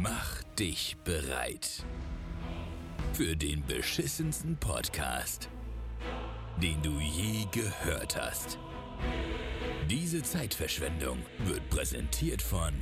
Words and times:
Mach 0.00 0.42
dich 0.58 0.96
bereit 1.04 1.84
für 3.12 3.36
den 3.36 3.62
beschissensten 3.66 4.56
Podcast, 4.56 5.50
den 6.62 6.80
du 6.82 6.98
je 6.98 7.44
gehört 7.52 8.16
hast. 8.16 8.58
Diese 9.90 10.22
Zeitverschwendung 10.22 11.18
wird 11.44 11.68
präsentiert 11.68 12.40
von 12.40 12.72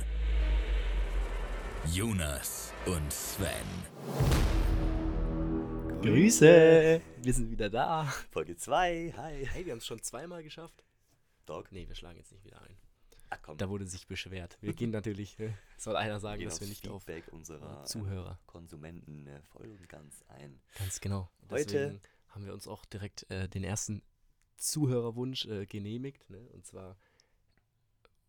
Jonas 1.91 2.73
und 2.85 3.11
Sven. 3.11 3.49
Grüße! 6.01 7.01
Wir 7.21 7.33
sind 7.33 7.51
wieder 7.51 7.69
da. 7.69 8.05
Folge 8.31 8.55
2, 8.55 9.15
hi. 9.17 9.47
Hey, 9.51 9.65
wir 9.65 9.73
haben 9.73 9.79
es 9.79 9.85
schon 9.85 10.01
zweimal 10.01 10.43
geschafft. 10.43 10.81
Dog. 11.45 11.73
Nee, 11.73 11.89
wir 11.89 11.95
schlagen 11.95 12.19
jetzt 12.19 12.31
nicht 12.31 12.45
wieder 12.45 12.61
ein. 12.61 12.90
Ach 13.31 13.39
Da 13.57 13.69
wurde 13.69 13.87
sich 13.87 14.07
beschwert. 14.07 14.57
Wir 14.61 14.73
gehen 14.73 14.91
natürlich, 14.91 15.39
äh, 15.39 15.53
soll 15.77 15.95
einer 15.95 16.19
sagen, 16.19 16.43
dass 16.43 16.59
wir 16.61 16.67
nicht 16.67 16.87
auf 16.89 17.03
Feedback 17.03 17.31
unserer 17.33 17.83
Zuhörer. 17.85 18.39
Konsumenten 18.45 19.27
voll 19.51 19.67
und 19.71 19.87
ganz 19.89 20.23
ein. 20.27 20.61
Ganz 20.77 20.99
genau. 21.01 21.31
Heute- 21.49 21.65
Deswegen 21.65 22.01
haben 22.27 22.45
wir 22.45 22.53
uns 22.53 22.67
auch 22.67 22.85
direkt 22.85 23.29
äh, 23.31 23.47
den 23.49 23.63
ersten 23.63 24.03
Zuhörerwunsch 24.57 25.45
äh, 25.45 25.65
genehmigt. 25.65 26.29
Ne? 26.29 26.39
Und 26.49 26.65
zwar, 26.65 26.97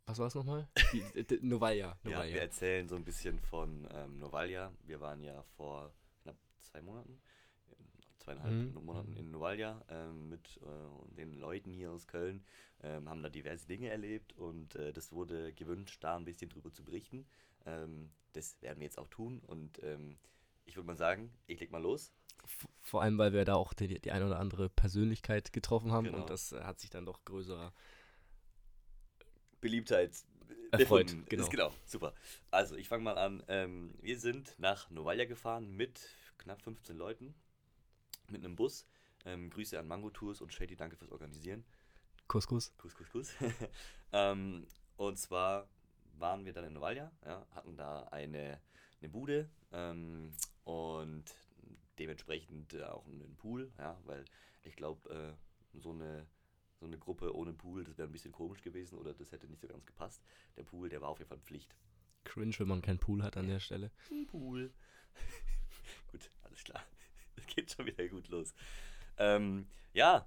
was 0.07 0.19
war 0.19 0.27
es 0.29 0.35
nochmal? 0.35 0.69
Novalia. 1.43 1.99
Ja, 2.05 2.25
wir 2.25 2.41
erzählen 2.41 2.89
so 2.89 2.97
ein 2.97 3.05
bisschen 3.05 3.39
von 3.41 3.87
ähm, 3.93 4.19
Novalia. 4.19 4.73
Wir 4.85 5.01
waren 5.01 5.23
ja 5.23 5.43
vor 5.57 5.93
knapp 6.23 6.37
zwei 6.61 6.81
Monaten, 6.81 7.21
zweieinhalb 8.23 8.53
Mhm. 8.53 8.85
Monaten 8.85 9.17
in 9.17 9.31
Novalia 9.31 9.85
ähm, 9.89 10.29
mit 10.29 10.61
äh, 10.63 11.15
den 11.17 11.35
Leuten 11.35 11.71
hier 11.73 11.91
aus 11.91 12.07
Köln, 12.07 12.45
ähm, 12.83 13.09
haben 13.09 13.23
da 13.23 13.29
diverse 13.29 13.67
Dinge 13.67 13.89
erlebt 13.91 14.33
und 14.35 14.75
äh, 14.77 14.93
das 14.93 15.13
wurde 15.13 15.53
gewünscht, 15.53 16.03
da 16.03 16.17
ein 16.17 16.25
bisschen 16.25 16.49
drüber 16.49 16.73
zu 16.73 16.85
berichten. 16.85 17.27
Ähm, 17.67 18.11
das 18.33 18.61
werden 18.63 18.79
wir 18.81 18.87
jetzt 18.87 18.99
auch 18.99 19.09
tun 19.09 19.41
und 19.47 19.83
ähm, 19.83 20.17
ich 20.65 20.77
würde 20.77 20.87
mal 20.87 20.97
sagen, 20.97 21.33
ich 21.47 21.61
leg 21.61 21.71
mal 21.71 21.83
los. 21.83 22.13
Vor 22.81 23.03
allem, 23.03 23.19
weil 23.19 23.33
wir 23.33 23.45
da 23.45 23.55
auch 23.55 23.73
die, 23.73 24.01
die 24.01 24.11
eine 24.13 24.27
oder 24.27 24.39
andere 24.39 24.69
Persönlichkeit 24.69 25.53
getroffen 25.53 25.93
haben 25.93 26.07
Genau. 26.07 26.19
und 26.19 26.31
das 26.31 26.53
äh, 26.53 26.61
hat 26.63 26.81
sich 26.81 26.91
dann 26.91 27.07
doch 27.07 27.25
größerer. 27.25 27.73
Beliebtheit 29.61 30.25
Erfreut, 30.73 31.15
genau. 31.29 31.43
Ist 31.43 31.51
genau, 31.51 31.73
super. 31.85 32.15
Also, 32.51 32.77
ich 32.77 32.89
fange 32.89 33.05
mal 33.05 33.19
an. 33.19 33.43
Ähm, 33.49 33.95
wir 34.01 34.19
sind 34.19 34.55
nach 34.59 34.91
Novalia 34.91 35.27
gefahren 35.27 35.71
mit 35.77 36.01
knapp 36.39 36.63
15 36.63 36.97
Leuten, 36.97 37.35
mit 38.33 38.45
einem 38.45 38.57
Bus. 38.57 38.87
Ähm, 39.25 39.51
Grüße 39.51 39.79
an 39.79 39.87
Mango 39.87 40.11
Tours 40.11 40.41
und 40.41 40.53
Shady, 40.53 40.75
danke 40.75 40.97
fürs 40.97 41.13
Organisieren. 41.13 41.65
Couscous. 42.27 42.73
Kuss, 42.79 42.95
Kuss, 42.95 43.11
Kuss. 43.11 43.33
ähm, 44.13 44.67
und 44.97 45.19
zwar 45.19 45.69
waren 46.19 46.45
wir 46.45 46.53
dann 46.53 46.65
in 46.65 46.73
Novalia, 46.73 47.13
ja, 47.25 47.47
hatten 47.51 47.77
da 47.77 48.05
eine, 48.09 48.61
eine 49.01 49.09
Bude 49.09 49.49
ähm, 49.73 50.33
und 50.65 51.25
dementsprechend 51.99 52.75
äh, 52.75 52.85
auch 52.85 53.07
einen 53.07 53.37
Pool, 53.37 53.71
ja, 53.79 53.99
weil 54.05 54.25
ich 54.65 54.77
glaube, 54.77 55.37
äh, 55.75 55.79
so 55.79 55.91
eine 55.91 56.27
so 56.83 56.87
eine 56.87 56.99
Gruppe 56.99 57.33
ohne 57.33 57.53
Pool, 57.53 57.85
das 57.85 57.97
wäre 57.97 58.09
ein 58.09 58.13
bisschen 58.13 58.33
komisch 58.33 58.61
gewesen 58.61 58.99
oder 58.99 59.15
das 59.15 59.31
hätte 59.31 59.47
nicht 59.47 59.61
so 59.61 59.69
ganz 59.69 59.87
gepasst. 59.87 60.21
Der 60.57 60.65
Pool, 60.65 60.89
der 60.89 61.01
war 61.01 61.11
auf 61.11 61.19
jeden 61.21 61.29
Fall 61.29 61.39
Pflicht. 61.39 61.77
Cringe, 62.25 62.59
wenn 62.59 62.67
man 62.67 62.83
keinen 62.83 62.99
Pool 62.99 63.23
hat 63.23 63.37
an 63.37 63.47
der 63.47 63.61
Stelle. 63.61 63.93
Pool. 64.27 64.73
gut, 66.11 66.29
alles 66.43 66.65
klar. 66.65 66.85
Geht 67.55 67.73
schon 67.73 67.87
wieder 67.87 68.07
gut 68.09 68.29
los. 68.29 68.55
Ähm, 69.19 69.67
ja, 69.93 70.27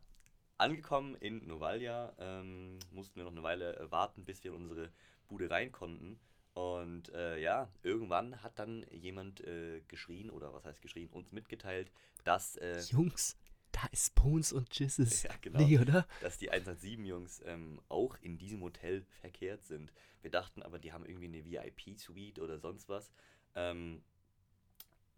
angekommen 0.58 1.16
in 1.16 1.46
Novalia 1.48 2.14
ähm, 2.20 2.80
mussten 2.92 3.16
wir 3.18 3.24
noch 3.24 3.32
eine 3.32 3.44
Weile 3.44 3.78
äh, 3.78 3.92
warten, 3.92 4.26
bis 4.26 4.44
wir 4.44 4.52
in 4.52 4.58
unsere 4.58 4.92
Bude 5.28 5.50
rein 5.50 5.72
konnten. 5.72 6.20
Und 6.54 7.10
äh, 7.14 7.38
ja, 7.40 7.70
irgendwann 7.84 8.42
hat 8.42 8.60
dann 8.60 8.86
jemand 8.90 9.42
äh, 9.42 9.82
geschrien, 9.88 10.30
oder 10.30 10.54
was 10.54 10.64
heißt 10.66 10.82
geschrien, 10.82 11.10
uns 11.10 11.34
mitgeteilt, 11.34 11.92
dass, 12.24 12.56
äh, 12.58 12.80
Jungs, 12.90 13.36
da 13.74 13.82
ist 13.92 14.16
Bones 14.16 14.54
und 14.54 14.78
Jizzes. 14.78 15.24
Ja, 15.24 15.32
genau. 15.42 15.60
Nee, 15.60 15.80
oder? 15.80 16.08
dass 16.22 16.38
die 16.38 16.52
117-Jungs 16.52 17.42
ähm, 17.46 17.82
auch 17.90 18.16
in 18.22 18.38
diesem 18.38 18.62
Hotel 18.62 19.04
verkehrt 19.20 19.66
sind. 19.66 19.92
Wir 20.22 20.32
dachten 20.32 20.64
aber, 20.64 20.80
die 20.80 20.94
haben 20.94 21.06
irgendwie 21.06 21.26
eine 21.26 21.44
VIP-Suite 21.44 22.40
oder 22.40 22.58
sonst 22.58 22.88
was. 22.88 23.12
Ähm, 23.56 24.02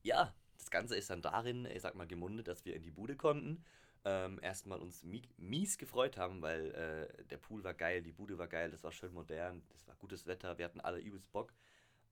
ja, 0.01 0.33
das 0.57 0.69
Ganze 0.69 0.95
ist 0.95 1.09
dann 1.09 1.21
darin, 1.21 1.65
ich 1.65 1.81
sag 1.81 1.95
mal, 1.95 2.07
gemundet, 2.07 2.47
dass 2.47 2.65
wir 2.65 2.75
in 2.75 2.83
die 2.83 2.91
Bude 2.91 3.15
konnten. 3.15 3.63
Ähm, 4.05 4.39
erstmal 4.41 4.79
uns 4.79 5.03
mi 5.03 5.21
mies 5.37 5.77
gefreut 5.77 6.17
haben, 6.17 6.41
weil 6.41 6.71
äh, 6.71 7.23
der 7.25 7.37
Pool 7.37 7.63
war 7.63 7.73
geil, 7.73 8.01
die 8.01 8.13
Bude 8.13 8.37
war 8.37 8.47
geil, 8.47 8.71
das 8.71 8.83
war 8.83 8.91
schön 8.91 9.13
modern, 9.13 9.63
das 9.69 9.87
war 9.87 9.95
gutes 9.95 10.25
Wetter, 10.27 10.57
wir 10.57 10.65
hatten 10.65 10.79
alle 10.79 10.99
übelst 10.99 11.31
Bock. 11.31 11.53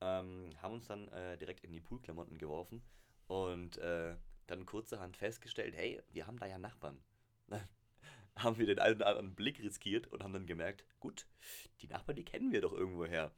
Ähm, 0.02 0.50
haben 0.62 0.74
uns 0.74 0.88
dann 0.88 1.08
äh, 1.10 1.38
direkt 1.38 1.64
in 1.64 1.72
die 1.72 1.80
Poolklamotten 1.80 2.38
geworfen 2.38 2.82
und 3.28 3.78
äh, 3.78 4.16
dann 4.48 4.66
kurzerhand 4.66 5.18
festgestellt, 5.18 5.74
hey, 5.76 6.02
wir 6.12 6.28
haben 6.28 6.38
da 6.38 6.46
ja 6.46 6.58
Nachbarn. 6.58 7.02
Haben 8.38 8.58
wir 8.58 8.66
den 8.66 8.80
einen 8.80 8.98
oder 8.98 9.08
anderen 9.08 9.34
Blick 9.34 9.60
riskiert 9.60 10.08
und 10.08 10.22
haben 10.22 10.34
dann 10.34 10.46
gemerkt, 10.46 10.84
gut, 11.00 11.26
die 11.80 11.88
Nachbarn, 11.88 12.18
die 12.18 12.26
kennen 12.26 12.52
wir 12.52 12.60
doch 12.60 12.74
irgendwoher. 12.74 13.32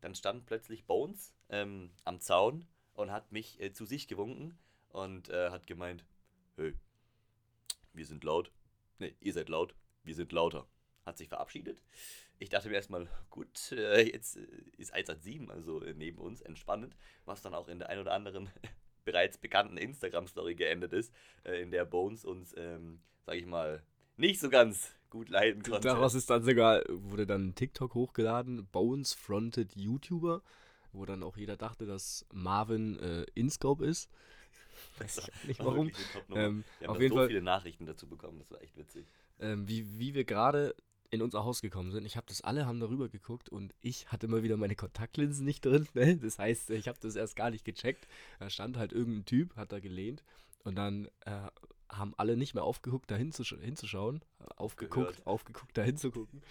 Dann 0.00 0.14
stand 0.14 0.46
plötzlich 0.46 0.86
Bones 0.86 1.34
ähm, 1.48 1.90
am 2.04 2.20
Zaun 2.20 2.64
und 2.94 3.10
hat 3.12 3.32
mich 3.32 3.60
äh, 3.60 3.72
zu 3.72 3.84
sich 3.84 4.08
gewunken 4.08 4.56
und 4.88 5.28
äh, 5.28 5.50
hat 5.50 5.66
gemeint, 5.66 6.04
hey, 6.56 6.74
wir 7.92 8.06
sind 8.06 8.24
laut. 8.24 8.50
Ne, 8.98 9.14
ihr 9.20 9.32
seid 9.32 9.48
laut, 9.48 9.74
wir 10.04 10.14
sind 10.14 10.32
lauter. 10.32 10.66
Hat 11.04 11.18
sich 11.18 11.28
verabschiedet. 11.28 11.82
Ich 12.38 12.48
dachte 12.48 12.68
mir 12.68 12.76
erstmal, 12.76 13.08
gut, 13.30 13.72
äh, 13.72 14.02
jetzt 14.02 14.36
äh, 14.36 14.46
ist 14.78 14.92
117, 14.92 15.50
also 15.50 15.82
äh, 15.82 15.94
neben 15.94 16.18
uns, 16.18 16.40
entspannend, 16.40 16.96
was 17.24 17.42
dann 17.42 17.54
auch 17.54 17.68
in 17.68 17.78
der 17.78 17.90
ein 17.90 17.98
oder 17.98 18.12
anderen 18.12 18.50
bereits 19.04 19.38
bekannten 19.38 19.76
Instagram-Story 19.76 20.54
geendet 20.54 20.92
ist, 20.92 21.12
äh, 21.44 21.60
in 21.60 21.70
der 21.70 21.84
Bones 21.84 22.24
uns, 22.24 22.54
ähm, 22.56 23.00
sag 23.26 23.36
ich 23.36 23.46
mal, 23.46 23.82
nicht 24.16 24.40
so 24.40 24.48
ganz 24.48 24.94
gut 25.10 25.28
leiden 25.28 25.62
konnte. 25.62 25.88
Daraus 25.88 26.14
ist 26.14 26.30
dann 26.30 26.42
sogar, 26.42 26.82
wurde 26.88 27.26
dann 27.26 27.54
TikTok 27.54 27.94
hochgeladen, 27.94 28.66
Bones 28.66 29.12
Fronted 29.12 29.76
YouTuber, 29.76 30.42
wo 30.94 31.04
dann 31.04 31.22
auch 31.22 31.36
jeder 31.36 31.56
dachte, 31.56 31.86
dass 31.86 32.26
Marvin 32.32 32.98
äh, 32.98 33.26
InScope 33.34 33.84
ist. 33.84 34.10
Weiß 34.98 35.18
ich 35.18 35.48
nicht 35.48 35.58
War 35.60 35.66
warum. 35.66 35.90
Ähm, 36.34 36.64
wir 36.78 36.88
haben 36.88 36.96
auf 36.96 37.00
jeden 37.00 37.12
so 37.12 37.18
Fall- 37.18 37.28
viele 37.28 37.42
Nachrichten 37.42 37.86
dazu 37.86 38.08
bekommen, 38.08 38.38
das 38.38 38.50
war 38.50 38.60
echt 38.62 38.76
witzig. 38.76 39.06
Ähm, 39.40 39.68
wie, 39.68 39.98
wie 39.98 40.14
wir 40.14 40.24
gerade 40.24 40.74
in 41.10 41.22
unser 41.22 41.44
Haus 41.44 41.60
gekommen 41.62 41.92
sind. 41.92 42.04
Ich 42.06 42.16
habe 42.16 42.26
das, 42.26 42.40
alle 42.40 42.66
haben 42.66 42.80
darüber 42.80 43.08
geguckt 43.08 43.48
und 43.48 43.72
ich 43.80 44.10
hatte 44.10 44.26
immer 44.26 44.42
wieder 44.42 44.56
meine 44.56 44.74
Kontaktlinsen 44.74 45.44
nicht 45.44 45.64
drin. 45.64 45.86
Ne? 45.94 46.16
Das 46.16 46.38
heißt, 46.38 46.70
ich 46.70 46.88
habe 46.88 46.98
das 47.00 47.14
erst 47.14 47.36
gar 47.36 47.50
nicht 47.50 47.64
gecheckt. 47.64 48.08
Da 48.40 48.50
stand 48.50 48.76
halt 48.76 48.92
irgendein 48.92 49.24
Typ, 49.24 49.54
hat 49.56 49.70
da 49.70 49.78
gelehnt 49.78 50.24
und 50.64 50.74
dann 50.76 51.06
äh, 51.20 51.48
haben 51.88 52.14
alle 52.16 52.36
nicht 52.36 52.54
mehr 52.54 52.64
aufgeguckt, 52.64 53.10
da 53.10 53.16
hinzusch 53.16 53.54
hinzuschauen. 53.60 54.22
Aufgeguckt, 54.56 55.08
Gehört. 55.10 55.26
aufgeguckt, 55.26 55.76
da 55.78 55.82
hinzugucken. 55.82 56.42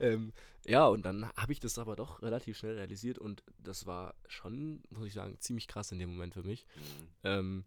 Ähm, 0.00 0.32
ja, 0.66 0.86
und 0.86 1.04
dann 1.04 1.28
habe 1.36 1.52
ich 1.52 1.60
das 1.60 1.78
aber 1.78 1.96
doch 1.96 2.22
relativ 2.22 2.56
schnell 2.56 2.76
realisiert 2.76 3.18
und 3.18 3.42
das 3.58 3.86
war 3.86 4.14
schon, 4.28 4.82
muss 4.90 5.06
ich 5.06 5.14
sagen, 5.14 5.36
ziemlich 5.40 5.68
krass 5.68 5.92
in 5.92 5.98
dem 5.98 6.10
Moment 6.10 6.34
für 6.34 6.42
mich. 6.42 6.66
Mhm. 6.76 7.08
Ähm, 7.24 7.64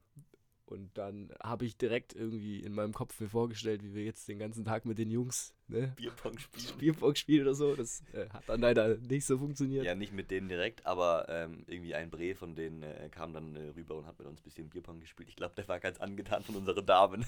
und 0.68 0.98
dann 0.98 1.32
habe 1.44 1.66
ich 1.66 1.78
direkt 1.78 2.14
irgendwie 2.14 2.60
in 2.60 2.74
meinem 2.74 2.94
Kopf 2.94 3.20
mir 3.20 3.30
vorgestellt, 3.30 3.84
wie 3.84 3.94
wir 3.94 4.04
jetzt 4.04 4.28
den 4.28 4.40
ganzen 4.40 4.66
Tag 4.66 4.86
mit 4.86 4.98
den 4.98 5.12
Jungs 5.12 5.54
ne, 5.68 5.94
Bierpong 5.96 6.40
spielen. 6.40 6.68
Spielbock 6.68 7.18
spielen 7.18 7.44
oder 7.44 7.54
so. 7.54 7.76
Das 7.76 8.02
äh, 8.14 8.28
hat 8.30 8.50
dann 8.50 8.62
leider 8.62 8.98
nicht 8.98 9.26
so 9.26 9.38
funktioniert. 9.38 9.86
Ja, 9.86 9.94
nicht 9.94 10.12
mit 10.12 10.32
denen 10.32 10.50
direkt, 10.50 10.86
aber 10.88 11.28
ähm, 11.30 11.66
irgendwie 11.68 11.94
ein 11.94 12.10
Bre 12.10 12.34
von 12.34 12.56
denen 12.56 12.82
äh, 12.82 13.10
kam 13.12 13.34
dann 13.34 13.56
äh, 13.56 13.70
rüber 13.76 13.96
und 13.96 14.08
hat 14.08 14.18
mit 14.18 14.28
uns 14.28 14.42
ein 14.42 14.44
bisschen 14.44 14.70
Bierpong 14.70 15.00
gespielt. 15.00 15.30
Ich 15.30 15.36
glaube, 15.36 15.54
der 15.56 15.68
war 15.68 15.80
ganz 15.80 16.00
angetan 16.00 16.44
von 16.44 16.56
unseren 16.56 16.86
Damen. 16.86 17.26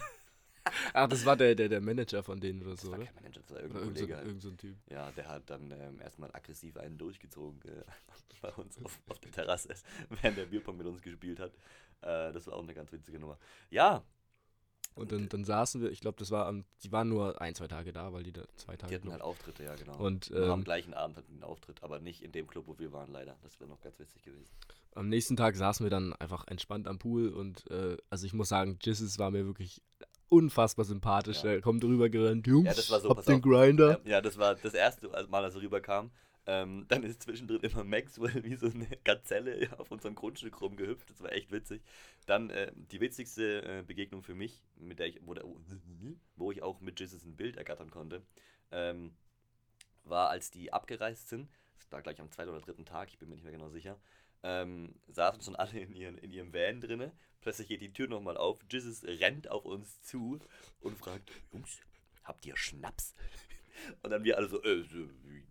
Ach, 0.94 1.08
das 1.08 1.26
war 1.26 1.36
der, 1.36 1.56
der, 1.56 1.70
der 1.70 1.82
Manager 1.82 2.24
von 2.24 2.40
denen 2.40 2.62
oder 2.62 2.72
Das 2.72 2.82
so, 2.82 2.92
war 2.92 2.98
oder? 3.00 3.06
kein 3.08 3.16
Manager, 3.16 3.40
das 3.42 3.50
war 3.52 3.58
Oder 3.58 3.64
irgendein 3.66 3.84
irgend 3.84 3.98
so, 3.98 4.06
Kollege. 4.08 4.28
irgend 4.28 4.42
so 4.42 4.50
ein 4.50 4.58
Typ. 4.58 4.78
Ja, 4.90 5.12
der 5.12 5.28
hat 5.28 5.50
dann 5.50 5.72
ähm, 5.72 6.00
erstmal 6.02 6.30
aggressiv 6.34 6.78
einen 6.78 6.98
durchgezogen 6.98 7.62
äh, 7.70 7.84
bei 8.42 8.52
uns 8.54 8.78
auf, 8.84 9.00
auf 9.10 9.20
der 9.20 9.32
Terrasse, 9.32 9.70
während 10.22 10.38
der 10.38 10.46
Bierpong 10.46 10.78
mit 10.78 10.88
uns 10.88 11.02
gespielt 11.02 11.40
hat. 11.40 11.54
Äh, 12.02 12.32
das 12.34 12.48
war 12.48 12.56
auch 12.56 12.64
eine 12.64 12.74
ganz 12.74 12.92
witzige 12.92 13.20
Nummer. 13.20 13.38
Ja, 13.70 14.04
Und 14.96 15.12
dann, 15.12 15.30
dann 15.30 15.46
saßen 15.46 15.82
wir, 15.82 15.92
ich 15.92 16.00
glaube, 16.02 16.18
das 16.18 16.32
war 16.32 16.46
am, 16.48 16.66
die 16.84 16.92
waren 16.92 17.10
nur 17.10 17.40
ein, 17.42 17.54
zwei 17.56 17.68
Tage 17.68 17.92
da, 17.92 18.14
weil 18.14 18.24
die 18.24 18.34
da 18.34 18.44
zwei 18.56 18.76
Tage. 18.78 18.90
die 18.90 18.96
hatten 18.96 19.12
halt 19.12 19.22
Auftritte, 19.22 19.64
ja 19.64 19.76
genau. 19.76 19.98
Und, 19.98 20.30
Noch 20.32 20.50
am 20.50 20.60
ähm, 20.60 20.64
gleichen 20.64 20.94
Abend 20.94 21.18
hatten 21.18 21.28
die 21.28 21.34
einen 21.36 21.44
Auftritt, 21.44 21.84
aber 21.84 22.00
nicht 22.00 22.24
in 22.24 22.32
dem 22.32 22.48
Club, 22.48 22.66
wo 22.68 22.78
wir 22.80 22.92
waren, 22.94 23.12
leider. 23.12 23.38
Das 23.44 23.60
wäre 23.60 23.70
noch 23.70 23.82
ganz 23.82 24.00
witzig 24.00 24.24
gewesen. 24.24 24.50
Am 24.96 25.10
nächsten 25.10 25.36
Tag 25.38 25.56
saßen 25.56 25.86
wir 25.86 25.92
dann 25.92 26.14
einfach 26.14 26.48
entspannt 26.48 26.88
am 26.88 26.98
Pool 26.98 27.30
und 27.30 27.70
äh, 27.70 27.98
also 28.10 28.26
ich 28.26 28.34
muss 28.34 28.50
sagen, 28.50 28.80
Jizzes 28.82 29.20
war 29.20 29.30
mir 29.30 29.46
wirklich 29.46 29.84
unfassbar 30.30 30.86
sympathisch. 30.86 31.44
Ja. 31.44 31.52
Er 31.52 31.62
kommt 31.62 31.84
drüber 31.84 32.10
gerannt, 32.10 32.48
Jungs, 32.48 32.68
Ja, 32.68 32.74
das 32.74 32.90
war 32.90 33.00
so, 33.00 33.14
pass 33.14 33.26
den 33.26 33.36
auf. 33.36 33.42
Grinder. 33.42 34.02
Ja, 34.04 34.12
ja, 34.12 34.22
das 34.22 34.38
war 34.38 34.56
das 34.56 34.74
erste 34.74 35.08
Mal, 35.30 35.44
als 35.44 35.56
er 35.56 35.62
rüberkam. 35.62 36.12
Ähm, 36.50 36.86
dann 36.88 37.04
ist 37.04 37.24
zwischendrin 37.24 37.60
immer 37.60 37.84
Maxwell 37.84 38.42
wie 38.44 38.56
so 38.56 38.68
eine 38.68 38.88
Gazelle 39.04 39.68
auf 39.78 39.92
unserem 39.92 40.16
Grundstück 40.16 40.62
rumgehüpft. 40.62 41.10
Das 41.10 41.22
war 41.22 41.34
echt 41.34 41.52
witzig. 41.52 41.82
Dann 42.26 42.50
äh, 42.50 42.72
die 42.74 43.02
witzigste 43.02 43.64
äh, 43.64 43.84
Begegnung 43.84 44.24
für 44.24 44.34
mich, 44.34 44.62
mit 44.78 45.00
der 45.00 45.08
ich, 45.08 45.20
wo, 45.26 45.34
der, 45.34 45.44
wo 46.38 46.52
ich 46.52 46.64
auch 46.64 46.80
mit 46.80 47.00
Jesus 47.00 47.26
ein 47.26 47.36
Bild 47.36 47.58
ergattern 47.58 47.92
konnte, 47.92 48.22
ähm, 48.72 49.12
war, 50.06 50.30
als 50.30 50.50
die 50.50 50.72
abgereist 50.72 51.28
sind. 51.28 51.50
Das 51.76 51.92
war 51.92 52.02
gleich 52.02 52.22
am 52.22 52.32
zweiten 52.32 52.50
oder 52.50 52.62
dritten 52.62 52.86
Tag, 52.86 53.10
ich 53.10 53.18
bin 53.18 53.28
mir 53.28 53.36
nicht 53.36 53.44
mehr 53.44 53.54
genau 53.54 53.70
sicher. 53.70 54.00
Ähm, 54.44 54.96
saßen 55.08 55.42
schon 55.42 55.56
alle 55.56 55.80
in, 55.80 55.94
ihren, 55.94 56.18
in 56.18 56.32
ihrem 56.32 56.54
Van 56.54 56.82
drinne. 56.82 57.12
Plötzlich 57.42 57.68
geht 57.68 57.82
die 57.82 57.94
Tür 57.94 58.08
nochmal 58.08 58.38
auf. 58.38 58.60
Jesus 58.70 59.04
rennt 59.04 59.50
auf 59.50 59.66
uns 59.66 60.02
zu 60.02 60.40
und 60.80 60.98
fragt, 60.98 61.32
Jungs, 61.52 61.80
habt 62.24 62.46
ihr 62.46 62.58
Schnaps? 62.58 63.16
Und 64.04 64.12
dann 64.12 64.24
wir 64.24 64.38
alle 64.38 64.48
so, 64.48 64.62
äh, 64.64 64.84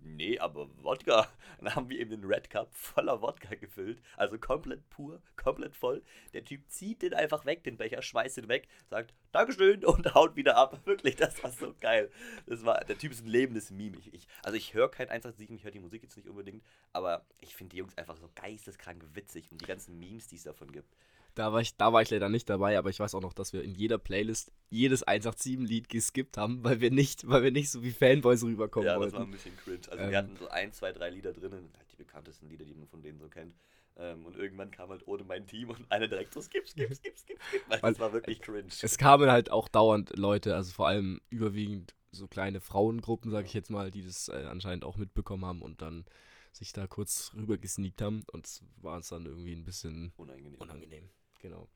nee, 0.03 0.39
aber 0.39 0.69
Wodka. 0.83 1.21
Und 1.59 1.65
dann 1.65 1.75
haben 1.75 1.89
wir 1.89 1.99
eben 1.99 2.11
den 2.11 2.25
Red 2.25 2.51
Cup 2.51 2.75
voller 2.75 3.21
Wodka 3.21 3.55
gefüllt. 3.55 4.01
Also 4.17 4.39
komplett 4.39 4.89
pur, 4.91 5.23
komplett 5.37 5.77
voll. 5.77 6.03
Der 6.33 6.45
Typ 6.45 6.63
zieht 6.69 7.03
den 7.03 7.15
einfach 7.15 7.45
weg, 7.45 7.65
den 7.65 7.77
Becher, 7.77 8.03
schmeißt 8.03 8.39
ihn 8.39 8.49
weg, 8.49 8.69
sagt 8.89 9.15
Dankeschön 9.33 9.85
und 9.85 10.15
haut 10.15 10.37
wieder 10.37 10.57
ab. 10.57 10.81
Wirklich, 10.87 11.17
das 11.17 11.43
war 11.43 11.51
so 11.51 11.75
geil. 11.81 12.11
Das 12.47 12.65
war, 12.65 12.85
der 12.85 12.99
Typ 12.99 13.13
ist 13.13 13.25
ein 13.25 13.29
lebendes 13.29 13.71
Meme. 13.71 13.97
Ich, 13.99 14.13
ich, 14.13 14.29
also 14.43 14.57
ich 14.57 14.75
höre 14.75 14.91
kein 14.91 15.09
187, 15.09 15.57
ich 15.57 15.65
höre 15.65 15.71
die 15.71 15.81
Musik 15.81 16.03
jetzt 16.03 16.17
nicht 16.17 16.29
unbedingt, 16.29 16.65
aber 16.93 17.27
ich 17.41 17.55
finde 17.55 17.73
die 17.73 17.79
Jungs 17.79 17.97
einfach 17.97 18.17
so 18.17 18.31
geisteskrank 18.35 19.05
witzig 19.15 19.51
und 19.51 19.61
die 19.61 19.67
ganzen 19.67 19.99
Memes, 19.99 20.29
die 20.29 20.37
es 20.37 20.45
davon 20.45 20.73
gibt. 20.73 20.97
Da 21.37 21.53
war, 21.53 21.61
ich, 21.61 21.77
da 21.77 21.93
war 21.93 22.03
ich 22.03 22.11
leider 22.11 22.29
nicht 22.29 22.49
dabei, 22.51 22.77
aber 22.79 22.91
ich 22.91 22.99
weiß 22.99 23.15
auch 23.15 23.21
noch, 23.21 23.33
dass 23.35 23.53
wir 23.53 23.63
in 23.63 23.75
jeder 23.75 23.99
Playlist 23.99 24.51
jedes 24.71 25.07
187-Lied 25.07 25.89
geskippt 25.89 26.37
haben, 26.39 26.65
weil 26.65 26.81
wir 26.81 26.91
nicht, 26.91 27.29
weil 27.29 27.43
wir 27.45 27.53
nicht 27.53 27.71
so 27.71 27.83
wie 27.83 27.93
Fanboys 27.93 28.43
rüberkommen 28.43 28.87
Ja, 28.89 28.97
wollten. 28.99 29.13
das 29.13 29.21
war 29.21 29.27
ein 29.27 29.31
bisschen 29.33 29.57
cringe. 29.57 29.81
Also 29.91 30.03
Ähm. 30.05 30.11
wir 30.11 30.19
hatten 30.19 30.37
so 30.37 30.49
ein, 30.49 30.73
zwei, 30.73 30.93
drei 30.93 31.11
Lieder 31.11 31.33
drinnen, 31.33 31.71
halt 31.77 31.93
die 31.93 31.97
bekanntesten 31.97 32.49
Lieder, 32.49 32.65
die 32.65 32.75
man 32.75 32.89
von 32.89 33.03
denen 33.03 33.19
so 33.19 33.29
kennt. 33.29 33.55
Ähm, 33.99 34.27
und 34.27 34.37
irgendwann 34.37 34.71
kam 34.71 34.91
halt 34.91 35.07
ohne 35.07 35.25
mein 35.25 35.47
Team 35.47 35.71
und 35.71 35.91
einer 35.93 36.09
direkt 36.09 36.33
so 36.35 36.41
skip, 36.43 36.67
skip, 36.69 36.93
skip, 36.95 37.17
skip, 37.19 37.39
skip. 37.43 37.63
Weil 37.69 37.83
Weil- 37.83 37.93
das 37.93 38.01
war 38.01 38.13
wirklich 38.13 38.41
cringe. 38.41 38.69
Es 38.83 38.99
kamen 38.99 39.31
halt 39.31 39.51
auch 39.51 39.69
dauernd 39.69 40.17
Leute, 40.17 40.55
also 40.55 40.73
vor 40.73 40.89
allem 40.89 41.21
überwiegend 41.31 41.95
so 42.13 42.27
kleine 42.29 42.61
Frauengruppen, 42.61 43.31
sag 43.31 43.45
ich 43.45 43.53
jetzt 43.53 43.71
mal, 43.71 43.91
die 43.91 44.03
das 44.03 44.29
äh, 44.29 44.47
anscheinend 44.49 44.85
auch 44.85 44.97
mitbekommen 44.97 45.45
haben 45.45 45.61
und 45.61 45.83
dann 45.83 46.07
sich 46.53 46.73
da 46.73 46.87
kurz 46.87 47.33
rüber 47.37 47.59
gesneakt 47.59 48.01
haben 48.01 48.25
und 48.33 48.47
es 48.47 48.63
war 48.81 48.97
uns 48.97 49.09
dann 49.11 49.27
irgendwie 49.27 49.53
ein 49.53 49.65
bisschen 49.65 50.15
Unangenehm. 50.17 50.59
unangenehm. 50.59 51.11
Genau. 51.47 51.69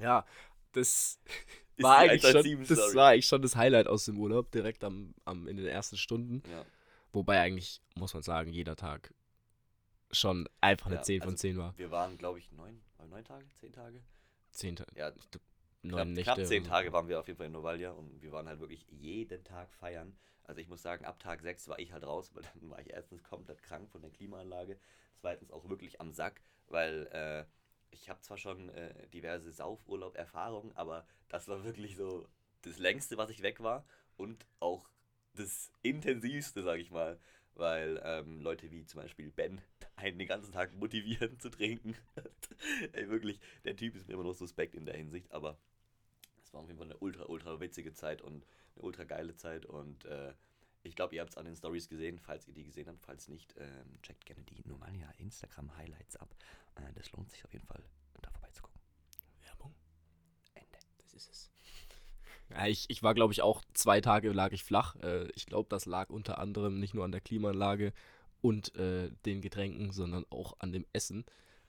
Ja, 0.00 0.26
das 0.72 1.20
war 1.78 1.98
eigentlich 1.98 2.22
schon, 2.22 2.36
187 2.36 2.68
das 2.76 2.94
war 2.96 3.10
eigentlich 3.10 3.26
schon 3.26 3.42
das 3.42 3.54
Highlight 3.54 3.86
aus 3.86 4.06
dem 4.06 4.18
Urlaub, 4.18 4.50
direkt 4.50 4.82
am, 4.82 5.14
am, 5.24 5.46
in 5.46 5.56
den 5.56 5.66
ersten 5.66 5.96
Stunden. 5.96 6.42
Ja. 6.50 6.64
Wobei 7.12 7.40
eigentlich, 7.40 7.80
muss 7.94 8.12
man 8.12 8.24
sagen, 8.24 8.52
jeder 8.52 8.74
Tag 8.74 9.14
schon 10.10 10.48
einfach 10.60 10.86
eine 10.86 10.96
Ja, 10.96 11.02
10 11.02 11.20
von 11.20 11.30
also 11.30 11.40
10 11.40 11.56
war. 11.58 11.78
Wir 11.78 11.92
waren, 11.92 12.18
glaube 12.18 12.40
ich, 12.40 12.50
neun, 12.50 12.82
neun 13.08 13.24
Tage, 13.24 13.46
zehn 13.54 13.72
Tage? 13.72 14.02
Zehn, 14.50 14.74
Ta- 14.74 14.86
Ja, 14.96 15.12
neun 15.82 15.92
knapp, 15.92 16.08
Nächte. 16.08 16.22
knapp 16.34 16.46
zehn. 16.46 16.64
Tage 16.64 16.92
waren 16.92 17.06
wir 17.08 17.20
auf 17.20 17.28
jeden 17.28 17.36
Fall 17.36 17.46
in 17.46 17.52
Novalia 17.52 17.92
und 17.92 18.20
wir 18.20 18.32
waren 18.32 18.48
halt 18.48 18.58
wirklich 18.58 18.84
jeden 18.90 19.44
Tag 19.44 19.72
feiern. 19.74 20.16
Also 20.42 20.60
ich 20.60 20.68
muss 20.68 20.82
sagen, 20.82 21.04
ab 21.04 21.20
Tag 21.20 21.40
6 21.40 21.68
war 21.68 21.78
ich 21.78 21.92
halt 21.92 22.04
raus, 22.04 22.34
weil 22.34 22.42
dann 22.60 22.68
war 22.70 22.80
ich 22.80 22.90
erstens 22.90 23.22
komplett 23.22 23.62
krank 23.62 23.88
von 23.90 24.02
der 24.02 24.10
Klimaanlage, 24.10 24.76
zweitens 25.20 25.52
auch 25.52 25.68
wirklich 25.68 26.00
am 26.00 26.12
Sack, 26.12 26.40
weil 26.66 27.06
äh, 27.12 27.44
ich 27.90 28.08
habe 28.08 28.20
zwar 28.20 28.38
schon 28.38 28.68
äh, 28.70 29.08
diverse 29.08 29.52
Saufurlaub-Erfahrungen, 29.52 30.72
aber 30.76 31.06
das 31.28 31.48
war 31.48 31.64
wirklich 31.64 31.96
so 31.96 32.28
das 32.62 32.78
längste, 32.78 33.16
was 33.16 33.30
ich 33.30 33.42
weg 33.42 33.60
war 33.60 33.84
und 34.16 34.46
auch 34.60 34.88
das 35.34 35.70
intensivste, 35.82 36.62
sage 36.62 36.80
ich 36.80 36.90
mal, 36.90 37.18
weil 37.54 38.00
ähm, 38.04 38.40
Leute 38.40 38.70
wie 38.70 38.84
zum 38.84 39.00
Beispiel 39.00 39.30
Ben 39.30 39.60
einen 39.96 40.18
den 40.18 40.28
ganzen 40.28 40.52
Tag 40.52 40.74
motivieren 40.74 41.38
zu 41.38 41.50
trinken. 41.50 41.96
Ey, 42.92 43.08
wirklich, 43.08 43.40
der 43.64 43.76
Typ 43.76 43.96
ist 43.96 44.08
mir 44.08 44.14
immer 44.14 44.24
noch 44.24 44.34
suspekt 44.34 44.74
in 44.74 44.86
der 44.86 44.96
Hinsicht, 44.96 45.30
aber 45.32 45.58
es 46.42 46.52
war 46.52 46.60
auf 46.60 46.68
jeden 46.68 46.78
Fall 46.78 46.88
eine 46.88 46.98
ultra, 46.98 47.24
ultra 47.24 47.60
witzige 47.60 47.92
Zeit 47.92 48.22
und 48.22 48.44
eine 48.74 48.84
ultra 48.84 49.04
geile 49.04 49.34
Zeit 49.36 49.66
und 49.66 50.04
äh, 50.04 50.32
ich 50.86 50.96
glaube, 50.96 51.14
ihr 51.14 51.20
habt 51.20 51.30
es 51.30 51.36
an 51.36 51.44
den 51.44 51.56
Stories 51.56 51.88
gesehen, 51.88 52.18
falls 52.18 52.46
ihr 52.48 52.54
die 52.54 52.64
gesehen 52.64 52.88
habt. 52.88 53.00
Falls 53.02 53.28
nicht, 53.28 53.54
ähm, 53.58 54.00
checkt 54.02 54.24
gerne 54.24 54.42
die 54.44 54.66
Nomalia 54.66 55.10
Instagram 55.18 55.76
Highlights 55.76 56.16
ab. 56.16 56.34
Äh, 56.76 56.92
das 56.94 57.10
lohnt 57.12 57.30
sich 57.30 57.44
auf 57.44 57.52
jeden 57.52 57.66
Fall, 57.66 57.82
da 58.22 58.30
vorbeizugucken. 58.30 58.80
Werbung. 59.42 59.74
Ende. 60.54 60.78
Das 60.98 61.14
ist 61.14 61.30
es. 61.30 61.50
Ja, 62.48 62.68
ich, 62.68 62.84
ich 62.88 63.02
war, 63.02 63.12
glaube 63.12 63.32
ich, 63.32 63.42
auch 63.42 63.64
zwei 63.74 64.00
Tage 64.00 64.30
lag 64.30 64.52
ich 64.52 64.62
flach. 64.62 64.94
Äh, 65.02 65.28
ich 65.34 65.46
glaube, 65.46 65.68
das 65.68 65.84
lag 65.84 66.10
unter 66.10 66.38
anderem 66.38 66.78
nicht 66.78 66.94
nur 66.94 67.04
an 67.04 67.10
der 67.10 67.20
Klimaanlage 67.20 67.92
und 68.40 68.72
äh, 68.76 69.10
den 69.24 69.40
Getränken, 69.40 69.90
sondern 69.90 70.24
auch 70.30 70.54
an 70.60 70.70
dem 70.70 70.86
Essen. 70.92 71.24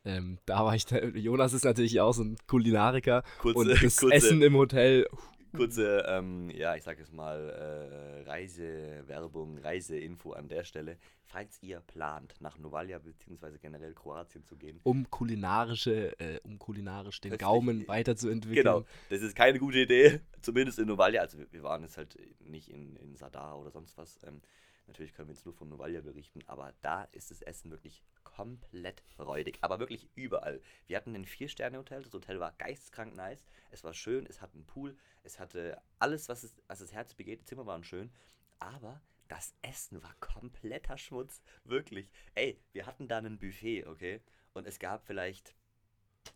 Ähm, 0.05 0.37
da 0.45 0.63
war 0.63 0.75
ich, 0.75 0.85
da, 0.85 1.03
Jonas 1.03 1.53
ist 1.53 1.65
natürlich 1.65 1.99
auch 1.99 2.13
so 2.13 2.23
ein 2.23 2.37
Kulinariker 2.45 3.23
Kurze, 3.39 3.57
und 3.57 3.69
das 3.69 3.97
kurze, 3.97 4.13
Essen 4.13 4.41
im 4.43 4.55
Hotel, 4.55 5.07
kurze 5.57 6.05
ähm, 6.07 6.49
ja, 6.51 6.75
ich 6.75 6.83
sag 6.83 6.99
jetzt 6.99 7.13
mal, 7.13 7.49
äh, 7.49 8.29
Reisewerbung, 8.29 9.57
Reiseinfo 9.57 10.33
an 10.33 10.47
der 10.47 10.63
Stelle. 10.63 10.97
Falls 11.25 11.61
ihr 11.61 11.81
plant, 11.81 12.35
nach 12.39 12.57
Novalia 12.57 12.99
bzw. 12.99 13.57
generell 13.61 13.93
Kroatien 13.93 14.45
zu 14.45 14.55
gehen, 14.55 14.79
um 14.83 15.09
kulinarische, 15.09 16.17
äh, 16.19 16.39
um 16.43 16.57
kulinarisch 16.57 17.19
den 17.19 17.37
Gaumen 17.37 17.83
äh, 17.83 17.87
weiterzuentwickeln. 17.87 18.63
Genau, 18.63 18.85
das 19.09 19.21
ist 19.21 19.35
keine 19.35 19.59
gute 19.59 19.79
Idee, 19.79 20.21
zumindest 20.41 20.79
in 20.79 20.87
Novalia. 20.87 21.21
Also 21.21 21.37
wir, 21.51 21.63
waren 21.63 21.81
jetzt 21.81 21.97
halt 21.97 22.17
nicht 22.39 22.69
in, 22.69 22.95
in 22.95 23.15
Sadar 23.15 23.59
oder 23.59 23.71
sonst 23.71 23.97
was. 23.97 24.19
Ähm, 24.23 24.41
natürlich 24.87 25.13
können 25.13 25.27
wir 25.27 25.35
jetzt 25.35 25.45
nur 25.45 25.53
von 25.53 25.67
Novalia 25.67 25.99
berichten, 25.99 26.39
aber 26.47 26.73
da 26.81 27.03
ist 27.11 27.29
das 27.29 27.41
Essen 27.41 27.71
wirklich 27.71 28.03
komplett 28.35 29.03
räudig. 29.17 29.57
Aber 29.61 29.79
wirklich 29.79 30.09
überall. 30.15 30.61
Wir 30.87 30.97
hatten 30.97 31.15
ein 31.15 31.25
Vier-Sterne-Hotel, 31.25 32.03
das 32.03 32.13
Hotel 32.13 32.39
war 32.39 32.51
geisteskrank 32.57 33.15
nice. 33.15 33.45
Es 33.71 33.83
war 33.83 33.93
schön, 33.93 34.25
es 34.27 34.41
hatte 34.41 34.55
einen 34.55 34.65
Pool, 34.65 34.97
es 35.23 35.39
hatte 35.39 35.81
alles, 35.99 36.29
was, 36.29 36.43
es, 36.43 36.55
was 36.67 36.79
das 36.79 36.91
Herz 36.91 37.13
begeht. 37.13 37.41
Die 37.41 37.45
Zimmer 37.45 37.65
waren 37.65 37.83
schön, 37.83 38.11
aber 38.59 39.01
das 39.27 39.53
Essen 39.61 40.01
war 40.03 40.13
kompletter 40.19 40.97
Schmutz. 40.97 41.41
Wirklich. 41.63 42.11
Ey, 42.35 42.59
wir 42.73 42.85
hatten 42.85 43.07
da 43.07 43.17
ein 43.17 43.39
Buffet, 43.39 43.85
okay? 43.85 44.21
Und 44.53 44.67
es 44.67 44.79
gab 44.79 45.05
vielleicht 45.05 45.55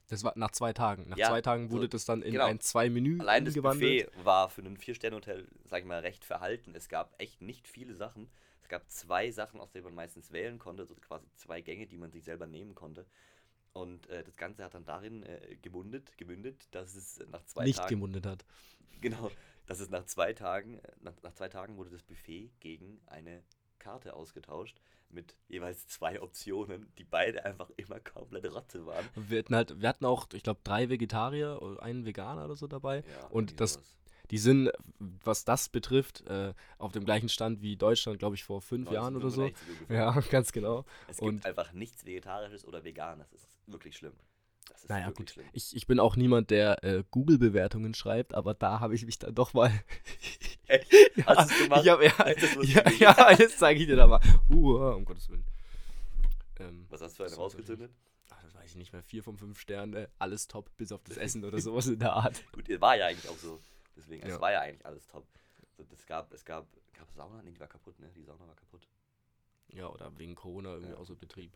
Das 0.07 0.23
war 0.23 0.33
nach 0.35 0.51
zwei 0.51 0.73
Tagen. 0.73 1.09
Nach 1.09 1.17
Ja, 1.17 1.27
zwei 1.27 1.41
Tagen 1.41 1.67
so, 1.67 1.75
wurde 1.75 1.89
das 1.89 2.05
dann 2.05 2.21
in 2.21 2.33
genau. 2.33 2.45
ein 2.45 2.59
Zwei-Menü 2.59 3.19
Allein 3.19 3.45
das. 3.45 3.55
Buffet 3.55 4.07
war 4.23 4.49
für 4.49 4.61
ein 4.61 4.77
Vier-Sterne-Hotel, 4.77 5.47
sag 5.65 5.79
ich 5.81 5.85
mal, 5.85 5.99
recht 5.99 6.25
verhalten. 6.25 6.75
Es 6.75 6.89
gab 6.89 7.13
echt 7.19 7.41
nicht 7.41 7.67
viele 7.67 7.95
Sachen. 7.95 8.29
Es 8.71 8.79
gab 8.79 8.89
zwei 8.89 9.29
Sachen, 9.31 9.59
aus 9.59 9.69
denen 9.73 9.83
man 9.83 9.95
meistens 9.95 10.31
wählen 10.31 10.57
konnte, 10.57 10.85
so 10.85 10.95
quasi 10.95 11.27
zwei 11.35 11.59
Gänge, 11.59 11.87
die 11.87 11.97
man 11.97 12.09
sich 12.09 12.23
selber 12.23 12.47
nehmen 12.47 12.73
konnte. 12.73 13.05
Und 13.73 14.07
äh, 14.07 14.23
das 14.23 14.37
Ganze 14.37 14.63
hat 14.63 14.73
dann 14.73 14.85
darin 14.85 15.23
äh, 15.23 15.57
gemündet, 15.61 16.17
gemündet, 16.17 16.69
dass 16.71 16.95
es 16.95 17.19
nach 17.33 17.43
zwei 17.47 17.65
nicht 17.65 17.79
Tagen. 17.79 17.89
gemundet 17.89 18.25
hat. 18.25 18.45
Genau, 19.01 19.29
dass 19.65 19.81
es 19.81 19.89
nach 19.89 20.05
zwei 20.05 20.31
Tagen, 20.31 20.79
äh, 20.79 20.91
nach, 21.01 21.11
nach 21.21 21.33
zwei 21.33 21.49
Tagen 21.49 21.75
wurde 21.75 21.89
das 21.89 22.01
Buffet 22.01 22.49
gegen 22.61 23.01
eine 23.07 23.43
Karte 23.77 24.13
ausgetauscht 24.13 24.79
mit 25.09 25.35
jeweils 25.49 25.85
zwei 25.87 26.21
Optionen, 26.21 26.93
die 26.97 27.03
beide 27.03 27.43
einfach 27.43 27.69
immer 27.75 27.99
komplett 27.99 28.45
Rotze 28.53 28.85
waren. 28.85 29.05
Wir 29.15 29.39
hatten 29.39 29.53
halt, 29.53 29.81
wir 29.81 29.89
hatten 29.89 30.05
auch, 30.05 30.27
ich 30.31 30.43
glaube, 30.43 30.61
drei 30.63 30.87
Vegetarier 30.87 31.61
oder 31.61 31.83
einen 31.83 32.05
Veganer 32.05 32.45
oder 32.45 32.55
so 32.55 32.67
dabei. 32.67 32.99
Ja, 32.99 33.27
Und 33.31 33.59
das- 33.59 33.73
sowas. 33.73 33.97
Die 34.31 34.37
sind, 34.37 34.71
was 34.99 35.43
das 35.45 35.69
betrifft, 35.69 36.25
äh, 36.27 36.53
auf 36.77 36.91
dem 36.93 37.03
gleichen 37.05 37.29
Stand 37.29 37.61
wie 37.61 37.75
Deutschland, 37.75 38.17
glaube 38.19 38.35
ich, 38.35 38.43
vor 38.43 38.61
fünf 38.61 38.89
Jahren 38.91 39.15
oder 39.15 39.29
so. 39.29 39.43
1965 39.43 39.79
ungefähr. 39.81 39.97
Ja, 39.97 40.19
ganz 40.31 40.51
genau. 40.51 40.85
Es 41.07 41.17
gibt 41.17 41.29
Und- 41.29 41.45
einfach 41.45 41.73
nichts 41.73 42.05
Vegetarisches 42.05 42.65
oder 42.65 42.83
Veganes. 42.83 43.29
Das 43.31 43.41
ist 43.43 43.49
wirklich 43.67 43.97
schlimm. 43.97 44.13
Das 44.69 44.83
ist 44.83 44.89
Naja, 44.89 45.07
wirklich 45.07 45.17
gut. 45.27 45.29
schlimm. 45.31 45.45
Ich, 45.51 45.75
ich 45.75 45.85
bin 45.85 45.99
auch 45.99 46.15
niemand, 46.15 46.49
der 46.49 46.81
äh, 46.83 47.03
Google-Bewertungen 47.11 47.93
schreibt, 47.93 48.33
aber 48.33 48.53
da 48.53 48.79
habe 48.79 48.95
ich 48.95 49.05
mich 49.05 49.19
dann 49.19 49.35
doch 49.35 49.53
mal. 49.53 49.69
Echt? 50.67 50.91
ja, 51.17 51.25
Hast 51.25 51.51
du's 51.51 51.63
gemacht? 51.63 51.81
Ich 51.83 51.89
hab, 51.91 52.01
ja, 52.01 52.33
Das 52.33 52.67
ja, 52.69 52.89
ja, 53.17 53.31
jetzt 53.37 53.59
zeige 53.59 53.81
ich 53.81 53.87
dir 53.87 53.97
da 53.97 54.07
mal. 54.07 54.21
Uh, 54.49 54.77
um 54.95 55.03
Gottes 55.03 55.29
Willen. 55.29 55.43
Ähm, 56.59 56.85
Was 56.89 57.01
hast 57.01 57.13
du 57.13 57.17
für 57.17 57.23
einen 57.25 57.35
So, 57.35 57.41
rausgezündet? 57.41 57.91
ach, 58.29 58.41
das 58.43 58.55
weiß 58.55 58.69
ich 58.69 58.75
nicht 58.77 58.93
mehr. 58.93 59.03
Vier 59.03 59.23
von 59.23 59.37
fünf 59.37 59.59
Sterne, 59.59 60.09
alles 60.19 60.47
top, 60.47 60.69
bis 60.77 60.91
auf 60.93 61.03
das 61.03 61.17
Essen 61.17 61.43
oder 61.43 61.59
sowas 61.59 61.87
in 61.87 61.99
der 61.99 62.13
Art. 62.13 62.41
Gut, 62.53 62.69
war 62.79 62.95
ja 62.95 63.07
eigentlich 63.07 63.29
auch 63.29 63.37
so. 63.37 63.59
Deswegen, 64.01 64.23
es 64.23 64.33
Ja. 64.33 64.41
war 64.41 64.51
ja 64.51 64.61
eigentlich 64.61 64.85
alles 64.85 65.07
top. 65.07 65.27
So, 65.77 65.83
das 65.83 66.05
gab, 66.05 66.33
es 66.33 66.43
gab, 66.43 66.67
gab 66.93 67.07
es 67.07 67.15
Sauna? 67.15 67.41
Nee, 67.43 67.51
die 67.51 67.59
war 67.59 67.67
kaputt, 67.67 67.99
ne? 67.99 68.11
Die 68.15 68.23
Sauna 68.23 68.47
war 68.47 68.55
kaputt. 68.55 68.87
Ja, 69.69 69.87
oder 69.87 70.11
wegen 70.17 70.35
Corona 70.35 70.73
irgendwie 70.73 70.93
Ja. 70.93 70.97
außer 70.97 71.15
Betrieb. 71.15 71.55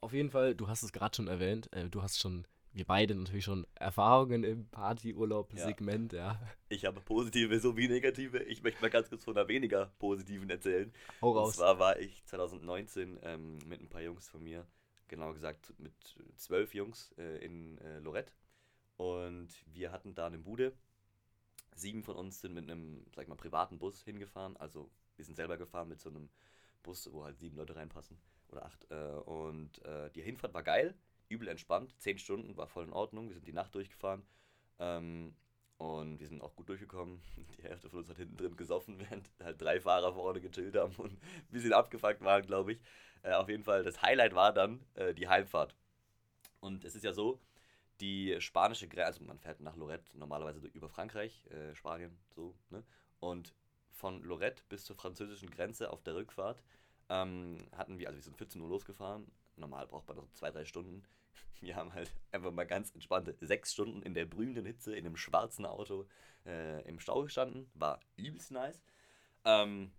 Auf 0.00 0.12
jeden 0.12 0.30
Fall, 0.30 0.54
du 0.54 0.68
hast 0.68 0.82
es 0.82 0.92
gerade 0.92 1.14
schon 1.16 1.28
erwähnt, 1.28 1.72
äh, 1.72 1.88
du 1.88 2.02
hast 2.02 2.18
schon, 2.20 2.46
wir 2.72 2.84
beide 2.84 3.14
natürlich 3.14 3.44
schon 3.44 3.66
Erfahrungen 3.74 4.44
im 4.44 4.68
Partyurlaub-Segment, 4.68 6.12
ja. 6.12 6.40
Ich 6.68 6.84
habe 6.84 7.00
positive 7.00 7.58
sowie 7.60 7.88
negative. 7.88 8.42
Ich 8.44 8.62
möchte 8.62 8.80
mal 8.80 8.90
ganz 8.90 9.08
kurz 9.08 9.24
von 9.24 9.36
einer 9.36 9.48
weniger 9.48 9.86
positiven 9.98 10.48
erzählen. 10.50 10.92
Hau 11.20 11.30
Und 11.32 11.36
raus. 11.38 11.56
zwar 11.56 11.78
war 11.78 11.98
ich 11.98 12.24
2019 12.26 13.18
ähm, 13.22 13.58
mit 13.66 13.80
ein 13.80 13.88
paar 13.88 14.02
Jungs 14.02 14.28
von 14.28 14.42
mir, 14.42 14.66
genau 15.08 15.32
gesagt 15.32 15.72
mit 15.78 15.92
zwölf 16.36 16.74
Jungs 16.74 17.12
äh, 17.18 17.44
in 17.44 17.78
äh, 17.78 17.98
Lorette. 17.98 18.32
Und 18.96 19.48
wir 19.66 19.90
hatten 19.92 20.14
da 20.14 20.26
eine 20.26 20.38
Bude. 20.38 20.72
Sieben 21.74 22.02
von 22.02 22.16
uns 22.16 22.40
sind 22.40 22.54
mit 22.54 22.70
einem, 22.70 23.04
sag 23.14 23.22
ich 23.24 23.28
mal, 23.28 23.36
privaten 23.36 23.78
Bus 23.78 24.02
hingefahren. 24.02 24.56
Also 24.58 24.90
wir 25.16 25.24
sind 25.24 25.36
selber 25.36 25.56
gefahren 25.56 25.88
mit 25.88 26.00
so 26.00 26.10
einem 26.10 26.28
Bus, 26.82 27.08
wo 27.12 27.24
halt 27.24 27.38
sieben 27.38 27.56
Leute 27.56 27.76
reinpassen. 27.76 28.18
Oder 28.48 28.66
acht. 28.66 28.86
Äh, 28.90 28.94
und 29.24 29.84
äh, 29.84 30.10
die 30.10 30.22
Hinfahrt 30.22 30.54
war 30.54 30.62
geil, 30.62 30.94
übel 31.28 31.48
entspannt. 31.48 31.94
Zehn 31.98 32.18
Stunden 32.18 32.56
war 32.56 32.66
voll 32.68 32.84
in 32.84 32.92
Ordnung. 32.92 33.28
Wir 33.28 33.36
sind 33.36 33.46
die 33.48 33.52
Nacht 33.52 33.74
durchgefahren. 33.74 34.22
Ähm, 34.78 35.34
Und 35.78 36.20
wir 36.20 36.28
sind 36.28 36.42
auch 36.42 36.54
gut 36.56 36.68
durchgekommen. 36.68 37.20
Die 37.58 37.62
Hälfte 37.64 37.88
von 37.90 38.00
uns 38.00 38.08
hat 38.10 38.18
hinten 38.18 38.36
drin 38.36 38.56
gesoffen, 38.56 38.98
während 39.10 39.28
halt 39.42 39.60
drei 39.60 39.80
Fahrer 39.80 40.14
vorne 40.14 40.40
gechillt 40.40 40.76
haben 40.76 40.94
und 40.96 41.12
ein 41.14 41.20
bisschen 41.50 41.72
abgefuckt 41.72 42.22
waren, 42.22 42.46
glaube 42.46 42.72
ich. 42.74 42.80
Äh, 43.22 43.32
auf 43.34 43.48
jeden 43.48 43.64
Fall, 43.64 43.82
das 43.84 44.02
Highlight 44.02 44.34
war 44.34 44.52
dann 44.52 44.84
äh, 44.94 45.14
die 45.14 45.28
Heimfahrt. 45.28 45.74
Und 46.60 46.84
es 46.84 46.94
ist 46.96 47.04
ja 47.04 47.12
so, 47.12 47.40
die 48.02 48.36
spanische 48.40 48.88
Grenze, 48.88 49.06
also 49.06 49.24
man 49.24 49.38
fährt 49.38 49.60
nach 49.60 49.76
Lorette 49.76 50.18
normalerweise 50.18 50.66
über 50.66 50.88
Frankreich, 50.88 51.46
äh, 51.46 51.74
Spanien, 51.74 52.18
so, 52.34 52.54
ne? 52.68 52.84
Und 53.20 53.54
von 53.92 54.22
Lorette 54.24 54.64
bis 54.68 54.84
zur 54.84 54.96
französischen 54.96 55.50
Grenze 55.50 55.90
auf 55.90 56.02
der 56.02 56.16
Rückfahrt 56.16 56.62
ähm, 57.08 57.68
hatten 57.76 57.98
wir, 57.98 58.08
also 58.08 58.18
wir 58.18 58.22
sind 58.24 58.36
14 58.36 58.60
Uhr 58.60 58.68
losgefahren. 58.68 59.30
Normal 59.56 59.86
braucht 59.86 60.08
man 60.08 60.16
noch 60.16 60.32
zwei, 60.32 60.50
drei 60.50 60.64
Stunden. 60.64 61.04
Wir 61.60 61.76
haben 61.76 61.92
halt 61.92 62.12
einfach 62.32 62.50
mal 62.50 62.66
ganz 62.66 62.90
entspannte 62.90 63.36
sechs 63.40 63.72
Stunden 63.72 64.02
in 64.02 64.14
der 64.14 64.24
brühenden 64.24 64.66
Hitze 64.66 64.96
in 64.96 65.06
einem 65.06 65.16
schwarzen 65.16 65.64
Auto 65.64 66.08
äh, 66.44 66.82
im 66.88 66.98
Stau 66.98 67.22
gestanden. 67.22 67.70
War 67.74 68.00
übelst 68.16 68.50
nice. 68.50 68.82
Ähm, 69.44 69.92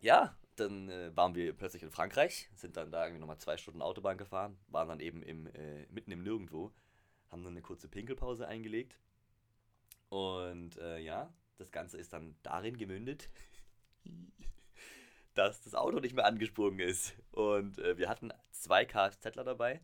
ja, 0.00 0.36
dann 0.56 0.88
äh, 0.88 1.16
waren 1.16 1.36
wir 1.36 1.52
plötzlich 1.52 1.82
in 1.84 1.90
Frankreich, 1.90 2.50
sind 2.56 2.76
dann 2.76 2.90
da 2.90 3.04
irgendwie 3.04 3.20
nochmal 3.20 3.38
zwei 3.38 3.56
Stunden 3.56 3.82
Autobahn 3.82 4.18
gefahren, 4.18 4.58
waren 4.68 4.88
dann 4.88 5.00
eben 5.00 5.22
im, 5.22 5.46
äh, 5.46 5.86
mitten 5.90 6.10
im 6.10 6.22
Nirgendwo, 6.24 6.72
haben 7.32 7.42
dann 7.42 7.54
eine 7.54 7.62
kurze 7.62 7.88
Pinkelpause 7.88 8.46
eingelegt. 8.46 8.98
Und 10.10 10.76
äh, 10.76 10.98
ja, 10.98 11.32
das 11.56 11.72
Ganze 11.72 11.96
ist 11.96 12.12
dann 12.12 12.36
darin 12.42 12.76
gemündet, 12.76 13.30
dass 15.34 15.62
das 15.62 15.74
Auto 15.74 15.98
nicht 15.98 16.14
mehr 16.14 16.26
angesprungen 16.26 16.80
ist. 16.80 17.14
Und 17.30 17.78
äh, 17.78 17.96
wir 17.96 18.10
hatten 18.10 18.32
zwei 18.50 18.84
Kfzler 18.84 19.44
dabei, 19.44 19.80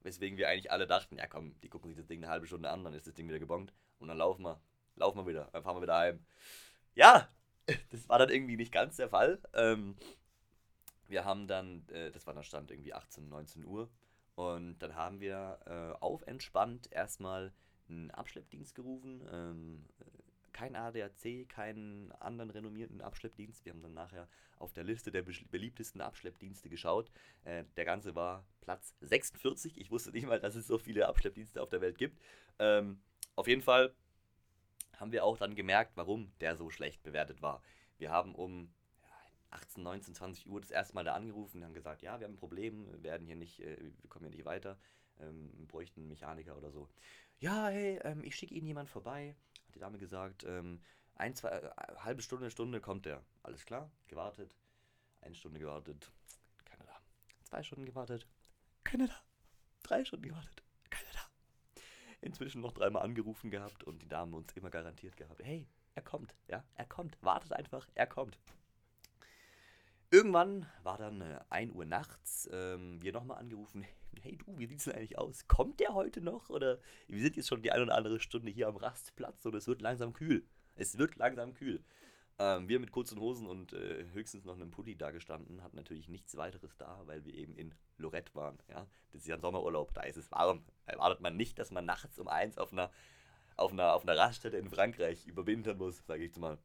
weswegen 0.00 0.38
wir 0.38 0.48
eigentlich 0.48 0.70
alle 0.70 0.86
dachten, 0.86 1.18
ja 1.18 1.26
komm, 1.26 1.60
die 1.60 1.68
gucken 1.68 1.90
sich 1.90 1.98
das 1.98 2.06
Ding 2.06 2.22
eine 2.22 2.30
halbe 2.30 2.46
Stunde 2.46 2.70
an, 2.70 2.84
dann 2.84 2.94
ist 2.94 3.08
das 3.08 3.14
Ding 3.14 3.26
wieder 3.26 3.40
gebongt 3.40 3.72
und 3.98 4.06
dann 4.06 4.18
laufen 4.18 4.44
wir, 4.44 4.60
laufen 4.94 5.18
wir 5.18 5.26
wieder, 5.26 5.48
dann 5.52 5.64
fahren 5.64 5.76
wir 5.76 5.82
wieder 5.82 5.98
heim. 5.98 6.24
Ja, 6.94 7.28
das 7.90 8.08
war 8.08 8.20
dann 8.20 8.30
irgendwie 8.30 8.56
nicht 8.56 8.72
ganz 8.72 8.96
der 8.96 9.08
Fall. 9.08 9.40
Ähm, 9.52 9.96
wir 11.08 11.24
haben 11.24 11.48
dann, 11.48 11.88
äh, 11.88 12.12
das 12.12 12.26
war 12.26 12.34
dann 12.34 12.44
Stand 12.44 12.70
irgendwie 12.70 12.94
18, 12.94 13.28
19 13.28 13.64
Uhr 13.64 13.90
und 14.36 14.78
dann 14.78 14.94
haben 14.94 15.20
wir 15.20 15.58
äh, 15.66 15.98
auf 16.02 16.22
entspannt 16.22 16.92
erstmal 16.92 17.52
einen 17.88 18.10
Abschleppdienst 18.10 18.74
gerufen. 18.74 19.26
Ähm, 19.32 19.84
kein 20.52 20.76
ADAC, 20.76 21.48
keinen 21.48 22.12
anderen 22.12 22.50
renommierten 22.50 23.00
Abschleppdienst. 23.00 23.64
Wir 23.64 23.72
haben 23.72 23.82
dann 23.82 23.94
nachher 23.94 24.28
auf 24.58 24.72
der 24.72 24.84
Liste 24.84 25.10
der 25.10 25.22
beliebtesten 25.22 26.00
Abschleppdienste 26.00 26.68
geschaut. 26.68 27.10
Äh, 27.44 27.64
der 27.76 27.84
ganze 27.84 28.14
war 28.14 28.46
Platz 28.60 28.94
46. 29.00 29.78
Ich 29.78 29.90
wusste 29.90 30.12
nicht 30.12 30.26
mal, 30.26 30.40
dass 30.40 30.54
es 30.54 30.66
so 30.66 30.78
viele 30.78 31.08
Abschleppdienste 31.08 31.62
auf 31.62 31.70
der 31.70 31.80
Welt 31.80 31.98
gibt. 31.98 32.18
Ähm, 32.58 33.00
auf 33.36 33.48
jeden 33.48 33.62
Fall 33.62 33.94
haben 34.96 35.12
wir 35.12 35.24
auch 35.24 35.36
dann 35.38 35.54
gemerkt, 35.54 35.92
warum 35.96 36.32
der 36.40 36.56
so 36.56 36.70
schlecht 36.70 37.02
bewertet 37.02 37.42
war. 37.42 37.62
Wir 37.98 38.10
haben 38.10 38.34
um 38.34 38.72
18, 39.56 39.82
19, 39.82 40.14
20 40.14 40.48
Uhr 40.48 40.60
das 40.60 40.70
erste 40.70 40.94
Mal 40.94 41.04
da 41.04 41.14
angerufen 41.14 41.58
und 41.58 41.64
haben 41.64 41.74
gesagt, 41.74 42.02
ja, 42.02 42.20
wir 42.20 42.26
haben 42.26 42.34
ein 42.34 42.38
Problem, 42.38 42.90
wir 42.92 43.02
werden 43.02 43.26
hier 43.26 43.36
nicht, 43.36 43.60
äh, 43.60 43.76
wir 43.80 44.10
kommen 44.10 44.26
hier 44.26 44.36
nicht 44.36 44.44
weiter, 44.44 44.78
ähm, 45.20 45.50
bräuchten 45.66 46.00
einen 46.00 46.08
Mechaniker 46.08 46.56
oder 46.56 46.70
so. 46.70 46.88
Ja, 47.38 47.68
hey, 47.68 47.98
ähm, 48.04 48.22
ich 48.24 48.36
schicke 48.36 48.54
Ihnen 48.54 48.66
jemand 48.66 48.88
vorbei, 48.88 49.34
hat 49.66 49.74
die 49.74 49.78
Dame 49.78 49.98
gesagt. 49.98 50.44
Ähm, 50.44 50.80
ein, 51.14 51.34
zwei, 51.34 51.48
äh, 51.48 51.70
halbe 51.98 52.22
Stunde, 52.22 52.50
Stunde 52.50 52.80
kommt 52.80 53.06
der. 53.06 53.22
Alles 53.42 53.64
klar, 53.64 53.90
gewartet. 54.08 54.54
Eine 55.20 55.34
Stunde 55.34 55.58
gewartet, 55.58 56.10
keiner 56.64 56.84
da. 56.84 57.00
Zwei 57.44 57.62
Stunden 57.62 57.86
gewartet, 57.86 58.26
keiner 58.84 59.08
da. 59.08 59.16
Drei 59.82 60.04
Stunden 60.04 60.28
gewartet, 60.28 60.62
keiner 60.90 61.12
da. 61.12 61.82
Inzwischen 62.20 62.60
noch 62.60 62.72
dreimal 62.72 63.02
angerufen 63.02 63.50
gehabt 63.50 63.84
und 63.84 64.02
die 64.02 64.08
Dame 64.08 64.36
uns 64.36 64.52
immer 64.52 64.70
garantiert 64.70 65.16
gehabt, 65.16 65.42
hey, 65.42 65.66
er 65.94 66.02
kommt, 66.02 66.34
ja, 66.48 66.62
er 66.74 66.84
kommt. 66.84 67.16
Wartet 67.22 67.52
einfach, 67.54 67.88
er 67.94 68.06
kommt. 68.06 68.38
Irgendwann 70.16 70.64
war 70.82 70.96
dann 70.96 71.20
äh, 71.20 71.40
1 71.50 71.74
Uhr 71.74 71.84
nachts, 71.84 72.48
ähm, 72.50 73.02
wir 73.02 73.12
nochmal 73.12 73.36
angerufen, 73.36 73.84
hey 74.22 74.38
du, 74.38 74.58
wie 74.58 74.64
sieht's 74.64 74.84
denn 74.84 74.94
eigentlich 74.94 75.18
aus? 75.18 75.46
Kommt 75.46 75.78
der 75.78 75.92
heute 75.92 76.22
noch? 76.22 76.48
Oder 76.48 76.78
wir 77.06 77.20
sind 77.20 77.36
jetzt 77.36 77.48
schon 77.48 77.60
die 77.60 77.70
eine 77.70 77.82
oder 77.82 77.96
andere 77.96 78.18
Stunde 78.18 78.50
hier 78.50 78.66
am 78.68 78.76
Rastplatz 78.76 79.44
und 79.44 79.54
es 79.54 79.66
wird 79.66 79.82
langsam 79.82 80.14
kühl. 80.14 80.48
Es 80.74 80.96
wird 80.96 81.16
langsam 81.16 81.52
kühl. 81.52 81.84
Ähm, 82.38 82.66
wir 82.66 82.80
mit 82.80 82.92
kurzen 82.92 83.20
Hosen 83.20 83.46
und 83.46 83.74
äh, 83.74 84.06
höchstens 84.14 84.46
noch 84.46 84.54
einem 84.54 84.70
Pulli 84.70 84.96
da 84.96 85.10
gestanden, 85.10 85.62
hatten 85.62 85.76
natürlich 85.76 86.08
nichts 86.08 86.34
weiteres 86.38 86.78
da, 86.78 87.02
weil 87.04 87.26
wir 87.26 87.34
eben 87.34 87.54
in 87.54 87.74
Lorette 87.98 88.34
waren. 88.34 88.58
Ja? 88.70 88.86
Das 89.12 89.20
ist 89.20 89.28
ja 89.28 89.34
ein 89.34 89.42
Sommerurlaub, 89.42 89.92
da 89.92 90.00
ist 90.00 90.16
es 90.16 90.30
warm. 90.30 90.64
Erwartet 90.86 91.20
man 91.20 91.36
nicht, 91.36 91.58
dass 91.58 91.70
man 91.70 91.84
nachts 91.84 92.18
um 92.18 92.28
eins 92.28 92.56
auf 92.56 92.72
einer, 92.72 92.90
auf 93.56 93.70
einer, 93.70 93.92
auf 93.92 94.04
einer 94.04 94.16
Raststätte 94.16 94.56
in 94.56 94.70
Frankreich 94.70 95.26
überwintern 95.26 95.76
muss, 95.76 96.06
sage 96.06 96.22
ich 96.22 96.28
jetzt 96.28 96.38
mal. 96.38 96.56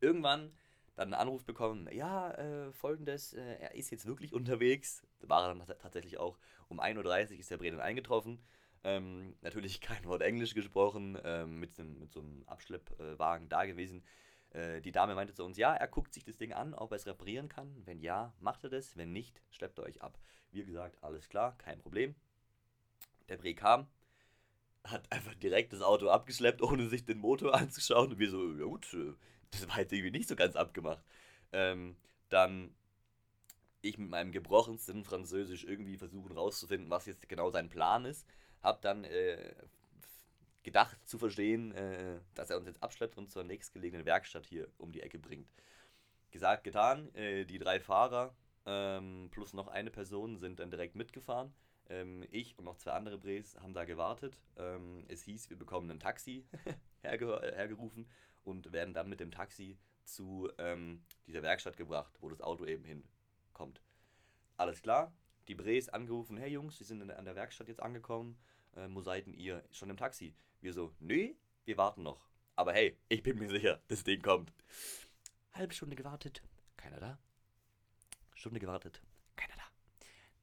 Irgendwann 0.00 0.50
dann 0.98 1.14
einen 1.14 1.20
Anruf 1.20 1.44
bekommen, 1.44 1.88
ja, 1.92 2.32
äh, 2.32 2.72
folgendes, 2.72 3.32
äh, 3.32 3.40
er 3.60 3.74
ist 3.76 3.90
jetzt 3.90 4.06
wirklich 4.06 4.32
unterwegs. 4.32 5.06
War 5.20 5.46
er 5.46 5.54
dann 5.54 5.78
tatsächlich 5.78 6.18
auch. 6.18 6.38
Um 6.68 6.80
1.30 6.80 7.32
Uhr 7.34 7.38
ist 7.38 7.50
der 7.52 7.56
Brennan 7.56 7.80
eingetroffen. 7.80 8.40
Ähm, 8.82 9.36
natürlich 9.40 9.80
kein 9.80 10.04
Wort 10.06 10.22
Englisch 10.22 10.54
gesprochen, 10.54 11.16
ähm, 11.22 11.60
mit, 11.60 11.78
einem, 11.78 12.00
mit 12.00 12.12
so 12.12 12.20
einem 12.20 12.42
Abschleppwagen 12.46 13.48
da 13.48 13.64
gewesen. 13.64 14.02
Äh, 14.50 14.80
die 14.80 14.90
Dame 14.90 15.14
meinte 15.14 15.34
zu 15.34 15.44
uns, 15.44 15.56
ja, 15.56 15.72
er 15.72 15.86
guckt 15.86 16.12
sich 16.12 16.24
das 16.24 16.36
Ding 16.36 16.52
an, 16.52 16.74
ob 16.74 16.90
er 16.90 16.96
es 16.96 17.06
reparieren 17.06 17.48
kann. 17.48 17.80
Wenn 17.84 18.00
ja, 18.00 18.34
macht 18.40 18.64
er 18.64 18.70
das. 18.70 18.96
Wenn 18.96 19.12
nicht, 19.12 19.40
schleppt 19.50 19.78
er 19.78 19.84
euch 19.84 20.02
ab. 20.02 20.18
Wir 20.50 20.64
gesagt, 20.64 21.02
alles 21.04 21.28
klar, 21.28 21.56
kein 21.58 21.78
Problem. 21.78 22.16
Der 23.28 23.36
Bre 23.36 23.54
kam, 23.54 23.86
hat 24.82 25.12
einfach 25.12 25.34
direkt 25.34 25.72
das 25.72 25.82
Auto 25.82 26.08
abgeschleppt, 26.08 26.60
ohne 26.62 26.88
sich 26.88 27.04
den 27.04 27.18
Motor 27.18 27.54
anzuschauen. 27.54 28.12
Und 28.12 28.18
wir 28.18 28.30
so, 28.30 28.52
ja 28.56 28.64
gut, 28.64 28.92
äh, 28.94 29.14
das 29.50 29.68
war 29.68 29.80
jetzt 29.80 29.92
irgendwie 29.92 30.10
nicht 30.10 30.28
so 30.28 30.36
ganz 30.36 30.56
abgemacht. 30.56 31.04
Ähm, 31.52 31.96
dann 32.28 32.74
ich 33.80 33.98
mit 33.98 34.10
meinem 34.10 34.32
gebrochensten 34.32 35.04
Französisch 35.04 35.64
irgendwie 35.64 35.96
versuchen 35.96 36.32
rauszufinden, 36.32 36.90
was 36.90 37.06
jetzt 37.06 37.28
genau 37.28 37.50
sein 37.50 37.68
Plan 37.68 38.04
ist. 38.04 38.26
Hab 38.62 38.82
dann 38.82 39.04
äh, 39.04 39.54
gedacht 40.62 40.98
zu 41.06 41.18
verstehen, 41.18 41.72
äh, 41.72 42.20
dass 42.34 42.50
er 42.50 42.58
uns 42.58 42.66
jetzt 42.66 42.82
abschleppt 42.82 43.16
und 43.16 43.30
zur 43.30 43.44
nächstgelegenen 43.44 44.04
Werkstatt 44.04 44.46
hier 44.46 44.68
um 44.78 44.92
die 44.92 45.00
Ecke 45.00 45.18
bringt. 45.18 45.48
Gesagt, 46.30 46.64
getan. 46.64 47.14
Äh, 47.14 47.44
die 47.44 47.58
drei 47.58 47.80
Fahrer 47.80 48.34
ähm, 48.66 49.28
plus 49.30 49.54
noch 49.54 49.68
eine 49.68 49.90
Person 49.90 50.38
sind 50.38 50.58
dann 50.60 50.70
direkt 50.70 50.96
mitgefahren. 50.96 51.54
Ähm, 51.88 52.24
ich 52.30 52.58
und 52.58 52.64
noch 52.64 52.76
zwei 52.76 52.92
andere 52.92 53.16
Bres 53.16 53.56
haben 53.60 53.72
da 53.72 53.84
gewartet. 53.84 54.36
Ähm, 54.56 55.04
es 55.08 55.22
hieß, 55.22 55.48
wir 55.50 55.56
bekommen 55.56 55.90
ein 55.90 56.00
Taxi 56.00 56.44
herge 57.02 57.40
hergerufen 57.54 58.06
und 58.48 58.72
werden 58.72 58.94
dann 58.94 59.08
mit 59.08 59.20
dem 59.20 59.30
Taxi 59.30 59.78
zu 60.04 60.50
ähm, 60.58 61.02
dieser 61.26 61.42
Werkstatt 61.42 61.76
gebracht, 61.76 62.16
wo 62.20 62.28
das 62.30 62.40
Auto 62.40 62.64
eben 62.64 62.84
hinkommt. 62.84 63.82
Alles 64.56 64.82
klar, 64.82 65.12
die 65.46 65.54
Bres 65.54 65.88
angerufen, 65.88 66.36
hey 66.38 66.50
Jungs, 66.50 66.80
wir 66.80 66.86
sind 66.86 67.08
an 67.10 67.24
der 67.24 67.36
Werkstatt 67.36 67.68
jetzt 67.68 67.82
angekommen, 67.82 68.38
äh, 68.74 68.88
wo 68.90 69.02
seid 69.02 69.26
ihr? 69.28 69.62
Schon 69.70 69.90
im 69.90 69.96
Taxi. 69.96 70.34
Wir 70.60 70.72
so, 70.72 70.92
nee, 70.98 71.36
wir 71.64 71.76
warten 71.76 72.02
noch. 72.02 72.26
Aber 72.56 72.72
hey, 72.72 72.98
ich 73.08 73.22
bin 73.22 73.38
mir 73.38 73.48
sicher, 73.48 73.80
das 73.88 74.02
Ding 74.02 74.22
kommt. 74.22 74.52
Halbe 75.52 75.74
Stunde 75.74 75.94
gewartet, 75.94 76.42
keiner 76.76 76.98
da. 76.98 77.18
Stunde 78.34 78.60
gewartet, 78.60 79.02
keiner 79.36 79.54
da. 79.54 79.62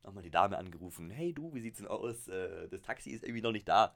Nochmal 0.04 0.24
die 0.24 0.32
Dame 0.32 0.58
angerufen, 0.58 1.10
hey 1.10 1.34
du, 1.34 1.54
wie 1.54 1.62
sieht's 1.62 1.80
denn 1.80 1.88
aus? 1.88 2.28
Äh, 2.28 2.70
das 2.70 2.82
Taxi 2.82 3.10
ist 3.10 3.24
irgendwie 3.24 3.42
noch 3.42 3.52
nicht 3.52 3.68
da. 3.68 3.96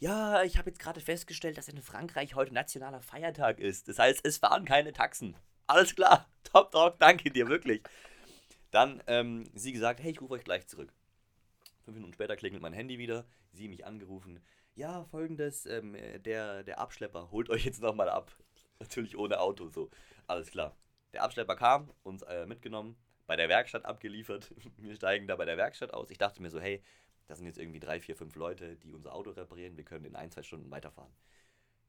Ja, 0.00 0.44
ich 0.44 0.58
habe 0.58 0.70
jetzt 0.70 0.78
gerade 0.78 1.00
festgestellt, 1.00 1.58
dass 1.58 1.68
in 1.68 1.82
Frankreich 1.82 2.36
heute 2.36 2.54
nationaler 2.54 3.00
Feiertag 3.00 3.58
ist. 3.58 3.88
Das 3.88 3.98
heißt, 3.98 4.24
es 4.24 4.38
fahren 4.38 4.64
keine 4.64 4.92
Taxen. 4.92 5.36
Alles 5.66 5.96
klar. 5.96 6.28
Top 6.44 6.70
Talk, 6.70 7.00
danke 7.00 7.30
dir, 7.30 7.48
wirklich. 7.48 7.82
Dann 8.70 9.02
ähm, 9.08 9.50
sie 9.54 9.72
gesagt, 9.72 10.00
hey, 10.00 10.12
ich 10.12 10.20
rufe 10.20 10.34
euch 10.34 10.44
gleich 10.44 10.68
zurück. 10.68 10.92
Fünf 11.84 11.96
Minuten 11.96 12.12
später 12.12 12.36
klingelt 12.36 12.62
mein 12.62 12.72
Handy 12.72 12.98
wieder. 12.98 13.26
Sie 13.52 13.66
mich 13.66 13.86
angerufen. 13.86 14.40
Ja, 14.76 15.04
folgendes, 15.06 15.66
ähm, 15.66 15.96
der, 16.24 16.62
der 16.62 16.78
Abschlepper 16.78 17.32
holt 17.32 17.50
euch 17.50 17.64
jetzt 17.64 17.82
nochmal 17.82 18.08
ab. 18.08 18.30
Natürlich 18.78 19.18
ohne 19.18 19.40
Auto, 19.40 19.68
so. 19.68 19.90
Alles 20.28 20.52
klar. 20.52 20.76
Der 21.12 21.24
Abschlepper 21.24 21.56
kam, 21.56 21.90
uns 22.04 22.22
äh, 22.22 22.46
mitgenommen, 22.46 22.96
bei 23.26 23.34
der 23.34 23.48
Werkstatt 23.48 23.84
abgeliefert. 23.84 24.54
Wir 24.76 24.94
steigen 24.94 25.26
da 25.26 25.34
bei 25.34 25.44
der 25.44 25.56
Werkstatt 25.56 25.92
aus. 25.92 26.10
Ich 26.10 26.18
dachte 26.18 26.40
mir 26.40 26.50
so, 26.50 26.60
hey, 26.60 26.84
das 27.28 27.38
sind 27.38 27.46
jetzt 27.46 27.58
irgendwie 27.58 27.78
drei, 27.78 28.00
vier, 28.00 28.16
fünf 28.16 28.34
Leute, 28.34 28.76
die 28.76 28.92
unser 28.92 29.14
Auto 29.14 29.30
reparieren. 29.30 29.76
Wir 29.76 29.84
können 29.84 30.06
in 30.06 30.16
ein, 30.16 30.30
zwei 30.30 30.42
Stunden 30.42 30.70
weiterfahren. 30.70 31.12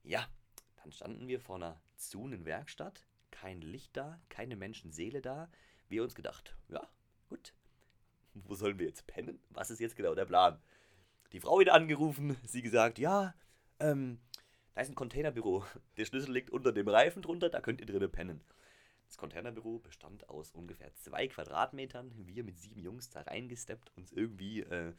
Ja, 0.03 0.27
dann 0.75 0.91
standen 0.91 1.27
wir 1.27 1.39
vor 1.39 1.55
einer 1.55 1.81
zunen 1.96 2.46
Werkstatt. 2.46 3.05
Kein 3.31 3.62
Licht 3.62 3.96
da, 3.96 4.19
keine 4.27 4.58
Menschenseele 4.58 5.22
da. 5.22 5.50
Wir 5.88 6.03
uns 6.03 6.13
gedacht, 6.13 6.58
ja, 6.67 6.88
gut. 7.29 7.53
Wo 8.34 8.53
sollen 8.53 8.79
wir 8.79 8.86
jetzt 8.86 9.08
pennen? 9.08 9.39
Was 9.50 9.72
ist 9.72 9.79
jetzt 9.79 9.96
genau 9.96 10.13
der 10.13 10.25
Plan? 10.25 10.62
Die 11.31 11.39
Frau 11.39 11.60
wieder 11.60 11.74
angerufen, 11.74 12.38
sie 12.46 12.62
gesagt, 12.62 13.00
ja, 13.00 13.34
ähm, 13.79 14.19
da 14.74 14.81
ist 14.81 14.89
ein 14.89 14.96
Containerbüro. 14.96 15.65
Der 15.98 16.05
Schlüssel 16.05 16.34
liegt 16.34 16.50
unter 16.50 16.72
dem 16.72 16.88
Reifen 16.88 17.22
drunter, 17.22 17.50
da 17.50 17.62
könnt 17.62 17.79
ihr 17.79 17.88
drinnen 17.88 18.12
pennen. 18.12 18.41
Das 19.08 19.17
Containerbüro 19.17 19.79
bestand 19.79 20.29
aus 20.29 20.51
ungefähr 20.51 20.93
zwei 20.93 21.27
Quadratmetern. 21.27 22.12
Wir 22.27 22.43
mit 22.43 22.60
sieben 22.60 22.79
Jungs 22.79 23.10
da 23.10 23.22
reingesteppt, 23.22 23.91
uns 23.98 24.12
irgendwie 24.12 24.62
äh, 24.62 24.93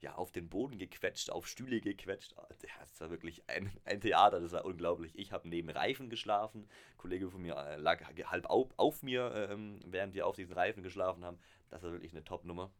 ja, 0.00 0.14
auf 0.14 0.30
den 0.30 0.48
Boden 0.48 0.78
gequetscht, 0.78 1.30
auf 1.30 1.46
Stühle 1.46 1.80
gequetscht. 1.80 2.34
Ah, 2.36 2.46
das 2.80 3.00
war 3.00 3.10
wirklich 3.10 3.48
ein, 3.48 3.70
ein 3.84 4.00
Theater, 4.00 4.40
das 4.40 4.52
war 4.52 4.64
unglaublich. 4.64 5.18
Ich 5.18 5.32
habe 5.32 5.48
neben 5.48 5.70
Reifen 5.70 6.10
geschlafen. 6.10 6.68
Ein 6.92 6.98
Kollege 6.98 7.30
von 7.30 7.42
mir 7.42 7.56
äh, 7.56 7.76
lag 7.76 8.02
halb 8.24 8.46
auf, 8.46 8.72
auf 8.76 9.02
mir, 9.02 9.48
ähm, 9.50 9.80
während 9.86 10.14
wir 10.14 10.26
auf 10.26 10.36
diesen 10.36 10.54
Reifen 10.54 10.82
geschlafen 10.82 11.24
haben. 11.24 11.38
Das 11.70 11.82
war 11.82 11.92
wirklich 11.92 12.12
eine 12.12 12.24
Top-Nummer. 12.24 12.70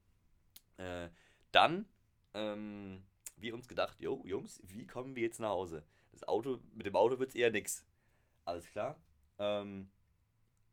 Äh, 0.77 1.09
dann 1.53 1.87
ähm, 2.35 3.03
wir 3.37 3.55
uns 3.55 3.69
gedacht, 3.69 4.01
jo, 4.01 4.23
Jungs, 4.27 4.61
wie 4.65 4.87
kommen 4.87 5.17
wir 5.17 5.23
jetzt 5.23 5.41
nach 5.41 5.51
Hause? 5.51 5.85
Das 6.13 6.27
Auto, 6.29 6.61
mit 6.75 6.87
dem 6.87 6.97
Auto 6.97 7.19
wird 7.19 7.31
es 7.31 7.35
eher 7.35 7.51
nix. 7.51 7.85
Alles 8.45 8.67
klar. 8.71 9.01
Ähm, 9.39 9.91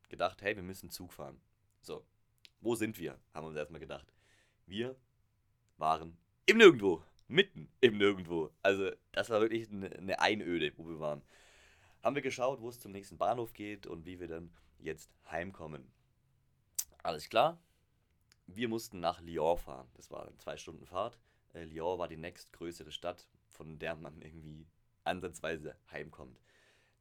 gedacht, 0.09 0.41
hey, 0.41 0.55
wir 0.55 0.63
müssen 0.63 0.89
Zug 0.89 1.13
fahren. 1.13 1.41
So, 1.81 2.05
wo 2.61 2.75
sind 2.75 2.97
wir? 2.97 3.19
Haben 3.33 3.45
wir 3.45 3.49
uns 3.49 3.57
erstmal 3.57 3.79
gedacht. 3.79 4.13
Wir 4.65 4.95
waren 5.77 6.17
im 6.45 6.57
Nirgendwo. 6.57 7.03
Mitten 7.27 7.69
im 7.81 7.97
Nirgendwo. 7.97 8.51
Also, 8.61 8.91
das 9.11 9.29
war 9.29 9.41
wirklich 9.41 9.69
eine, 9.69 10.19
Einöde, 10.19 10.73
wo 10.77 10.87
wir 10.87 10.99
waren. 10.99 11.21
Haben 12.03 12.15
wir 12.15 12.21
geschaut, 12.21 12.61
wo 12.61 12.69
es 12.69 12.79
zum 12.79 12.91
nächsten 12.91 13.17
Bahnhof 13.17 13.53
geht 13.53 13.87
und 13.87 14.05
wie 14.05 14.19
wir 14.19 14.27
dann 14.27 14.51
jetzt 14.79 15.09
heimkommen. 15.31 15.91
Alles 17.01 17.29
klar. 17.29 17.59
Wir 18.45 18.67
mussten 18.67 18.99
nach 18.99 19.21
Lyon 19.21 19.57
fahren. 19.57 19.87
Das 19.93 20.11
war 20.11 20.27
eine 20.27 20.37
zwei 20.37 20.57
Stunden 20.57 20.85
Fahrt. 20.85 21.17
Äh, 21.53 21.63
Lyon 21.63 21.97
war 21.97 22.09
die 22.09 22.17
nächstgrößere 22.17 22.91
Stadt, 22.91 23.25
von 23.49 23.79
der 23.79 23.95
man 23.95 24.21
irgendwie 24.21 24.67
ansatzweise 25.05 25.77
heimkommt. 25.91 26.39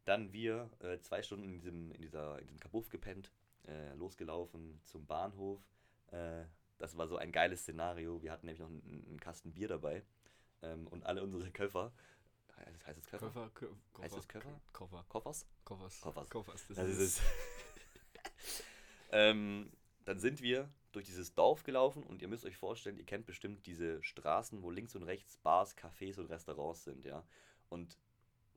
Dann 0.04 0.32
wir 0.32 0.70
äh, 0.80 0.99
zwei 1.00 1.22
Stunden 1.22 1.44
in 1.44 1.52
diesem, 1.52 1.90
in 1.92 2.00
dieser, 2.00 2.38
in 2.38 2.46
diesem 2.46 2.61
Kabuff 2.61 2.88
gepennt, 2.88 3.32
äh, 3.66 3.94
losgelaufen 3.94 4.80
zum 4.84 5.06
Bahnhof. 5.06 5.61
Äh, 6.12 6.44
das 6.82 6.98
war 6.98 7.06
so 7.06 7.16
ein 7.16 7.30
geiles 7.30 7.60
Szenario. 7.60 8.22
Wir 8.22 8.32
hatten 8.32 8.46
nämlich 8.46 8.58
noch 8.58 8.66
einen, 8.66 9.06
einen 9.08 9.20
Kasten 9.20 9.52
Bier 9.52 9.68
dabei 9.68 10.02
ähm, 10.62 10.88
und 10.88 11.06
alle 11.06 11.22
unsere 11.22 11.48
Köffer. 11.52 11.92
Heißt 12.84 12.98
es 12.98 13.06
Köffer? 13.06 13.26
Köffer, 13.28 13.50
Kö 13.54 13.68
Koffer, 13.92 14.04
heißt 14.04 14.16
es 14.16 14.28
Köffer? 14.28 14.60
Koffer. 14.72 15.04
Koffers? 15.08 15.46
Koffers. 15.64 16.00
Koffers. 16.00 16.28
Koffers. 16.28 16.64
Das, 16.66 16.76
das 16.76 16.88
ist 16.88 16.98
es. 16.98 17.20
ähm, 19.12 19.70
dann 20.04 20.18
sind 20.18 20.42
wir 20.42 20.68
durch 20.90 21.04
dieses 21.06 21.34
Dorf 21.34 21.62
gelaufen 21.62 22.02
und 22.02 22.20
ihr 22.20 22.26
müsst 22.26 22.44
euch 22.44 22.56
vorstellen, 22.56 22.98
ihr 22.98 23.06
kennt 23.06 23.26
bestimmt 23.26 23.64
diese 23.66 24.02
Straßen, 24.02 24.60
wo 24.62 24.70
links 24.70 24.96
und 24.96 25.04
rechts 25.04 25.36
Bars, 25.36 25.76
Cafés 25.76 26.18
und 26.18 26.26
Restaurants 26.26 26.82
sind, 26.82 27.04
ja. 27.04 27.24
Und 27.68 27.96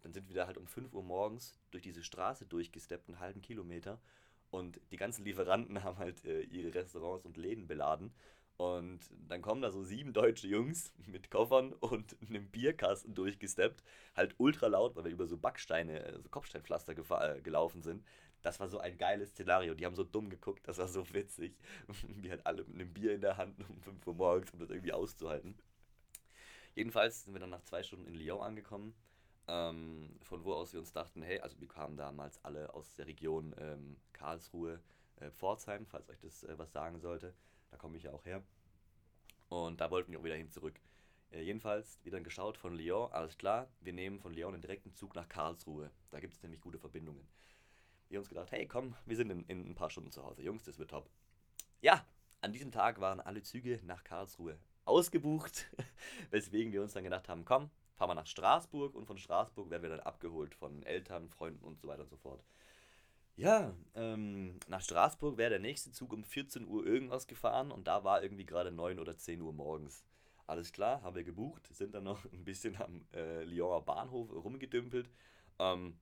dann 0.02 0.14
sind 0.14 0.28
wir 0.28 0.36
da 0.36 0.48
halt 0.48 0.58
um 0.58 0.66
5 0.66 0.94
Uhr 0.94 1.04
morgens 1.04 1.54
durch 1.70 1.84
diese 1.84 2.04
Straße 2.04 2.48
durchgesteppt, 2.48 3.08
einen 3.08 3.20
halben 3.20 3.44
Kilometer. 3.44 4.02
Und 4.52 4.80
die 4.92 4.98
ganzen 4.98 5.26
Lieferanten 5.26 5.84
haben 5.84 5.98
halt 5.98 6.24
äh, 6.26 6.42
ihre 6.42 6.74
Restaurants 6.74 7.26
und 7.26 7.38
Läden 7.38 7.68
beladen. 7.68 8.14
Und 8.58 9.00
dann 9.28 9.42
kommen 9.42 9.62
da 9.62 9.70
so 9.70 9.84
sieben 9.84 10.14
deutsche 10.14 10.48
Jungs 10.48 10.94
mit 11.08 11.30
Koffern 11.30 11.74
und 11.74 12.16
einem 12.30 12.48
Bierkasten 12.48 13.14
durchgesteppt. 13.14 13.84
Halt 14.16 14.36
ultra 14.38 14.68
laut, 14.68 14.96
weil 14.96 15.06
wir 15.06 15.12
über 15.12 15.28
so 15.28 15.38
Backsteine, 15.38 16.04
äh, 16.04 16.22
so 16.22 16.30
Kopfsteinpflaster 16.30 16.94
äh, 16.94 17.42
gelaufen 17.42 17.82
sind. 17.82 18.06
Das 18.42 18.60
war 18.60 18.70
so 18.70 18.78
ein 18.78 18.98
geiles 18.98 19.30
Szenario. 19.32 19.74
Die 19.74 19.86
haben 19.86 19.96
so 19.96 20.04
dumm 20.04 20.30
geguckt, 20.30 20.68
das 20.68 20.78
war 20.78 20.88
so 20.88 21.04
witzig. 21.14 21.58
Wir 22.08 22.32
halt 22.32 22.46
alle 22.46 22.64
mit 22.64 22.76
einem 22.76 22.94
Bier 22.94 23.16
in 23.16 23.22
der 23.22 23.38
Hand 23.38 23.60
um 23.68 23.82
5 23.82 24.08
Uhr 24.08 24.14
morgens, 24.14 24.52
um 24.52 24.60
das 24.60 24.70
irgendwie 24.70 24.94
auszuhalten. 24.94 25.58
Jedenfalls 26.76 27.24
sind 27.24 27.34
wir 27.34 27.40
dann 27.40 27.50
nach 27.50 27.64
zwei 27.64 27.82
Stunden 27.84 28.06
in 28.06 28.14
Lyon 28.14 28.42
angekommen. 28.42 28.94
Ähm, 29.48 30.18
von 30.24 30.44
wo 30.44 30.54
aus 30.54 30.74
wir 30.74 30.80
uns 30.80 30.92
dachten, 30.92 31.22
hey, 31.22 31.40
also 31.40 31.60
wir 31.60 31.68
kamen 31.68 31.98
damals 31.98 32.44
alle 32.44 32.74
aus 32.74 32.94
der 32.96 33.08
Region 33.08 33.56
ähm, 33.60 33.98
Karlsruhe, 34.14 34.80
äh, 35.18 35.30
Pforzheim, 35.32 35.86
falls 35.86 36.10
euch 36.10 36.20
das 36.20 36.44
äh, 36.44 36.58
was 36.58 36.72
sagen 36.72 37.00
sollte. 37.00 37.34
Da 37.70 37.78
komme 37.78 37.98
ich 37.98 38.04
ja 38.04 38.12
auch 38.12 38.26
her. 38.26 38.44
Und 39.50 39.82
da 39.82 39.92
wollten 39.92 40.12
wir 40.12 40.20
auch 40.20 40.24
wieder 40.24 40.36
hin 40.36 40.50
zurück. 40.50 40.80
Äh, 41.32 41.42
jedenfalls, 41.42 42.00
wir 42.04 42.12
dann 42.12 42.24
geschaut 42.24 42.58
von 42.58 42.76
Lyon, 42.76 43.12
alles 43.12 43.38
klar, 43.38 43.68
wir 43.82 43.94
nehmen 43.94 44.20
von 44.20 44.34
Lyon 44.34 44.54
einen 44.54 44.62
direkten 44.62 44.94
Zug 44.94 45.16
nach 45.16 45.30
Karlsruhe. 45.30 45.92
Da 46.10 46.20
gibt 46.20 46.34
es 46.34 46.42
nämlich 46.42 46.62
gute 46.62 46.80
Verbindungen 46.80 47.28
wir 48.10 48.20
uns 48.20 48.30
gedacht, 48.30 48.52
hey 48.52 48.66
komm, 48.68 48.96
wir 49.06 49.16
sind 49.16 49.32
in, 49.32 49.44
in 49.46 49.70
ein 49.70 49.76
paar 49.76 49.90
Stunden 49.90 50.12
zu 50.12 50.24
Hause. 50.24 50.44
Jungs, 50.44 50.64
das 50.64 50.78
wird 50.78 50.92
top. 50.92 51.10
Ja, 51.82 52.06
an 52.42 52.54
diesem 52.54 52.72
Tag 52.72 53.00
waren 53.00 53.20
alle 53.20 53.42
Züge 53.42 53.80
nach 53.84 54.04
Karlsruhe 54.04 54.58
ausgebucht, 54.86 55.68
weswegen 56.30 56.72
wir 56.72 56.82
uns 56.82 56.94
dann 56.94 57.04
gedacht 57.04 57.28
haben, 57.28 57.46
komm, 57.46 57.70
fahren 57.96 58.10
wir 58.10 58.16
nach 58.16 58.28
Straßburg 58.28 58.96
und 58.96 59.06
von 59.06 59.18
Straßburg 59.18 59.70
werden 59.70 59.84
wir 59.84 59.90
dann 59.90 60.00
abgeholt 60.02 60.56
von 60.56 60.84
Eltern, 60.84 61.30
Freunden 61.30 61.64
und 61.64 61.80
so 61.80 61.88
weiter 61.88 62.04
und 62.04 62.10
so 62.10 62.18
fort. 62.18 62.44
Ja, 63.38 63.74
ähm, 63.96 64.60
nach 64.68 64.82
Straßburg 64.82 65.38
wäre 65.38 65.50
der 65.50 65.60
nächste 65.60 65.92
Zug 65.92 66.14
um 66.14 66.24
14 66.24 66.66
Uhr 66.68 66.86
irgendwas 66.86 67.28
gefahren 67.28 67.72
und 67.72 67.88
da 67.88 68.04
war 68.04 68.24
irgendwie 68.24 68.46
gerade 68.46 68.72
9 68.72 69.00
oder 69.00 69.18
10 69.18 69.42
Uhr 69.42 69.52
morgens. 69.52 70.06
Alles 70.48 70.72
klar, 70.72 71.02
haben 71.02 71.16
wir 71.16 71.24
gebucht, 71.24 71.68
sind 71.74 71.94
dann 71.96 72.04
noch 72.04 72.24
ein 72.32 72.46
bisschen 72.46 72.78
am 72.82 73.06
äh, 73.14 73.44
Lyoner 73.44 73.82
Bahnhof 73.82 74.32
rumgedümpelt. 74.32 75.10
Ähm, 75.60 75.98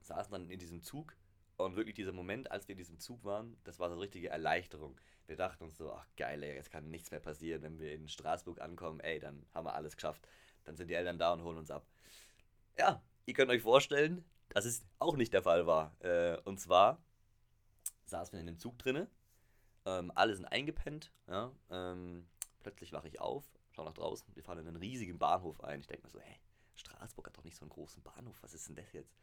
saßen 0.00 0.32
dann 0.32 0.50
in 0.50 0.58
diesem 0.58 0.82
Zug 0.82 1.16
und 1.56 1.76
wirklich 1.76 1.94
dieser 1.94 2.12
Moment, 2.12 2.50
als 2.50 2.66
wir 2.66 2.72
in 2.72 2.78
diesem 2.78 2.98
Zug 2.98 3.24
waren, 3.24 3.56
das 3.64 3.78
war 3.78 3.88
so 3.88 3.94
eine 3.94 4.02
richtige 4.02 4.30
Erleichterung. 4.30 4.98
Wir 5.26 5.36
dachten 5.36 5.64
uns 5.64 5.76
so, 5.76 5.92
ach 5.92 6.06
geil, 6.16 6.42
ey, 6.42 6.54
jetzt 6.54 6.70
kann 6.70 6.90
nichts 6.90 7.10
mehr 7.10 7.20
passieren, 7.20 7.62
wenn 7.62 7.78
wir 7.78 7.92
in 7.92 8.08
Straßburg 8.08 8.60
ankommen, 8.60 9.00
ey, 9.00 9.20
dann 9.20 9.44
haben 9.54 9.66
wir 9.66 9.74
alles 9.74 9.96
geschafft. 9.96 10.26
Dann 10.64 10.76
sind 10.76 10.88
die 10.88 10.94
Eltern 10.94 11.18
da 11.18 11.32
und 11.32 11.42
holen 11.42 11.58
uns 11.58 11.70
ab. 11.70 11.86
Ja, 12.78 13.02
ihr 13.26 13.34
könnt 13.34 13.50
euch 13.50 13.62
vorstellen, 13.62 14.24
dass 14.48 14.64
es 14.64 14.84
auch 14.98 15.16
nicht 15.16 15.32
der 15.32 15.42
Fall 15.42 15.66
war. 15.66 15.94
Äh, 16.00 16.38
und 16.44 16.60
zwar 16.60 17.02
saßen 18.04 18.32
wir 18.32 18.40
in 18.40 18.46
dem 18.46 18.58
Zug 18.58 18.78
drinne, 18.78 19.08
ähm, 19.84 20.12
alle 20.14 20.34
sind 20.34 20.44
eingepennt, 20.46 21.12
ja, 21.26 21.52
ähm, 21.70 22.28
plötzlich 22.60 22.92
wache 22.92 23.08
ich 23.08 23.20
auf, 23.20 23.44
schau 23.72 23.84
nach 23.84 23.94
draußen, 23.94 24.34
wir 24.34 24.44
fahren 24.44 24.58
in 24.58 24.68
einen 24.68 24.76
riesigen 24.76 25.18
Bahnhof 25.18 25.62
ein. 25.64 25.80
Ich 25.80 25.86
denke 25.86 26.04
mir 26.04 26.10
so, 26.10 26.20
hey, 26.20 26.38
Straßburg 26.76 27.26
hat 27.26 27.36
doch 27.36 27.44
nicht 27.44 27.56
so 27.56 27.62
einen 27.62 27.70
großen 27.70 28.02
Bahnhof, 28.02 28.36
was 28.42 28.54
ist 28.54 28.68
denn 28.68 28.76
das 28.76 28.92
jetzt? 28.92 29.16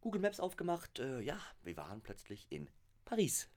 Google 0.00 0.20
Maps 0.20 0.40
aufgemacht. 0.40 0.98
Äh, 0.98 1.20
ja, 1.20 1.40
wir 1.62 1.76
waren 1.76 2.02
plötzlich 2.02 2.46
in 2.50 2.68
Paris. 3.04 3.48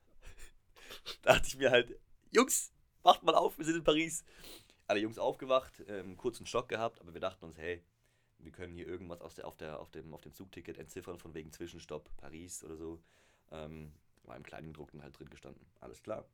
da 1.24 1.34
dachte 1.34 1.48
ich 1.48 1.58
mir 1.58 1.72
halt, 1.72 2.00
Jungs, 2.32 2.72
wacht 3.02 3.24
mal 3.24 3.36
auf, 3.36 3.58
wir 3.58 3.66
sind 3.66 3.78
in 3.78 3.84
Paris. 3.84 4.24
Alle 4.88 5.00
Jungs 5.00 5.18
aufgewacht, 5.18 5.84
ähm, 5.88 6.16
kurzen 6.16 6.46
Schock 6.46 6.70
gehabt, 6.70 7.02
aber 7.02 7.14
wir 7.14 7.22
dachten 7.22 7.46
uns, 7.46 7.58
hey, 7.58 7.84
wir 8.40 8.52
können 8.52 8.74
hier 8.74 8.88
irgendwas 8.88 9.22
aus 9.22 9.36
der, 9.36 9.48
auf, 9.48 9.58
der, 9.58 9.80
auf, 9.80 9.90
dem, 9.92 10.14
auf 10.14 10.22
dem 10.22 10.34
Zugticket 10.34 10.78
entziffern, 10.78 11.18
von 11.18 11.34
wegen 11.34 11.52
Zwischenstopp 11.52 12.10
Paris 12.18 12.64
oder 12.64 12.78
so. 12.78 13.02
Ähm, 13.52 13.92
war 14.24 14.36
im 14.36 14.44
kleinen 14.44 14.74
Druckten 14.74 15.02
halt 15.02 15.18
drin 15.18 15.30
gestanden. 15.30 15.66
Alles 15.80 16.02
klar. 16.02 16.26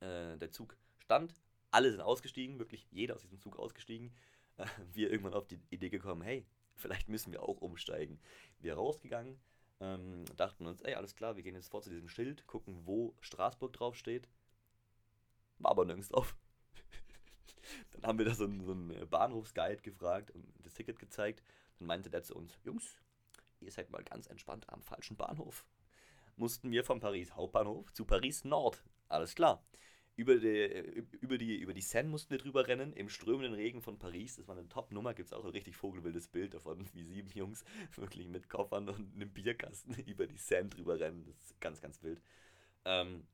Äh, 0.00 0.36
der 0.38 0.50
Zug 0.50 0.76
stand, 0.98 1.34
alle 1.70 1.90
sind 1.90 2.00
ausgestiegen, 2.00 2.58
wirklich 2.58 2.86
jeder 2.90 3.14
aus 3.14 3.22
diesem 3.22 3.40
Zug 3.40 3.58
ausgestiegen. 3.58 4.12
Äh, 4.56 4.66
wir 4.92 5.10
irgendwann 5.10 5.34
auf 5.34 5.46
die 5.46 5.60
Idee 5.70 5.88
gekommen, 5.88 6.22
hey, 6.22 6.44
vielleicht 6.76 7.08
müssen 7.08 7.32
wir 7.32 7.42
auch 7.42 7.60
umsteigen. 7.60 8.20
Wir 8.58 8.74
rausgegangen, 8.74 9.38
ähm, 9.80 10.24
dachten 10.36 10.66
uns, 10.66 10.80
ey, 10.82 10.94
alles 10.94 11.14
klar, 11.14 11.36
wir 11.36 11.42
gehen 11.42 11.54
jetzt 11.54 11.70
vor 11.70 11.82
zu 11.82 11.90
diesem 11.90 12.08
Schild, 12.08 12.46
gucken, 12.46 12.86
wo 12.86 13.14
Straßburg 13.20 13.72
draufsteht. 13.72 14.28
War 15.58 15.72
aber 15.72 15.84
nirgends 15.84 16.08
drauf. 16.08 16.36
Haben 18.02 18.18
wir 18.18 18.24
da 18.24 18.34
so 18.34 18.44
einen, 18.44 18.64
so 18.64 18.72
einen 18.72 19.08
Bahnhofsguide 19.08 19.82
gefragt 19.82 20.30
und 20.30 20.44
das 20.62 20.74
Ticket 20.74 20.98
gezeigt. 20.98 21.42
Dann 21.78 21.86
meinte 21.86 22.10
der 22.10 22.22
zu 22.22 22.34
uns, 22.34 22.58
Jungs, 22.64 22.96
ihr 23.60 23.70
seid 23.70 23.90
mal 23.90 24.02
ganz 24.02 24.26
entspannt 24.26 24.68
am 24.68 24.82
falschen 24.82 25.16
Bahnhof. 25.16 25.66
Mussten 26.36 26.70
wir 26.70 26.84
von 26.84 27.00
Paris 27.00 27.34
Hauptbahnhof 27.34 27.92
zu 27.92 28.04
Paris 28.04 28.44
Nord. 28.44 28.82
Alles 29.08 29.34
klar 29.34 29.62
über 30.16 30.36
die, 30.36 31.04
über, 31.20 31.38
die, 31.38 31.56
über 31.56 31.72
die 31.72 31.80
Seine 31.80 32.08
mussten 32.08 32.30
wir 32.30 32.38
drüber 32.38 32.66
rennen, 32.66 32.92
im 32.92 33.08
strömenden 33.08 33.54
Regen 33.54 33.80
von 33.80 33.98
Paris. 33.98 34.36
Das 34.36 34.46
war 34.46 34.56
eine 34.56 34.68
Top-Nummer, 34.68 35.14
gibt 35.14 35.28
es 35.28 35.32
auch 35.32 35.44
ein 35.44 35.50
richtig 35.50 35.76
vogelwildes 35.76 36.28
Bild 36.28 36.54
davon, 36.54 36.86
wie 36.92 37.04
sieben 37.04 37.30
Jungs 37.30 37.64
wirklich 37.96 38.28
mit 38.28 38.48
Koffern 38.48 38.88
und 38.88 39.14
einem 39.14 39.30
Bierkasten 39.30 39.94
über 40.06 40.26
die 40.26 40.38
Seine 40.38 40.68
drüber 40.68 41.00
rennen. 41.00 41.24
Das 41.24 41.36
ist 41.36 41.60
ganz, 41.60 41.80
ganz 41.80 42.02
wild. 42.02 42.20
Ähm, 42.84 43.26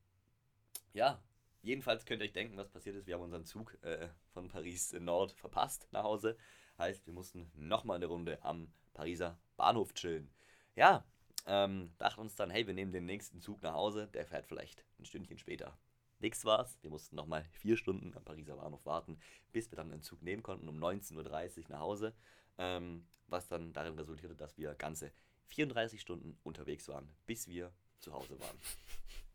ja, 0.93 1.21
jedenfalls 1.61 2.05
könnt 2.05 2.21
ihr 2.21 2.25
euch 2.25 2.33
denken, 2.33 2.57
was 2.57 2.69
passiert 2.69 2.95
ist. 2.95 3.07
Wir 3.07 3.15
haben 3.15 3.23
unseren 3.23 3.45
Zug 3.45 3.77
äh, 3.83 4.09
von 4.33 4.47
Paris 4.47 4.93
Nord 4.93 5.31
verpasst 5.33 5.87
nach 5.91 6.03
Hause. 6.03 6.37
Heißt, 6.77 7.05
wir 7.05 7.13
mussten 7.13 7.51
nochmal 7.55 7.97
eine 7.97 8.05
Runde 8.05 8.43
am 8.43 8.71
Pariser 8.93 9.39
Bahnhof 9.57 9.93
chillen. 9.93 10.31
Ja, 10.75 11.05
ähm, 11.45 11.91
dachten 11.97 12.21
uns 12.21 12.35
dann, 12.35 12.49
hey, 12.49 12.67
wir 12.67 12.73
nehmen 12.73 12.91
den 12.91 13.05
nächsten 13.05 13.41
Zug 13.41 13.61
nach 13.61 13.73
Hause, 13.73 14.07
der 14.13 14.25
fährt 14.25 14.45
vielleicht 14.45 14.85
ein 14.99 15.05
Stündchen 15.05 15.37
später. 15.37 15.77
Nichts 16.19 16.43
war's. 16.43 16.77
Wir 16.81 16.89
mussten 16.89 17.15
nochmal 17.15 17.45
vier 17.51 17.77
Stunden 17.77 18.13
am 18.15 18.23
Pariser 18.23 18.57
Bahnhof 18.57 18.85
warten, 18.85 19.19
bis 19.53 19.71
wir 19.71 19.77
dann 19.77 19.91
einen 19.91 20.01
Zug 20.01 20.21
nehmen 20.21 20.43
konnten 20.43 20.67
um 20.67 20.77
19.30 20.77 21.15
Uhr 21.17 21.65
nach 21.69 21.79
Hause. 21.79 22.13
Ähm, 22.57 23.07
was 23.27 23.47
dann 23.47 23.73
darin 23.73 23.95
resultierte, 23.95 24.35
dass 24.35 24.57
wir 24.57 24.75
ganze 24.75 25.11
34 25.47 26.01
Stunden 26.01 26.37
unterwegs 26.43 26.87
waren, 26.87 27.09
bis 27.25 27.47
wir 27.47 27.71
zu 27.99 28.13
Hause 28.13 28.39
waren. 28.39 28.57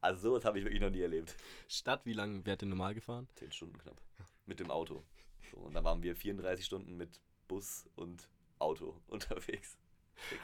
Also 0.00 0.30
sowas 0.30 0.44
habe 0.44 0.58
ich 0.58 0.64
wirklich 0.64 0.80
noch 0.80 0.90
nie 0.90 1.00
erlebt. 1.02 1.36
Stadt, 1.68 2.04
wie 2.04 2.12
lange 2.14 2.44
wärt 2.46 2.62
ihr 2.62 2.68
normal 2.68 2.94
gefahren? 2.94 3.28
Zehn 3.34 3.52
Stunden 3.52 3.78
knapp. 3.78 4.00
Mit 4.46 4.60
dem 4.60 4.70
Auto. 4.70 5.02
So, 5.50 5.58
und 5.58 5.74
dann 5.74 5.84
waren 5.84 6.02
wir 6.02 6.16
34 6.16 6.64
Stunden 6.64 6.96
mit 6.96 7.20
Bus 7.48 7.86
und 7.96 8.28
Auto 8.58 8.96
unterwegs. 9.08 9.76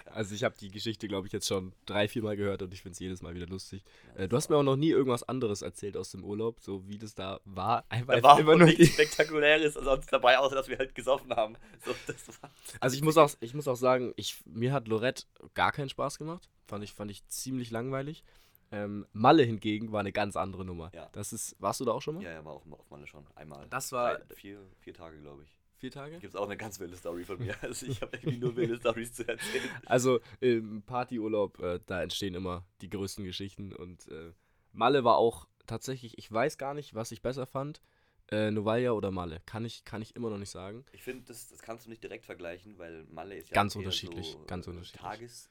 Also 0.06 0.34
ich 0.34 0.42
habe 0.42 0.54
die 0.58 0.70
Geschichte, 0.70 1.06
glaube 1.06 1.26
ich, 1.26 1.34
jetzt 1.34 1.46
schon 1.46 1.74
drei, 1.84 2.08
vier 2.08 2.22
Mal 2.22 2.34
gehört 2.34 2.62
und 2.62 2.72
ich 2.72 2.80
finde 2.80 2.94
es 2.94 2.98
jedes 2.98 3.20
Mal 3.20 3.34
wieder 3.34 3.46
lustig. 3.46 3.84
Ja, 4.16 4.22
Äh, 4.22 4.28
du 4.28 4.36
hast 4.36 4.48
mir 4.48 4.56
auch 4.56 4.62
noch 4.62 4.76
nie 4.76 4.88
irgendwas 4.88 5.22
anderes 5.22 5.60
erzählt 5.60 5.98
aus 5.98 6.10
dem 6.12 6.24
Urlaub, 6.24 6.60
so 6.60 6.88
wie 6.88 6.96
das 6.96 7.14
da 7.14 7.40
war. 7.44 7.84
Einfach 7.90 8.14
Da 8.14 8.22
war 8.22 8.40
immer 8.40 8.56
nur 8.56 8.68
nichts 8.68 8.94
Spektakuläres 8.94 9.74
sonst 9.74 10.10
dabei, 10.10 10.38
außer 10.38 10.54
dass 10.54 10.68
wir 10.68 10.78
halt 10.78 10.94
gesoffen 10.94 11.30
haben. 11.36 11.56
So, 11.84 11.94
Also 12.80 12.96
ich 12.96 13.02
muss 13.02 13.18
auch, 13.18 13.30
ich 13.40 13.52
muss 13.52 13.68
auch 13.68 13.76
sagen, 13.76 14.14
ich, 14.16 14.38
mir 14.46 14.72
hat 14.72 14.88
Lorette 14.88 15.24
gar 15.52 15.72
keinen 15.72 15.90
Spaß 15.90 16.16
gemacht. 16.16 16.48
Fand 16.66 16.82
ich, 16.82 16.92
fand 16.92 17.10
ich 17.10 17.26
ziemlich 17.28 17.70
langweilig. 17.70 18.24
Ähm, 18.72 19.06
Malle 19.12 19.44
hingegen 19.44 19.92
war 19.92 20.00
eine 20.00 20.12
ganz 20.12 20.36
andere 20.36 20.64
Nummer. 20.64 20.90
Ja. 20.94 21.08
Das 21.12 21.32
ist, 21.32 21.54
warst 21.60 21.80
du 21.80 21.84
da 21.84 21.92
auch 21.92 22.02
schon 22.02 22.16
mal? 22.16 22.24
Ja, 22.24 22.32
ja, 22.32 22.44
war 22.44 22.52
auch 22.54 22.66
auf 22.70 22.90
Malle 22.90 23.06
schon. 23.06 23.24
Einmal. 23.34 23.66
Das 23.70 23.92
war- 23.92 24.18
Drei, 24.18 24.34
vier, 24.34 24.60
vier 24.80 24.94
Tage, 24.94 25.20
glaube 25.20 25.44
ich. 25.44 25.56
Vier 25.78 25.90
Tage? 25.90 26.18
Gibt 26.18 26.32
es 26.32 26.36
auch 26.36 26.46
eine 26.46 26.56
ganz 26.56 26.80
wilde 26.80 26.96
Story 26.96 27.24
von 27.24 27.38
mir. 27.38 27.54
Also 27.62 27.86
ich 27.86 28.00
habe 28.02 28.16
irgendwie 28.16 28.38
nur 28.38 28.56
wilde 28.56 28.76
Stories 28.78 29.12
zu 29.12 29.28
erzählen. 29.28 29.68
Also 29.84 30.20
im 30.40 30.82
Partyurlaub, 30.82 31.58
äh, 31.60 31.80
da 31.86 32.02
entstehen 32.02 32.34
immer 32.34 32.64
die 32.80 32.88
größten 32.88 33.24
Geschichten 33.24 33.72
und 33.74 34.08
äh, 34.08 34.32
Malle 34.72 35.04
war 35.04 35.16
auch 35.16 35.46
tatsächlich, 35.66 36.16
ich 36.18 36.30
weiß 36.32 36.58
gar 36.58 36.74
nicht, 36.74 36.94
was 36.94 37.12
ich 37.12 37.20
besser 37.22 37.44
fand, 37.46 37.82
äh, 38.30 38.50
Novalia 38.50 38.92
oder 38.92 39.10
Malle. 39.10 39.40
Kann 39.46 39.64
ich, 39.64 39.84
kann 39.84 40.00
ich 40.02 40.16
immer 40.16 40.30
noch 40.30 40.38
nicht 40.38 40.50
sagen. 40.50 40.84
Ich 40.92 41.02
finde, 41.02 41.24
das, 41.26 41.48
das 41.48 41.60
kannst 41.62 41.86
du 41.86 41.90
nicht 41.90 42.02
direkt 42.02 42.24
vergleichen, 42.24 42.78
weil 42.78 43.04
Malle 43.04 43.36
ist 43.36 43.50
ja 43.50 43.54
Ganz 43.54 43.76
unterschiedlich, 43.76 44.32
so, 44.32 44.44
ganz 44.46 44.66
äh, 44.66 44.70
unterschiedlich. 44.70 45.00
Tages, 45.02 45.50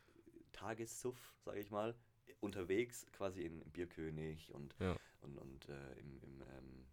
Tagessuff, 0.51 1.33
sage 1.45 1.59
ich 1.59 1.69
mal, 1.71 1.95
unterwegs 2.39 3.05
quasi 3.11 3.41
in 3.41 3.59
Bierkönig 3.71 4.53
und, 4.53 4.75
Ja. 4.79 4.95
und, 5.21 5.37
und 5.37 5.69
äh, 5.69 5.99
im, 5.99 6.19
im 6.21 6.41
ähm, 6.41 6.85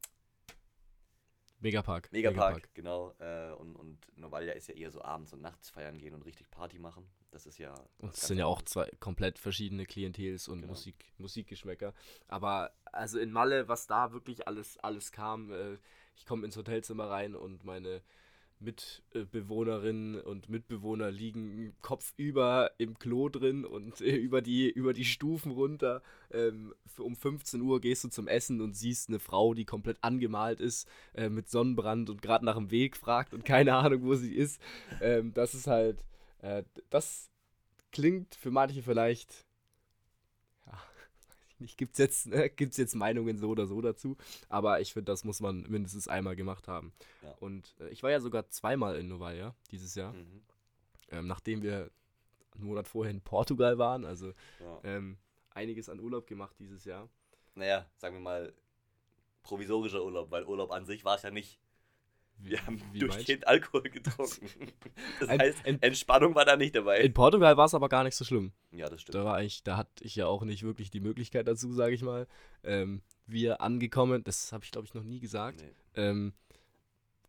Megapark. 1.60 2.10
Megapark, 2.10 2.74
genau. 2.74 3.14
Äh, 3.20 3.52
und, 3.52 3.76
und 3.76 3.98
Novalia 4.18 4.52
ist 4.52 4.68
ja 4.68 4.74
eher 4.74 4.90
so 4.90 5.00
abends 5.02 5.32
und 5.32 5.42
nachts 5.42 5.70
feiern 5.70 5.96
gehen 5.96 6.12
und 6.12 6.24
richtig 6.24 6.50
Party 6.50 6.78
machen. 6.80 7.06
Das 7.30 7.46
ist 7.46 7.58
ja. 7.58 7.72
Und 7.98 8.12
es 8.14 8.26
sind 8.26 8.38
ja 8.38 8.46
auch 8.46 8.62
zwei 8.62 8.90
komplett 8.98 9.38
verschiedene 9.38 9.86
Klientels 9.86 10.48
und 10.48 10.58
Genau. 10.62 10.72
Musik, 10.72 11.12
Musikgeschmäcker. 11.18 11.94
Aber 12.26 12.72
also 12.84 13.18
in 13.20 13.30
Malle, 13.30 13.68
was 13.68 13.86
da 13.86 14.12
wirklich 14.12 14.48
alles, 14.48 14.76
alles 14.78 15.12
kam, 15.12 15.52
äh, 15.52 15.78
ich 16.16 16.26
komme 16.26 16.44
ins 16.44 16.56
Hotelzimmer 16.56 17.08
rein 17.08 17.36
und 17.36 17.64
meine 17.64 18.02
Mitbewohnerinnen 18.62 20.20
und 20.20 20.48
Mitbewohner 20.48 21.10
liegen 21.10 21.74
kopfüber 21.80 22.70
im 22.78 22.98
Klo 22.98 23.28
drin 23.28 23.64
und 23.64 24.00
äh, 24.00 24.16
über, 24.16 24.42
die, 24.42 24.70
über 24.70 24.92
die 24.92 25.04
Stufen 25.04 25.52
runter. 25.52 26.02
Ähm, 26.30 26.74
um 26.98 27.16
15 27.16 27.60
Uhr 27.60 27.80
gehst 27.80 28.04
du 28.04 28.08
zum 28.08 28.28
Essen 28.28 28.60
und 28.60 28.74
siehst 28.74 29.08
eine 29.08 29.18
Frau, 29.18 29.54
die 29.54 29.64
komplett 29.64 29.98
angemalt 30.02 30.60
ist, 30.60 30.88
äh, 31.14 31.28
mit 31.28 31.48
Sonnenbrand 31.48 32.10
und 32.10 32.22
gerade 32.22 32.44
nach 32.44 32.56
dem 32.56 32.70
Weg 32.70 32.96
fragt 32.96 33.34
und 33.34 33.44
keine 33.44 33.74
Ahnung, 33.74 34.02
wo 34.02 34.14
sie 34.14 34.34
ist. 34.34 34.60
Ähm, 35.00 35.34
das 35.34 35.54
ist 35.54 35.66
halt, 35.66 36.04
äh, 36.40 36.62
das 36.90 37.30
klingt 37.92 38.34
für 38.34 38.50
manche 38.50 38.82
vielleicht, 38.82 39.46
nicht, 41.62 41.78
gibt 41.78 41.92
es 41.94 41.98
jetzt, 41.98 42.26
äh, 42.26 42.50
gibt's 42.50 42.76
jetzt 42.76 42.94
Meinungen 42.94 43.38
so 43.38 43.48
oder 43.48 43.66
so 43.66 43.80
dazu, 43.80 44.16
aber 44.48 44.80
ich 44.80 44.92
finde, 44.92 45.10
das 45.12 45.24
muss 45.24 45.40
man 45.40 45.62
mindestens 45.68 46.08
einmal 46.08 46.36
gemacht 46.36 46.68
haben. 46.68 46.92
Ja. 47.22 47.34
Und 47.40 47.74
äh, 47.80 47.88
ich 47.88 48.02
war 48.02 48.10
ja 48.10 48.20
sogar 48.20 48.48
zweimal 48.50 48.96
in 48.96 49.08
Novaya 49.08 49.54
dieses 49.70 49.94
Jahr, 49.94 50.12
Mhm. 50.12 50.42
ähm, 51.10 51.26
nachdem 51.26 51.62
wir 51.62 51.90
einen 52.54 52.64
Monat 52.64 52.86
vorher 52.88 53.10
in 53.12 53.22
Portugal 53.22 53.78
waren, 53.78 54.04
also 54.04 54.34
Ja. 54.60 54.80
ähm, 54.84 55.16
einiges 55.50 55.88
an 55.88 56.00
Urlaub 56.00 56.26
gemacht 56.26 56.56
dieses 56.58 56.84
Jahr. 56.84 57.08
Naja, 57.54 57.86
sagen 57.96 58.16
wir 58.16 58.20
mal, 58.20 58.52
provisorischer 59.42 60.04
Urlaub, 60.04 60.30
weil 60.30 60.44
Urlaub 60.44 60.70
an 60.70 60.86
sich 60.86 61.04
war 61.04 61.16
es 61.16 61.22
ja 61.22 61.30
nicht. 61.30 61.58
Wir 62.44 62.64
haben 62.66 62.80
wie 62.92 62.98
durchgehend 62.98 63.46
Alkohol 63.46 63.82
getrunken. 63.82 64.48
Das 65.20 65.28
Ein- 65.28 65.40
heißt, 65.40 65.66
ein- 65.66 65.80
Entspannung 65.82 66.34
war 66.34 66.44
da 66.44 66.56
nicht 66.56 66.74
dabei. 66.74 67.00
In 67.00 67.12
Portugal 67.12 67.56
war 67.56 67.66
es 67.66 67.74
aber 67.74 67.88
gar 67.88 68.02
nicht 68.04 68.16
so 68.16 68.24
schlimm. 68.24 68.52
ja, 68.72 68.88
das 68.88 69.02
stimmt. 69.02 69.14
Da 69.14 69.24
war 69.24 69.36
eigentlich, 69.36 69.62
da 69.62 69.76
hatte 69.76 70.04
ich 70.04 70.16
ja 70.16 70.26
auch 70.26 70.42
nicht 70.44 70.62
wirklich 70.62 70.90
die 70.90 71.00
Möglichkeit 71.00 71.46
dazu, 71.46 71.72
sage 71.72 71.94
ich 71.94 72.02
mal. 72.02 72.26
Ähm, 72.64 73.02
wir 73.26 73.60
angekommen, 73.60 74.24
das 74.24 74.52
habe 74.52 74.64
ich 74.64 74.70
glaube 74.72 74.86
ich 74.86 74.94
noch 74.94 75.04
nie 75.04 75.20
gesagt. 75.20 75.62
Nee. 75.62 76.02
Ähm, 76.02 76.32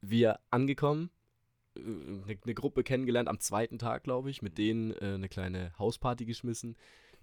wir 0.02 0.40
angekommen, 0.50 1.10
eine 1.76 2.38
ne 2.46 2.54
Gruppe 2.54 2.84
kennengelernt 2.84 3.30
am 3.30 3.40
zweiten 3.40 3.80
Tag, 3.80 4.04
glaube 4.04 4.30
ich, 4.30 4.42
mit 4.42 4.58
denen 4.58 4.92
äh, 4.94 5.14
eine 5.16 5.30
kleine 5.30 5.74
Hausparty 5.80 6.26
geschmissen. 6.26 6.76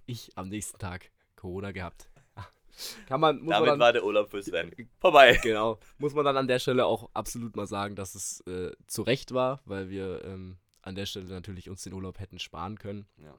Ich 0.06 0.36
am 0.36 0.48
nächsten 0.48 0.78
Tag 0.78 1.10
Corona 1.36 1.72
gehabt. 1.72 2.09
Kann 3.06 3.20
man, 3.20 3.40
muss 3.40 3.50
Damit 3.50 3.60
man 3.60 3.68
dann, 3.70 3.80
war 3.80 3.92
der 3.92 4.04
Urlaub 4.04 4.30
für 4.30 4.42
Sven. 4.42 4.72
Vorbei. 4.98 5.38
genau, 5.42 5.78
muss 5.98 6.14
man 6.14 6.24
dann 6.24 6.36
an 6.36 6.48
der 6.48 6.58
Stelle 6.58 6.86
auch 6.86 7.10
absolut 7.14 7.56
mal 7.56 7.66
sagen, 7.66 7.96
dass 7.96 8.14
es 8.14 8.40
äh, 8.46 8.72
zu 8.86 9.02
Recht 9.02 9.32
war, 9.32 9.60
weil 9.64 9.90
wir 9.90 10.24
ähm, 10.24 10.56
an 10.82 10.94
der 10.94 11.06
Stelle 11.06 11.26
natürlich 11.26 11.68
uns 11.68 11.82
den 11.82 11.92
Urlaub 11.92 12.18
hätten 12.18 12.38
sparen 12.38 12.78
können. 12.78 13.06
Ja. 13.18 13.34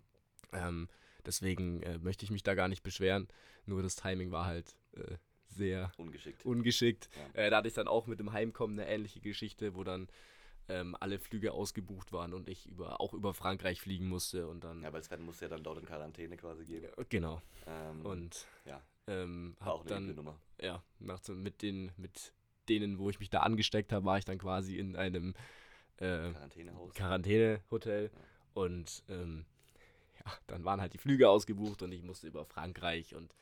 Ähm, 0.54 0.88
deswegen 1.25 1.82
äh, 1.84 1.97
möchte 1.97 2.25
ich 2.25 2.32
mich 2.32 2.43
da 2.43 2.56
gar 2.56 2.67
nicht 2.67 2.84
beschweren. 2.84 3.27
Nur 3.65 3.82
das 3.82 3.95
Timing 3.95 4.32
war 4.32 4.45
halt 4.45 4.75
äh, 4.93 5.15
sehr 5.47 5.91
Ungeschickt. 5.97 6.45
ungeschickt. 6.45 7.10
Ja. 7.36 7.43
Äh, 7.43 7.49
da 7.49 7.58
hatte 7.58 7.67
ich 7.67 7.73
dann 7.73 7.88
auch 7.88 8.08
mit 8.08 8.19
dem 8.19 8.32
Heimkommen 8.32 8.80
eine 8.80 8.89
ähnliche 8.89 9.19
Geschichte, 9.19 9.75
wo 9.75 9.84
dann 9.84 10.08
ähm, 10.69 10.95
alle 10.99 11.19
Flüge 11.19 11.51
ausgebucht 11.51 12.12
waren 12.13 12.34
und 12.34 12.47
ich 12.47 12.67
über, 12.67 13.01
auch 13.01 13.13
über 13.13 13.34
Frankreich 13.34 13.82
fliegen 13.82 14.08
musste 14.08 14.47
und 14.47 14.63
dann. 14.63 14.82
Ja, 14.84 14.93
weil 14.93 15.04
Sven 15.04 15.21
musste 15.23 15.45
ja 15.45 15.49
dann 15.49 15.63
dort 15.63 15.80
in 15.80 15.86
Quarantäne 15.86 16.38
quasi 16.38 16.65
gehen. 16.65 16.84
Ja, 16.84 17.04
genau. 17.10 17.41
Ähm, 17.67 18.06
Und 18.06 18.45
ja, 18.65 18.82
ähm, 19.07 19.55
war 19.59 19.73
auch 19.73 19.81
eine 19.81 19.89
dann 19.89 20.15
Nummer. 20.15 20.39
ja, 20.61 20.83
nach, 20.99 21.19
mit 21.29 21.61
den, 21.61 21.91
mit 21.97 22.33
denen, 22.69 22.99
wo 22.99 23.09
ich 23.09 23.19
mich 23.19 23.29
da 23.29 23.41
angesteckt 23.41 23.91
habe, 23.91 24.05
war 24.05 24.17
ich 24.17 24.25
dann 24.25 24.37
quasi 24.37 24.77
in 24.77 24.95
einem 24.95 25.33
äh, 25.97 26.31
Quarantänehaus. 26.31 26.93
Quarantänehotel 26.93 28.11
Ja. 28.13 28.19
und 28.53 29.03
ähm, 29.09 29.45
ja, 30.25 30.31
dann 30.47 30.63
waren 30.65 30.81
halt 30.81 30.93
die 30.93 30.99
Flüge 30.99 31.29
ausgebucht 31.29 31.81
und 31.81 31.91
ich 31.91 32.03
musste 32.03 32.27
über 32.27 32.45
Frankreich 32.45 33.15
und 33.15 33.33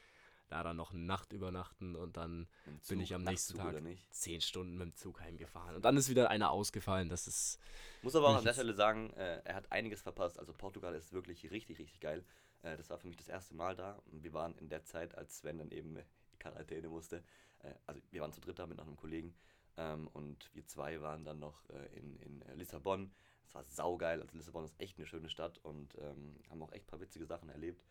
da 0.49 0.63
dann 0.63 0.77
noch 0.77 0.91
eine 0.91 1.03
Nacht 1.03 1.31
übernachten 1.31 1.95
und 1.95 2.17
dann 2.17 2.47
Im 2.65 2.73
bin 2.73 2.81
Zug, 2.81 3.01
ich 3.01 3.13
am 3.13 3.23
nächsten 3.23 3.55
Tag 3.55 3.75
zehn 4.09 4.41
Stunden 4.41 4.77
mit 4.77 4.87
dem 4.87 4.95
Zug 4.95 5.21
heimgefahren 5.21 5.75
und 5.75 5.85
dann 5.85 5.95
ist 5.95 6.09
wieder 6.09 6.31
einer 6.31 6.49
ausgefallen. 6.51 7.07
Das 7.07 7.27
ist 7.27 7.59
Muss 8.01 8.15
aber 8.15 8.29
auch 8.29 8.37
an 8.37 8.43
der 8.43 8.53
Stelle 8.53 8.73
sagen, 8.73 9.11
äh, 9.13 9.41
er 9.43 9.55
hat 9.55 9.71
einiges 9.71 10.01
verpasst. 10.01 10.39
Also 10.39 10.53
Portugal 10.53 10.95
ist 10.95 11.13
wirklich 11.13 11.51
richtig, 11.51 11.77
richtig 11.77 11.99
geil. 11.99 12.25
Äh, 12.63 12.77
das 12.77 12.89
war 12.89 12.97
für 12.97 13.07
mich 13.07 13.17
das 13.17 13.27
erste 13.27 13.55
Mal 13.55 13.75
da. 13.75 14.01
Wir 14.11 14.33
waren 14.33 14.55
in 14.57 14.69
der 14.69 14.83
Zeit, 14.83 15.15
als 15.15 15.39
Sven 15.39 15.57
dann 15.57 15.71
eben 15.71 15.97
Quarantäne 16.39 16.89
musste. 16.89 17.23
Äh, 17.59 17.73
also 17.85 18.01
wir 18.11 18.21
waren 18.21 18.33
zu 18.33 18.41
dritt 18.41 18.59
da 18.59 18.67
mit 18.67 18.77
noch 18.77 18.87
einem 18.87 18.97
Kollegen. 18.97 19.35
Ähm, 19.77 20.07
und 20.07 20.53
wir 20.53 20.65
zwei 20.65 21.01
waren 21.01 21.23
dann 21.23 21.39
noch 21.39 21.69
äh, 21.69 21.97
in, 21.97 22.15
in 22.17 22.41
äh, 22.43 22.55
Lissabon. 22.55 23.11
Es 23.47 23.53
war 23.53 23.63
saugeil. 23.63 24.21
Also 24.21 24.35
Lissabon 24.37 24.65
ist 24.65 24.79
echt 24.79 24.97
eine 24.97 25.07
schöne 25.07 25.29
Stadt 25.29 25.57
und 25.59 25.95
ähm, 25.99 26.35
haben 26.49 26.61
auch 26.61 26.71
echt 26.71 26.85
ein 26.85 26.89
paar 26.89 27.01
witzige 27.01 27.25
Sachen 27.25 27.49
erlebt. 27.49 27.83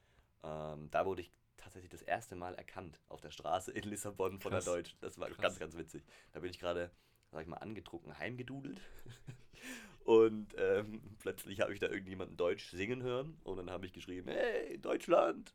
Ähm, 0.43 0.91
da 0.91 1.05
wurde 1.07 1.23
ich 1.23 1.33
tatsächlich 1.57 1.91
das 1.91 2.03
erste 2.03 2.37
Mal 2.37 2.55
erkannt 2.55 3.01
auf 3.09 3.21
der 3.21 3.31
Straße 3.31 3.73
in 3.73 3.85
Lissabon 3.85 4.39
von 4.39 4.53
Krass. 4.53 4.65
der 4.65 4.75
Deutsch. 4.75 4.97
Das 5.01 5.19
war 5.19 5.29
Krass. 5.29 5.39
ganz, 5.39 5.59
ganz 5.59 5.77
witzig. 5.77 6.05
Da 6.33 6.41
bin 6.41 6.51
ich 6.51 6.59
gerade, 6.59 6.91
sag 7.31 7.43
ich 7.43 7.49
mal, 7.49 7.57
angedruckt 7.57 8.07
heimgedudelt. 8.19 8.81
Und 10.09 10.55
ähm, 10.57 11.03
plötzlich 11.19 11.61
habe 11.61 11.75
ich 11.75 11.81
da 11.81 11.89
irgendjemanden 11.89 12.39
Deutsch 12.39 12.71
singen 12.71 13.03
hören 13.03 13.37
und 13.45 13.59
dann 13.59 13.71
habe 13.71 13.85
ich 13.85 13.93
geschrieben, 13.93 14.31
hey, 14.31 14.79
Deutschland. 14.79 15.53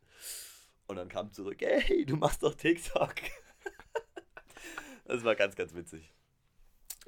Und 0.86 0.94
dann 0.94 1.08
kam 1.08 1.32
zurück, 1.32 1.56
hey, 1.60 2.06
du 2.06 2.14
machst 2.14 2.44
doch 2.44 2.54
TikTok. 2.54 3.14
das 5.06 5.24
war 5.24 5.34
ganz, 5.34 5.56
ganz 5.56 5.74
witzig. 5.74 6.14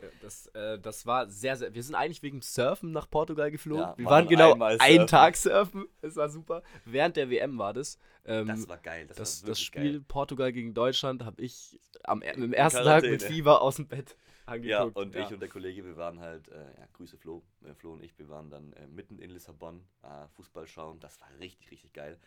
Ja, 0.03 0.09
Das, 0.23 0.49
äh, 0.55 0.81
das 0.81 1.07
war 1.07 1.31
sehr, 1.31 1.57
sehr. 1.57 1.73
Wir 1.73 1.85
sind 1.85 1.95
eigentlich 1.95 2.21
wegen 2.25 2.43
Surfen 2.43 2.91
nach 2.91 3.09
Portugal 3.09 3.53
geflogen. 3.53 3.85
Ja, 3.85 3.97
wir 3.97 4.07
waren 4.07 4.29
waren 4.29 4.29
genau 4.29 4.61
einen. 4.81 5.07
Tag 5.07 5.37
surfen. 5.37 5.87
Es 6.03 6.17
war 6.17 6.29
super. 6.29 6.65
Während 6.85 7.17
der 7.17 7.31
WM 7.31 7.59
war 7.59 7.73
das. 7.73 7.97
Ähm, 8.25 8.49
Das 8.49 8.69
war 8.69 8.79
geil. 8.79 9.07
Das, 9.07 9.19
das, 9.19 9.43
war 9.45 9.51
das 9.51 9.61
Spiel 9.61 9.93
geil. 9.93 10.05
Portugal 10.09 10.53
gegen 10.53 10.75
Deutschland 10.75 11.25
habe 11.25 11.41
ich 11.41 11.79
am 12.03 12.23
im 12.23 12.53
ersten 12.53 12.83
Tag 12.83 13.05
mit. 13.05 13.23
Fieber 13.23 13.63
aus 13.63 13.77
dem 13.77 13.87
Bett 13.87 14.17
angeguckt. 14.47 14.97
Ja, 14.97 15.03
und 15.03 15.15
ich 15.15 15.33
und 15.33 15.41
der 15.41 15.49
Kollege, 15.49 15.85
wir 15.85 15.97
waren 15.97 16.21
halt, 16.21 16.49
äh, 16.49 16.55
ja, 16.79 16.87
Grüße 16.93 17.17
Flo, 17.17 17.43
äh, 17.65 17.75
Flo 17.75 17.93
und 17.93 18.03
ich, 18.03 18.19
wir 18.19 18.29
waren 18.29 18.51
dann 18.51 18.73
äh, 18.75 18.87
mitten 18.87 19.19
in 19.19 19.31
Lissabon, 19.31 19.85
äh, 20.03 20.29
Fußball 20.29 20.67
schauen, 20.67 21.01
das 21.01 21.21
war 21.21 21.29
richtig, 21.39 21.71
richtig 21.71 21.93
geil. 21.93 22.19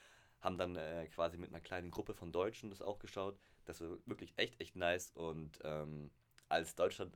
Haben 0.41 0.57
dann 0.57 0.75
äh, 0.75 1.07
quasi 1.07 1.37
mit 1.37 1.49
einer 1.49 1.59
kleinen 1.59 1.91
Gruppe 1.91 2.13
von 2.13 2.31
Deutschen 2.31 2.69
das 2.69 2.81
auch 2.81 2.99
geschaut. 2.99 3.37
Das 3.65 3.81
war 3.81 3.89
wirklich 4.05 4.33
echt, 4.37 4.59
echt 4.61 4.75
nice. 4.75 5.11
Und 5.11 5.59
ähm, 5.63 6.11
als 6.47 6.75
Deutschland, 6.75 7.15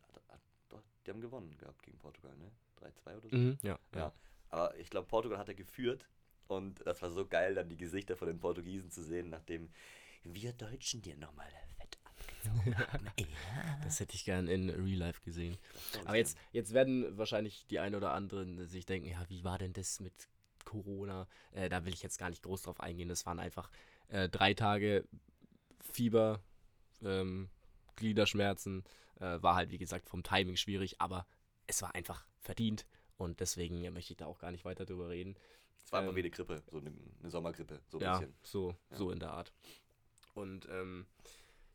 die 1.05 1.11
haben 1.11 1.21
gewonnen 1.21 1.57
gehabt 1.57 1.81
gegen 1.83 1.97
Portugal, 1.97 2.35
ne? 2.37 2.51
3-2 2.81 3.17
oder 3.17 3.29
so. 3.29 3.35
Mhm, 3.35 3.57
ja, 3.61 3.79
ja. 3.93 3.99
Ja. 3.99 4.13
Aber 4.49 4.77
ich 4.77 4.89
glaube, 4.89 5.07
Portugal 5.07 5.37
hat 5.37 5.47
er 5.47 5.55
geführt. 5.55 6.07
Und 6.47 6.85
das 6.85 7.01
war 7.01 7.09
so 7.09 7.25
geil, 7.25 7.55
dann 7.55 7.69
die 7.69 7.77
Gesichter 7.77 8.15
von 8.15 8.27
den 8.27 8.39
Portugiesen 8.39 8.91
zu 8.91 9.01
sehen, 9.01 9.29
nachdem 9.29 9.71
wir 10.23 10.53
Deutschen 10.53 11.01
dir 11.01 11.17
nochmal 11.17 11.49
fett 11.77 11.97
abgezogen 12.03 12.13
haben. 12.13 12.27
ja. 12.27 12.32
Das 13.83 13.99
hätte 13.99 14.15
ich 14.15 14.25
gern 14.25 14.47
in 14.47 14.69
Real 14.69 14.97
Life 14.99 15.21
gesehen. 15.21 15.57
Das 15.93 16.05
Aber 16.07 16.17
jetzt, 16.17 16.37
jetzt 16.51 16.73
werden 16.73 17.17
wahrscheinlich 17.17 17.65
die 17.67 17.79
ein 17.79 17.95
oder 17.95 18.13
anderen 18.13 18.65
sich 18.67 18.85
denken, 18.85 19.09
ja, 19.09 19.23
wie 19.29 19.43
war 19.43 19.57
denn 19.57 19.73
das 19.73 19.99
mit 19.99 20.13
Corona? 20.65 21.27
Äh, 21.51 21.69
da 21.69 21.85
will 21.85 21.93
ich 21.93 22.01
jetzt 22.01 22.17
gar 22.17 22.29
nicht 22.29 22.43
groß 22.43 22.63
drauf 22.63 22.79
eingehen. 22.79 23.09
Das 23.09 23.25
waren 23.25 23.39
einfach 23.39 23.69
äh, 24.07 24.29
drei 24.29 24.53
Tage 24.53 25.05
Fieber, 25.91 26.41
ähm, 27.03 27.49
Gliederschmerzen. 27.95 28.83
Äh, 29.19 29.41
war 29.41 29.55
halt, 29.55 29.71
wie 29.71 29.77
gesagt, 29.77 30.09
vom 30.09 30.23
Timing 30.23 30.55
schwierig, 30.55 30.99
aber 30.99 31.25
es 31.67 31.81
war 31.81 31.93
einfach 31.95 32.25
verdient. 32.39 32.85
Und 33.17 33.39
deswegen 33.39 33.81
möchte 33.93 34.13
ich 34.13 34.17
da 34.17 34.25
auch 34.25 34.39
gar 34.39 34.51
nicht 34.51 34.65
weiter 34.65 34.85
drüber 34.85 35.09
reden. 35.09 35.35
Es 35.85 35.91
war 35.91 35.99
einfach 35.99 36.11
Ähm, 36.11 36.15
wie 36.15 36.21
eine 36.21 36.29
Grippe, 36.31 36.63
so 36.71 36.77
eine, 36.79 36.91
eine 37.19 37.29
Sommergrippe, 37.29 37.79
so 37.87 37.97
ein 37.99 38.03
ja, 38.03 38.17
bisschen. 38.17 38.35
so, 38.43 38.75
Ja. 38.89 38.97
so 38.97 39.11
in 39.11 39.19
der 39.19 39.31
Art. 39.31 39.53
Und 40.33 40.67
ähm, 40.71 41.05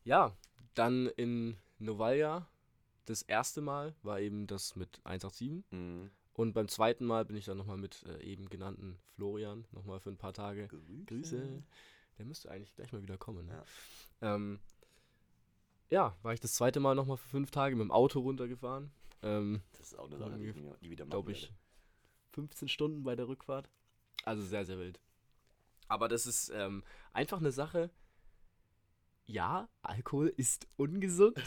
ja, 0.03 0.35
dann 0.75 1.07
in 1.07 1.57
Novalia 1.79 2.47
das 3.05 3.21
erste 3.23 3.61
Mal 3.61 3.95
war 4.03 4.19
eben 4.19 4.47
das 4.47 4.75
mit 4.75 4.99
187. 5.03 5.63
Mhm. 5.71 6.11
Und 6.33 6.53
beim 6.53 6.67
zweiten 6.67 7.05
Mal 7.05 7.25
bin 7.25 7.35
ich 7.35 7.45
dann 7.45 7.57
nochmal 7.57 7.77
mit 7.77 8.03
äh, 8.03 8.23
eben 8.23 8.49
genannten 8.49 8.97
Florian 9.15 9.65
nochmal 9.71 9.99
für 9.99 10.09
ein 10.09 10.17
paar 10.17 10.33
Tage. 10.33 10.67
Grüße. 10.67 11.05
Grüße. 11.05 11.63
Der 12.17 12.25
müsste 12.25 12.51
eigentlich 12.51 12.73
gleich 12.75 12.91
mal 12.91 13.01
wieder 13.01 13.17
kommen. 13.17 13.47
Ne? 13.47 13.63
Ja. 14.21 14.35
Ähm, 14.35 14.59
ja, 15.89 16.15
war 16.21 16.33
ich 16.33 16.39
das 16.39 16.53
zweite 16.53 16.79
Mal 16.79 16.95
nochmal 16.95 17.17
für 17.17 17.27
fünf 17.29 17.51
Tage 17.51 17.75
mit 17.75 17.83
dem 17.83 17.91
Auto 17.91 18.19
runtergefahren. 18.19 18.91
Ähm, 19.23 19.61
Das 19.71 19.87
ist 19.87 19.99
auch 19.99 20.05
eine 20.05 20.17
Sache, 20.17 20.37
die 20.37 20.53
nie 20.53 20.91
wieder 20.91 21.05
machen 21.05 21.09
glaube 21.09 21.31
ich, 21.31 21.43
werde. 21.43 21.55
15 22.31 22.67
Stunden 22.67 23.03
bei 23.03 23.15
der 23.15 23.27
Rückfahrt. 23.27 23.69
Also 24.23 24.43
sehr, 24.43 24.65
sehr 24.65 24.77
wild. 24.77 24.99
Aber 25.87 26.07
das 26.07 26.25
ist 26.27 26.51
ähm, 26.53 26.83
einfach 27.11 27.39
eine 27.39 27.51
Sache. 27.51 27.89
Ja, 29.31 29.69
Alkohol 29.83 30.33
ist 30.37 30.67
ungesund. 30.75 31.37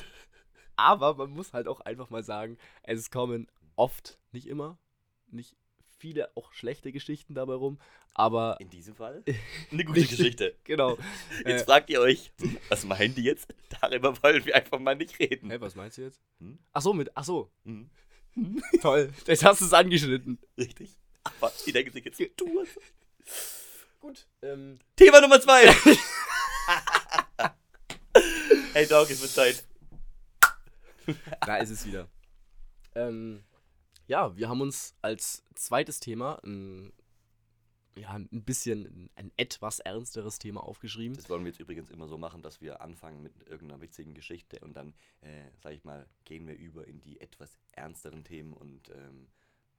aber 0.76 1.14
man 1.14 1.30
muss 1.30 1.52
halt 1.52 1.66
auch 1.66 1.80
einfach 1.80 2.10
mal 2.10 2.22
sagen, 2.22 2.56
es 2.84 3.10
kommen 3.10 3.48
oft, 3.74 4.20
nicht 4.30 4.46
immer, 4.46 4.78
nicht 5.26 5.56
viele 5.98 6.30
auch 6.36 6.52
schlechte 6.52 6.92
Geschichten 6.92 7.34
dabei 7.34 7.54
rum. 7.54 7.80
Aber 8.14 8.56
In 8.60 8.70
diesem 8.70 8.94
Fall 8.94 9.24
eine 9.72 9.84
gute 9.84 10.02
Geschichte. 10.04 10.54
genau. 10.64 10.96
Jetzt 11.44 11.62
Äh, 11.62 11.64
fragt 11.64 11.90
ihr 11.90 12.00
euch, 12.00 12.30
was 12.68 12.84
meinen 12.84 13.14
die 13.16 13.22
jetzt? 13.24 13.52
Darüber 13.80 14.20
wollen 14.22 14.44
wir 14.44 14.54
einfach 14.54 14.78
mal 14.78 14.94
nicht 14.94 15.18
reden. 15.18 15.50
Hä, 15.50 15.56
was 15.60 15.74
meinst 15.74 15.96
du 15.98 16.02
jetzt? 16.02 16.20
Hm? 16.38 16.58
Ach 16.72 16.82
so, 16.82 16.92
mit, 16.92 17.10
ach 17.16 17.24
so, 17.24 17.50
Hm, 17.64 17.90
toll. 18.80 19.12
Jetzt 19.26 19.44
hast 19.44 19.60
du 19.60 19.64
es 19.64 19.72
angeschnitten. 19.72 20.38
Richtig. 20.56 20.98
Aber 21.24 21.52
die 21.66 21.72
denken 21.72 21.90
sich 21.92 22.04
jetzt, 22.04 22.20
du 22.36 22.60
hast... 22.60 22.78
Gut. 24.00 24.26
Ähm, 24.42 24.78
Thema 24.96 25.20
Nummer 25.20 25.40
zwei. 25.40 25.64
Hey 28.72 28.86
Dog, 28.86 29.10
es 29.10 29.20
wird 29.20 29.30
Zeit. 29.30 29.64
da 31.40 31.56
ist 31.56 31.70
es 31.70 31.86
wieder. 31.86 32.08
Ähm, 32.94 33.44
ja, 34.06 34.36
wir 34.36 34.48
haben 34.48 34.60
uns 34.60 34.94
als 35.02 35.44
zweites 35.54 36.00
Thema 36.00 36.38
ein, 36.44 36.92
ja, 37.96 38.10
ein 38.14 38.44
bisschen 38.44 39.10
ein 39.16 39.30
etwas 39.36 39.80
ernsteres 39.80 40.38
Thema 40.38 40.62
aufgeschrieben. 40.62 41.16
Das 41.16 41.28
wollen 41.28 41.44
wir 41.44 41.50
jetzt 41.50 41.60
übrigens 41.60 41.90
immer 41.90 42.08
so 42.08 42.16
machen, 42.16 42.42
dass 42.42 42.60
wir 42.60 42.80
anfangen 42.80 43.22
mit 43.22 43.32
irgendeiner 43.46 43.80
witzigen 43.80 44.14
Geschichte 44.14 44.60
und 44.60 44.74
dann, 44.74 44.94
äh, 45.20 45.50
sag 45.62 45.72
ich 45.72 45.84
mal, 45.84 46.06
gehen 46.24 46.46
wir 46.46 46.56
über 46.56 46.86
in 46.86 47.00
die 47.00 47.20
etwas 47.20 47.58
ernsteren 47.72 48.24
Themen 48.24 48.52
und 48.52 48.88
ähm, 48.90 49.28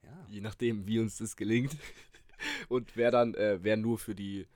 ja. 0.04 0.28
Je 0.30 0.42
nachdem, 0.42 0.86
wie 0.86 1.00
uns 1.00 1.18
das 1.18 1.36
gelingt. 1.36 1.76
Und 2.68 2.98
wer 2.98 3.10
dann, 3.10 3.36
äh, 3.36 3.60
wer 3.62 3.78
nur 3.78 3.98
für 3.98 4.16
die 4.16 4.48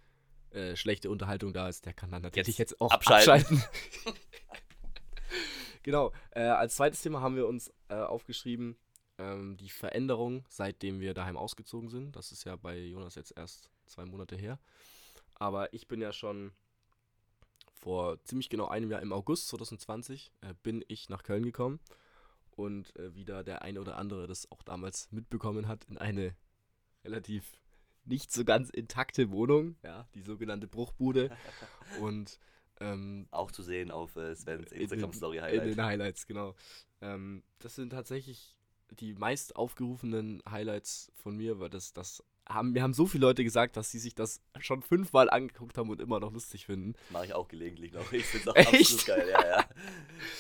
äh, 0.52 0.76
schlechte 0.76 1.10
Unterhaltung 1.10 1.54
da 1.54 1.68
ist, 1.70 1.86
der 1.86 1.94
kann 1.94 2.12
dann 2.12 2.22
natürlich 2.22 2.58
Jetzt 2.58 2.72
jetzt, 2.72 2.82
auch 2.82 2.92
abschalten. 2.92 3.32
abschalten. 3.32 3.64
genau. 5.84 6.12
Äh, 6.32 6.42
als 6.42 6.76
zweites 6.76 7.02
Thema 7.02 7.22
haben 7.22 7.36
wir 7.36 7.48
uns 7.48 7.72
äh, 7.90 7.96
aufgeschrieben, 7.96 8.78
ähm, 9.18 9.58
die 9.58 9.70
Veränderung, 9.70 10.46
seitdem 10.50 11.00
wir 11.00 11.14
daheim 11.14 11.38
ausgezogen 11.38 11.90
sind. 11.90 12.16
Das 12.16 12.32
ist 12.32 12.44
ja 12.44 12.56
bei 12.56 12.78
Jonas 12.78 13.16
jetzt 13.16 13.34
erst 13.36 13.70
zwei 13.86 14.06
Monate 14.06 14.36
her. 14.36 14.60
Aber 15.36 15.74
ich 15.74 15.88
bin 15.88 16.02
ja 16.02 16.12
schon 16.12 16.52
vor 17.74 18.24
ziemlich 18.24 18.50
genau 18.50 18.68
einem 18.68 18.92
Jahr 18.92 19.02
im 19.02 19.14
August 19.14 19.48
2020 19.50 20.32
äh, 20.42 20.54
bin 20.64 20.84
ich 20.88 21.10
nach 21.10 21.24
Köln 21.24 21.44
gekommen 21.44 21.80
und 22.52 22.96
äh, 22.98 23.14
wieder 23.14 23.44
der 23.44 23.62
eine 23.62 23.80
oder 23.80 23.98
andere 23.98 24.28
das 24.28 24.52
auch 24.52 24.64
damals 24.64 25.12
mitbekommen 25.12 25.68
hat, 25.68 25.86
in 25.86 25.98
eine 25.98 26.36
relativ 27.04 27.62
nicht 28.08 28.32
so 28.32 28.46
ganz 28.46 28.70
intakte 28.70 29.32
Wohnung, 29.32 29.76
ja, 29.84 30.08
die 30.15 30.22
sogenannte 30.22 30.67
Bruchbude 30.67 31.30
und 32.02 32.39
ähm, 32.80 33.28
Auch 33.32 33.52
zu 33.52 33.63
sehen 33.63 33.89
auf 33.91 34.15
äh, 34.17 34.36
Svens 34.36 34.72
in 34.72 34.82
Instagram-Story 34.82 35.38
in 35.38 35.43
Highlight. 35.43 35.65
den 35.65 35.84
Highlights, 35.84 36.28
genau. 36.28 36.56
Ähm, 37.02 37.43
das 37.60 37.76
sind 37.76 37.89
tatsächlich 37.89 38.56
die 39.00 39.13
meist 39.13 39.56
aufgerufenen 39.56 40.41
Highlights 40.50 41.12
von 41.15 41.36
mir, 41.36 41.60
weil 41.60 41.70
das, 41.70 41.93
das 41.93 42.24
haben, 42.50 42.72
mir 42.72 42.82
haben 42.82 42.94
so 42.94 43.06
viele 43.08 43.26
Leute 43.26 43.44
gesagt, 43.44 43.78
dass 43.78 43.92
sie 43.92 44.00
sich 44.00 44.16
das 44.16 44.42
schon 44.60 44.82
fünfmal 44.82 45.30
angeguckt 45.30 45.78
haben 45.78 45.90
und 45.90 46.02
immer 46.02 46.20
noch 46.20 46.32
lustig 46.32 46.66
finden. 46.66 46.94
Das 46.94 47.12
mache 47.12 47.26
ich 47.26 47.34
auch 47.34 47.48
gelegentlich 47.48 47.92
noch. 47.94 48.12
Ich 48.12 48.26
finde 48.26 48.50
es 48.50 48.68
auch 48.68 48.74
absolut 48.74 49.06
geil, 49.06 49.30
ja, 49.32 49.48
ja. 49.48 49.66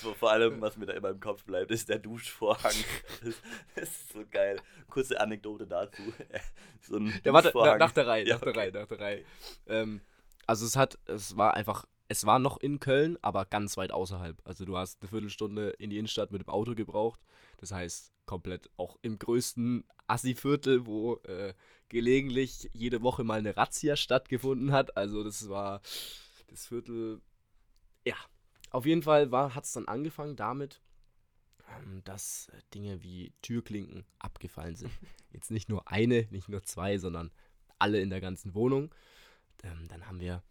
So, 0.01 0.13
vor 0.13 0.31
allem, 0.31 0.61
was 0.61 0.77
mir 0.77 0.85
da 0.85 0.93
immer 0.93 1.09
im 1.09 1.19
Kopf 1.19 1.43
bleibt, 1.43 1.71
ist 1.71 1.89
der 1.89 1.99
Duschvorhang. 1.99 2.73
Das, 3.23 3.35
das 3.75 3.89
ist 3.89 4.13
so 4.13 4.23
geil. 4.29 4.61
Kurze 4.89 5.19
Anekdote 5.19 5.67
dazu. 5.67 6.01
So 6.81 6.97
ein 6.97 7.13
na, 7.25 7.41
Duschvorhang. 7.41 7.79
nach 7.79 7.91
der 7.91 8.07
Reihe, 8.07 8.25
Ja, 8.25 8.35
nach 8.35 8.41
der 8.41 8.49
okay. 8.49 8.59
Reihe, 8.59 8.71
nach 8.71 8.87
der 8.87 8.99
Reihe. 8.99 9.25
Ähm, 9.67 10.01
also 10.45 10.65
es 10.65 10.77
hat, 10.77 10.97
es 11.05 11.35
war 11.35 11.55
einfach, 11.55 11.85
es 12.07 12.25
war 12.25 12.39
noch 12.39 12.57
in 12.57 12.79
Köln, 12.79 13.17
aber 13.21 13.45
ganz 13.45 13.77
weit 13.77 13.91
außerhalb. 13.91 14.41
Also 14.45 14.65
du 14.65 14.77
hast 14.77 15.01
eine 15.01 15.09
Viertelstunde 15.09 15.69
in 15.71 15.89
die 15.89 15.97
Innenstadt 15.97 16.31
mit 16.31 16.41
dem 16.41 16.49
Auto 16.49 16.73
gebraucht. 16.73 17.19
Das 17.57 17.71
heißt, 17.71 18.13
komplett 18.25 18.69
auch 18.77 18.97
im 19.01 19.19
größten 19.19 19.83
Assi-Viertel, 20.07 20.85
wo 20.85 21.15
äh, 21.23 21.53
gelegentlich 21.89 22.69
jede 22.73 23.01
Woche 23.01 23.23
mal 23.23 23.39
eine 23.39 23.57
Razzia 23.57 23.95
stattgefunden 23.95 24.71
hat. 24.71 24.95
Also 24.95 25.23
das 25.23 25.49
war 25.49 25.81
das 26.47 26.67
Viertel, 26.67 27.21
ja. 28.05 28.15
Auf 28.69 28.85
jeden 28.85 29.01
Fall 29.01 29.31
hat 29.31 29.63
es 29.63 29.73
dann 29.73 29.87
angefangen 29.87 30.35
damit, 30.35 30.81
ähm, 31.69 32.03
dass 32.03 32.49
äh, 32.49 32.61
Dinge 32.73 33.01
wie 33.01 33.33
Türklinken 33.41 34.05
abgefallen 34.19 34.75
sind. 34.75 34.91
Jetzt 35.31 35.51
nicht 35.51 35.69
nur 35.69 35.89
eine, 35.89 36.27
nicht 36.31 36.49
nur 36.49 36.63
zwei, 36.63 36.97
sondern 36.97 37.31
alle 37.79 38.01
in 38.01 38.09
der 38.09 38.21
ganzen 38.21 38.53
Wohnung. 38.53 38.93
Ähm, 39.63 39.87
dann 39.87 40.07
haben 40.07 40.19
wir 40.19 40.43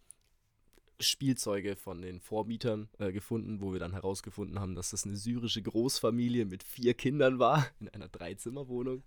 Spielzeuge 0.99 1.75
von 1.75 2.01
den 2.01 2.19
Vormietern 2.19 2.89
äh, 2.97 3.11
gefunden, 3.11 3.61
wo 3.61 3.71
wir 3.71 3.79
dann 3.79 3.93
herausgefunden 3.93 4.59
haben, 4.59 4.75
dass 4.75 4.91
das 4.91 5.05
eine 5.05 5.15
syrische 5.15 5.61
Großfamilie 5.61 6.45
mit 6.45 6.63
vier 6.63 6.93
Kindern 6.93 7.39
war, 7.39 7.67
in 7.79 7.89
einer 7.89 8.09
Dreizimmerwohnung. 8.09 9.03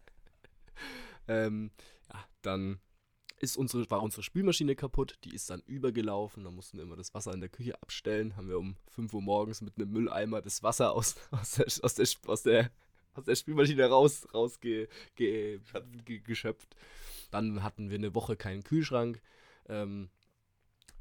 ähm, 1.29 1.71
ja, 2.13 2.25
dann 2.43 2.81
ist 3.41 3.57
unsere, 3.57 3.91
war 3.91 4.03
unsere 4.03 4.23
Spülmaschine 4.23 4.77
kaputt, 4.77 5.19
die 5.25 5.35
ist 5.35 5.49
dann 5.51 5.63
übergelaufen, 5.67 6.45
da 6.45 6.51
mussten 6.51 6.77
wir 6.77 6.85
immer 6.85 6.97
das 6.97 7.15
Wasser 7.15 7.33
in 7.33 7.41
der 7.41 7.49
Küche 7.49 7.81
abstellen, 7.83 8.37
haben 8.37 8.49
wir 8.49 8.59
um 8.59 8.77
5 8.91 9.15
Uhr 9.15 9.23
morgens 9.23 9.63
mit 9.63 9.77
einem 9.77 9.91
Mülleimer 9.91 10.43
das 10.43 10.63
Wasser 10.63 10.93
aus, 10.93 11.17
aus, 11.31 11.53
der, 11.53 11.67
aus, 11.67 11.95
der, 11.95 12.07
aus, 12.27 12.43
der, 12.43 12.71
aus 13.15 13.25
der 13.25 13.35
Spülmaschine 13.35 13.87
raus, 13.87 14.29
raus 14.35 14.61
ge, 14.61 14.89
ge. 15.17 15.61
Dann 17.31 17.63
hatten 17.63 17.91
wir 17.91 17.97
eine 17.97 18.15
Woche 18.15 18.37
keinen 18.37 18.63
Kühlschrank. 18.63 19.23
Ähm, 19.69 20.11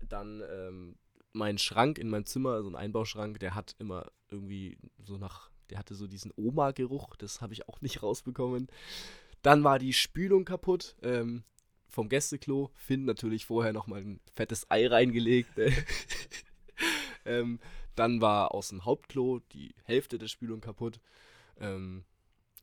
dann 0.08 0.44
ähm, 0.50 0.96
mein 1.34 1.58
Schrank 1.58 1.98
in 1.98 2.10
meinem 2.10 2.26
Zimmer, 2.26 2.62
so 2.62 2.70
ein 2.70 2.76
Einbauschrank, 2.76 3.40
der 3.40 3.56
hat 3.56 3.76
immer 3.80 4.12
irgendwie 4.30 4.78
so 5.04 5.18
nach, 5.18 5.50
der 5.70 5.80
hatte 5.80 5.96
so 5.96 6.08
diesen 6.08 6.32
Oma-Geruch, 6.36 7.16
das 7.18 7.42
habe 7.42 7.54
ich 7.54 7.68
auch 7.68 7.82
nicht 7.82 8.04
rausbekommen. 8.04 8.68
Dann 9.42 9.64
war 9.64 9.80
die 9.80 9.94
Spülung 9.94 10.46
kaputt 10.46 10.96
ähm, 11.02 11.44
vom 11.88 12.10
Gästeklo. 12.10 12.72
Finn 12.76 13.06
natürlich 13.06 13.46
vorher 13.46 13.74
nochmal 13.74 14.02
ein 14.02 14.20
fettes 14.34 14.70
Ei 14.70 14.88
reingelegt. 14.88 15.58
ne? 15.58 15.72
ähm, 17.26 17.60
dann 17.96 18.22
war 18.22 18.54
aus 18.54 18.70
dem 18.70 18.86
Hauptklo 18.86 19.40
die 19.52 19.74
Hälfte 19.84 20.18
der 20.18 20.28
Spülung 20.28 20.62
kaputt. 20.62 21.00
Ähm, 21.60 22.04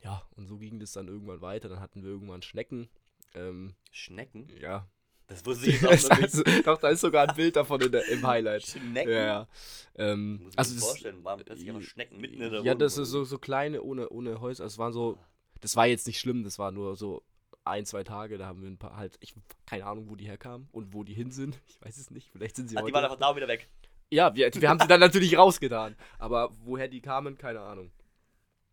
ja, 0.03 0.23
und 0.37 0.47
so 0.47 0.59
ging 0.59 0.79
das 0.79 0.93
dann 0.93 1.09
irgendwann 1.09 1.41
weiter. 1.41 1.69
Dann 1.69 1.81
hatten 1.81 2.03
wir 2.03 2.11
irgendwann 2.11 2.43
Schnecken. 2.43 2.89
Ähm, 3.35 3.75
Schnecken? 3.91 4.49
ja. 4.61 4.89
Das 5.29 5.45
wusste 5.45 5.71
ich 5.71 5.81
jetzt 5.83 6.11
auch 6.11 6.17
heißt, 6.19 6.45
doch, 6.65 6.79
da 6.79 6.89
ist 6.91 7.01
sogar 7.01 7.29
ein 7.29 7.35
Bild 7.35 7.57
davon 7.57 7.81
der, 7.81 8.07
im 8.09 8.27
Highlight. 8.27 8.63
Schnecken? 8.67 9.11
Ja, 9.11 9.27
ja. 9.27 9.49
Ähm, 9.97 10.43
Muss 10.43 10.53
ich 10.53 10.59
also 10.59 10.71
mir 10.71 10.81
das, 10.81 10.89
vorstellen, 10.89 11.25
waren 11.25 11.45
plötzlich 11.45 11.69
einfach 11.69 11.83
Schnecken 11.83 12.21
mitten 12.21 12.35
in 12.35 12.41
der 12.41 12.61
ja, 12.61 12.65
Wohnung 12.65 12.79
das 12.79 12.99
ist 12.99 13.11
so, 13.11 13.25
so 13.25 13.39
kleine 13.39 13.83
ohne, 13.83 14.09
ohne 14.11 14.41
Häuser. 14.41 14.65
Es 14.65 14.79
waren 14.79 14.93
so, 14.93 15.19
das 15.61 15.75
war 15.75 15.87
jetzt 15.87 16.07
nicht 16.07 16.21
schlimm, 16.21 16.45
das 16.45 16.59
war 16.59 16.71
nur 16.71 16.97
so 16.97 17.25
ein, 17.65 17.85
zwei 17.85 18.05
Tage, 18.05 18.39
da 18.39 18.47
haben 18.47 18.63
wir 18.63 18.71
ein 18.71 18.79
paar 18.79 18.97
halt, 18.97 19.17
ich 19.21 19.35
keine 19.67 19.87
Ahnung, 19.87 20.09
wo 20.09 20.15
die 20.15 20.27
herkamen 20.27 20.69
und 20.71 20.95
wo 20.95 21.03
die 21.03 21.15
hin 21.15 21.31
sind. 21.31 21.59
Ich 21.67 21.81
weiß 21.83 21.99
es 21.99 22.11
nicht. 22.11 22.31
Vielleicht 22.31 22.57
sind 22.57 22.69
sie 22.69 22.77
Ach, 22.77 22.81
die 22.81 22.85
heute 22.85 22.95
waren 22.95 23.03
noch 23.03 23.11
einfach 23.11 23.29
da 23.29 23.37
wieder 23.37 23.49
weg. 23.49 23.69
Ja, 24.11 24.35
wir, 24.35 24.55
wir 24.55 24.69
haben 24.69 24.79
sie 24.79 24.87
dann 24.87 25.01
natürlich 25.01 25.37
rausgetan. 25.37 25.97
Aber 26.19 26.51
woher 26.65 26.87
die 26.87 27.01
kamen, 27.01 27.37
keine 27.37 27.61
Ahnung. 27.61 27.91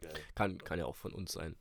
Geil. 0.02 0.14
Kann, 0.36 0.58
kann 0.60 0.78
ja 0.78 0.86
auch 0.86 0.96
von 0.96 1.12
uns 1.12 1.32
sein. 1.32 1.56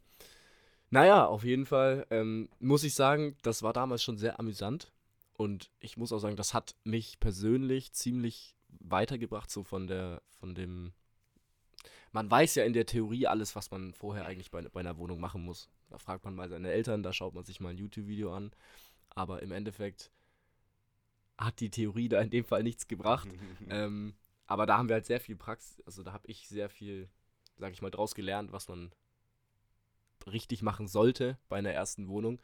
Naja, 0.92 1.24
auf 1.24 1.42
jeden 1.42 1.64
Fall 1.64 2.06
ähm, 2.10 2.50
muss 2.60 2.84
ich 2.84 2.92
sagen, 2.92 3.34
das 3.40 3.62
war 3.62 3.72
damals 3.72 4.02
schon 4.02 4.18
sehr 4.18 4.38
amüsant. 4.38 4.92
Und 5.32 5.70
ich 5.80 5.96
muss 5.96 6.12
auch 6.12 6.18
sagen, 6.18 6.36
das 6.36 6.52
hat 6.52 6.76
mich 6.84 7.18
persönlich 7.18 7.94
ziemlich 7.94 8.54
weitergebracht, 8.68 9.50
so 9.50 9.64
von 9.64 9.86
der, 9.86 10.20
von 10.38 10.54
dem. 10.54 10.92
Man 12.12 12.30
weiß 12.30 12.56
ja 12.56 12.64
in 12.64 12.74
der 12.74 12.84
Theorie 12.84 13.26
alles, 13.26 13.56
was 13.56 13.70
man 13.70 13.94
vorher 13.94 14.26
eigentlich 14.26 14.50
bei, 14.50 14.60
bei 14.60 14.80
einer 14.80 14.98
Wohnung 14.98 15.18
machen 15.18 15.42
muss. 15.42 15.70
Da 15.88 15.96
fragt 15.96 16.26
man 16.26 16.34
mal 16.34 16.50
seine 16.50 16.70
Eltern, 16.70 17.02
da 17.02 17.14
schaut 17.14 17.32
man 17.32 17.44
sich 17.46 17.58
mal 17.58 17.70
ein 17.70 17.78
YouTube-Video 17.78 18.30
an. 18.34 18.52
Aber 19.08 19.40
im 19.40 19.50
Endeffekt 19.50 20.10
hat 21.38 21.58
die 21.60 21.70
Theorie 21.70 22.10
da 22.10 22.20
in 22.20 22.28
dem 22.28 22.44
Fall 22.44 22.62
nichts 22.62 22.86
gebracht. 22.86 23.28
Ähm, 23.70 24.14
aber 24.44 24.66
da 24.66 24.76
haben 24.76 24.90
wir 24.90 24.96
halt 24.96 25.06
sehr 25.06 25.20
viel 25.20 25.36
Praxis, 25.36 25.80
also 25.86 26.02
da 26.02 26.12
habe 26.12 26.26
ich 26.26 26.46
sehr 26.48 26.68
viel, 26.68 27.08
sag 27.56 27.72
ich 27.72 27.80
mal, 27.80 27.90
draus 27.90 28.14
gelernt, 28.14 28.52
was 28.52 28.68
man 28.68 28.92
richtig 30.26 30.62
machen 30.62 30.86
sollte 30.88 31.38
bei 31.48 31.56
einer 31.56 31.72
ersten 31.72 32.08
Wohnung. 32.08 32.40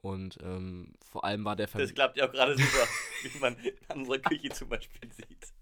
Und 0.00 0.38
ähm, 0.42 0.94
vor 1.00 1.24
allem 1.24 1.44
war 1.44 1.56
der 1.56 1.66
Das 1.66 1.72
Vermieter. 1.72 1.94
klappt 1.94 2.16
ja 2.16 2.28
auch 2.28 2.32
gerade 2.32 2.56
super, 2.56 2.86
wie 3.24 3.38
man 3.38 3.56
an 3.88 4.00
unserer 4.00 4.18
Küche 4.18 4.50
zum 4.50 4.68
Beispiel 4.68 5.12
sieht. 5.12 5.52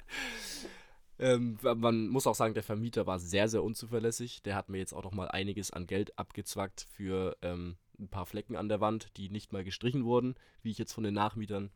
Ähm, 1.18 1.58
man 1.62 2.08
muss 2.08 2.26
auch 2.26 2.34
sagen, 2.34 2.52
der 2.52 2.62
Vermieter 2.62 3.06
war 3.06 3.18
sehr, 3.18 3.48
sehr 3.48 3.62
unzuverlässig. 3.62 4.42
Der 4.42 4.54
hat 4.54 4.68
mir 4.68 4.78
jetzt 4.78 4.92
auch 4.92 5.04
noch 5.04 5.12
mal 5.12 5.28
einiges 5.28 5.70
an 5.70 5.86
Geld 5.86 6.18
abgezwackt 6.18 6.86
für 6.90 7.36
ähm, 7.40 7.78
ein 7.98 8.08
paar 8.08 8.26
Flecken 8.26 8.56
an 8.56 8.68
der 8.68 8.80
Wand, 8.82 9.16
die 9.16 9.30
nicht 9.30 9.52
mal 9.52 9.64
gestrichen 9.64 10.04
wurden, 10.04 10.34
wie 10.62 10.70
ich 10.70 10.78
jetzt 10.78 10.92
von 10.92 11.04
den 11.04 11.14
Nachmietern 11.14 11.70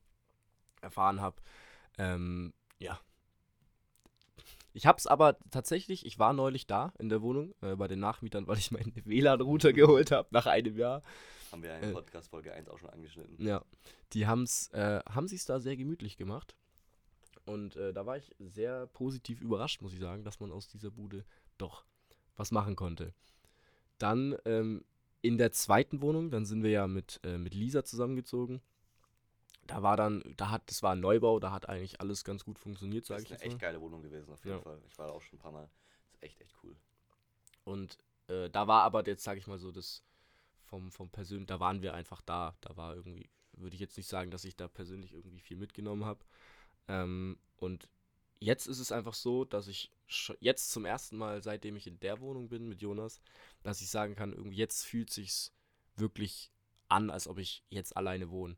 erfahren 0.83 1.23
habe. 1.23 1.41
Ähm, 1.97 2.53
ja. 2.79 3.01
Ich 4.73 4.87
habe 4.87 4.99
es 4.99 5.07
aber 5.07 5.37
tatsächlich, 5.51 6.07
ich 6.07 6.19
war 6.19 6.33
neulich 6.33 6.67
da 6.67 6.93
in 6.99 7.09
der 7.09 7.23
Wohnung 7.23 7.55
äh, 7.61 7.75
bei 7.77 7.89
den 7.89 8.01
Nachmietern, 8.01 8.47
weil 8.49 8.59
ich 8.59 8.71
meinen 8.71 8.93
WLAN-Router 9.05 9.73
geholt 9.73 10.11
habe 10.11 10.29
nach 10.31 10.47
einem 10.47 10.77
Jahr. 10.77 11.03
Haben 11.53 11.63
wir 11.63 11.77
in 11.79 11.91
Äh. 11.91 11.93
Podcast 11.93 12.31
Folge 12.31 12.53
1 12.53 12.69
auch 12.69 12.79
schon 12.79 12.91
angeschnitten. 12.91 13.45
Ja, 13.45 13.65
die 14.13 14.27
haben's, 14.27 14.69
äh, 14.69 15.01
haben 15.09 15.27
sich 15.27 15.45
da 15.45 15.59
sehr 15.61 15.77
gemütlich 15.77 16.17
gemacht. 16.17 16.55
Und 17.47 17.75
äh, 17.77 17.93
da 17.93 18.07
war 18.07 18.17
ich 18.17 18.35
sehr 18.39 18.87
positiv 18.89 19.41
überrascht, 19.41 19.83
muss 19.83 19.93
ich 19.93 19.99
sagen, 19.99 20.23
dass 20.25 20.39
man 20.39 20.53
aus 20.53 20.69
dieser 20.69 20.91
Bude 20.91 21.25
doch 21.59 21.85
was 22.37 22.53
machen 22.53 22.77
konnte. 22.77 23.13
Dann 23.99 24.37
ähm, 24.45 24.85
in 25.23 25.37
der 25.37 25.51
zweiten 25.53 26.01
Wohnung, 26.01 26.31
dann 26.31 26.47
sind 26.47 26.63
wir 26.63 26.71
ja 26.71 26.87
mit, 26.87 27.21
äh, 27.25 27.39
mit 27.39 27.55
Lisa 27.55 27.85
zusammengezogen. 27.85 28.61
Da 29.66 29.83
war 29.83 29.96
dann, 29.96 30.23
da 30.37 30.51
hat, 30.51 30.62
das 30.68 30.83
war 30.83 30.92
ein 30.92 31.01
Neubau, 31.01 31.38
da 31.38 31.53
hat 31.53 31.68
eigentlich 31.68 32.01
alles 32.01 32.25
ganz 32.25 32.44
gut 32.44 32.59
funktioniert, 32.59 33.05
Das 33.05 33.09
sage 33.09 33.23
ist 33.23 33.27
ich 33.27 33.31
eine 33.33 33.38
jetzt 33.38 33.46
echt 33.46 33.55
mal. 33.55 33.59
geile 33.59 33.81
Wohnung 33.81 34.03
gewesen, 34.03 34.33
auf 34.33 34.44
jeden 34.44 34.57
Ja. 34.59 34.62
Fall. 34.62 34.81
Ich 34.88 34.99
war 34.99 35.07
da 35.07 35.12
auch 35.12 35.23
schon 35.23 35.38
ein 35.38 35.42
paar 35.42 35.53
Mal. 35.53 35.68
Das 36.12 36.14
ist 36.14 36.23
echt, 36.23 36.40
echt 36.40 36.55
cool. 36.64 36.77
Und 37.64 37.99
äh, 38.29 38.51
da 38.51 38.66
war 38.66 38.83
aber 38.83 39.07
jetzt, 39.07 39.23
sage 39.25 39.38
ich 39.38 39.46
mal 39.46 39.59
so, 39.59 39.70
das 39.73 40.03
vom, 40.66 40.90
vom 40.92 41.11
Persönlichen, 41.11 41.46
da 41.46 41.61
waren 41.61 41.83
wir 41.83 41.94
einfach 41.94 42.20
da. 42.23 42.57
Da 42.61 42.77
war 42.77 42.94
irgendwie, 42.94 43.29
würde 43.53 43.75
ich 43.75 43.81
jetzt 43.81 43.96
nicht 43.96 44.09
sagen, 44.09 44.31
dass 44.31 44.44
ich 44.44 44.57
da 44.57 44.68
persönlich 44.68 45.12
irgendwie 45.14 45.40
viel 45.40 45.57
mitgenommen 45.57 46.05
habe. 46.05 46.25
Ähm, 46.88 47.38
und 47.57 47.88
jetzt 48.40 48.66
ist 48.66 48.79
es 48.79 48.92
einfach 48.92 49.14
so, 49.14 49.44
dass 49.44 49.68
ich 49.68 49.92
jetzt 50.40 50.70
zum 50.70 50.85
ersten 50.85 51.16
Mal, 51.16 51.42
seitdem 51.42 51.77
ich 51.77 51.87
in 51.87 52.01
der 52.01 52.20
Wohnung 52.20 52.49
bin 52.49 52.68
mit 52.68 52.83
Jonas, 52.83 53.20
dass 53.62 53.81
ich 53.81 53.90
sagen 53.90 54.14
kann, 54.16 54.33
irgendwie 54.33 54.57
jetzt 54.57 54.85
fühlt 54.85 55.11
sich's 55.11 55.53
wirklich 55.96 56.51
an, 56.88 57.11
als 57.11 57.29
ob 57.29 57.38
ich 57.38 57.64
jetzt 57.70 57.96
alleine 57.96 58.31
wohne. 58.31 58.57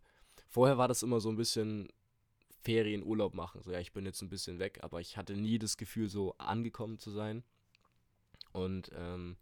Vorher 0.53 0.77
war 0.77 0.87
das 0.87 1.03
immer 1.03 1.19
so 1.19 1.31
ein 1.31 1.37
bisschen 1.37 1.89
Ferien, 2.61 3.03
Urlaub 3.03 3.33
machen. 3.33 3.63
So, 3.63 3.73
ja, 3.73 3.81
ich 3.81 3.93
bin 3.95 4.05
jetzt 4.05 4.21
ein 4.21 4.29
bisschen 4.29 4.59
weg, 4.59 4.81
aber 4.83 5.01
ich 5.01 5.17
hatte 5.17 5.35
nie 5.35 5.59
das 5.59 5.79
Gefühl, 5.79 6.11
so 6.11 6.37
angekommen 6.37 6.99
zu 6.99 7.11
sein. 7.11 7.43
Und 8.53 8.91
ähm, 8.95 9.39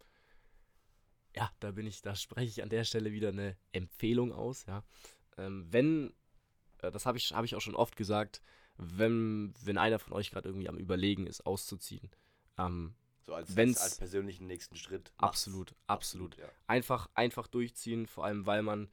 ja, 1.35 1.51
da 1.59 1.71
bin 1.71 1.85
ich, 1.85 2.01
da 2.01 2.15
spreche 2.15 2.47
ich 2.49 2.63
an 2.63 2.69
der 2.69 2.85
Stelle 2.85 3.11
wieder 3.11 3.27
eine 3.27 3.57
Empfehlung 3.73 4.31
aus, 4.31 4.65
ja. 4.67 4.85
Ähm, 5.37 5.65
wenn, 5.69 6.13
äh, 6.81 6.91
das 6.93 7.05
habe 7.05 7.17
ich, 7.17 7.33
hab 7.33 7.43
ich 7.43 7.55
auch 7.55 7.61
schon 7.61 7.75
oft 7.75 7.97
gesagt, 7.97 8.41
wenn, 8.77 9.53
wenn 9.63 9.77
einer 9.77 9.99
von 9.99 10.13
euch 10.13 10.31
gerade 10.31 10.47
irgendwie 10.47 10.69
am 10.69 10.77
Überlegen 10.77 11.27
ist, 11.27 11.45
auszuziehen, 11.45 12.09
ähm, 12.57 12.95
So 13.25 13.33
als, 13.33 13.49
als, 13.49 13.57
Wenn's- 13.57 13.81
als 13.81 13.97
persönlichen 13.97 14.47
nächsten 14.47 14.77
Schritt. 14.77 15.11
macht's. 15.17 15.23
absolut, 15.45 15.75
absolut. 15.87 16.37
ja. 16.37 16.49
Einfach, 16.67 17.09
einfach 17.15 17.47
durchziehen, 17.47 18.07
vor 18.07 18.23
allem 18.23 18.45
weil 18.45 18.61
man 18.63 18.89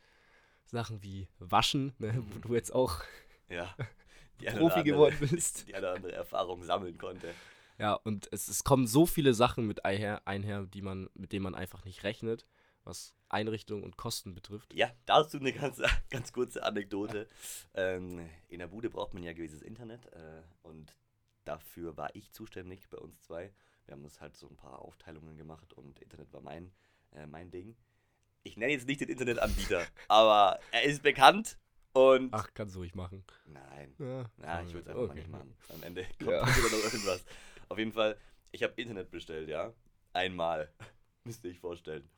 Sachen 0.70 1.02
wie 1.02 1.28
Waschen, 1.38 1.92
ne, 1.98 2.22
wo 2.31 2.38
du 2.40 2.54
jetzt 2.54 2.72
auch 2.74 3.02
Ja. 3.48 3.74
Profi 4.38 4.61
andere- 4.81 4.85
geworden 4.85 5.16
bist. 5.20 5.66
Die 5.68 5.74
eine 5.74 5.90
andere 5.90 6.12
Erfahrung 6.12 6.62
sammeln 6.62 6.96
konnte. 6.98 7.35
Ja, 7.78 7.94
und 7.94 8.28
es, 8.33 8.48
es 8.48 8.64
kommen 8.64 8.87
so 8.87 9.07
viele 9.07 9.35
Sachen 9.35 9.66
mit 9.66 9.85
einher, 9.85 10.26
einher, 10.26 10.64
die 10.66 10.83
man, 10.83 11.09
mit 11.14 11.33
denen 11.33 11.44
man 11.44 11.54
einfach 11.54 11.85
nicht 11.85 12.02
rechnet, 12.04 12.46
was 12.85 13.14
Einrichtung 13.28 13.83
und 13.85 13.96
Kosten 13.96 14.35
betrifft. 14.35 14.72
Ja, 14.74 14.90
dazu 15.07 15.38
eine 15.38 15.52
ganz, 15.52 15.81
ganz 16.11 16.33
kurze 16.33 16.62
Anekdote. 16.64 17.28
Ähm, 17.74 18.28
in 18.48 18.59
der 18.61 18.66
Bude 18.68 18.90
braucht 18.90 19.14
man 19.14 19.22
ja 19.22 19.33
gewisses 19.33 19.62
Internet 19.62 20.07
äh, 20.07 20.42
und 20.62 20.96
dafür 21.44 21.96
war 21.96 22.14
ich 22.14 22.33
zuständig 22.33 22.88
bei 22.90 22.98
uns 22.98 23.20
zwei. 23.22 23.52
Wir 23.87 23.94
haben 23.94 24.04
uns 24.04 24.20
halt 24.20 24.37
so 24.37 24.48
ein 24.48 24.57
paar 24.57 24.81
Aufteilungen 24.81 25.37
gemacht 25.37 25.72
und 25.72 25.98
Internet 26.00 26.33
war 26.33 26.40
mein, 26.42 26.72
äh, 27.12 27.26
mein 27.26 27.50
Ding. 27.50 27.76
Ich 28.42 28.57
nenne 28.57 28.72
jetzt 28.72 28.87
nicht 28.87 29.01
den 29.01 29.09
Internetanbieter, 29.09 29.87
aber 30.09 30.59
er 30.72 30.83
ist 30.85 31.03
bekannt 31.03 31.59
und. 31.92 32.33
Ach, 32.33 32.48
kannst 32.55 32.74
du 32.74 32.81
ruhig 32.81 32.94
machen. 32.94 33.24
Nein. 33.46 33.94
Ja, 33.98 34.31
Na, 34.37 34.62
ich 34.62 34.72
würde 34.72 34.81
es 34.81 34.87
einfach 34.88 34.94
mal 35.03 35.05
okay. 35.11 35.18
nicht 35.18 35.31
machen. 35.31 35.57
Am 35.74 35.83
Ende 35.83 36.05
kommt 36.18 36.31
Ja. 36.31 36.46
wieder 36.46 36.77
noch 36.77 36.85
irgendwas. 36.85 37.24
Auf 37.68 37.79
jeden 37.79 37.92
Fall, 37.92 38.16
ich 38.53 38.62
habe 38.62 38.72
Internet 38.81 39.11
bestellt, 39.11 39.48
ja. 39.48 39.72
Einmal. 40.12 40.72
Müsst 41.24 41.44
ihr 41.44 41.51
euch 41.51 41.59
vorstellen. 41.61 42.09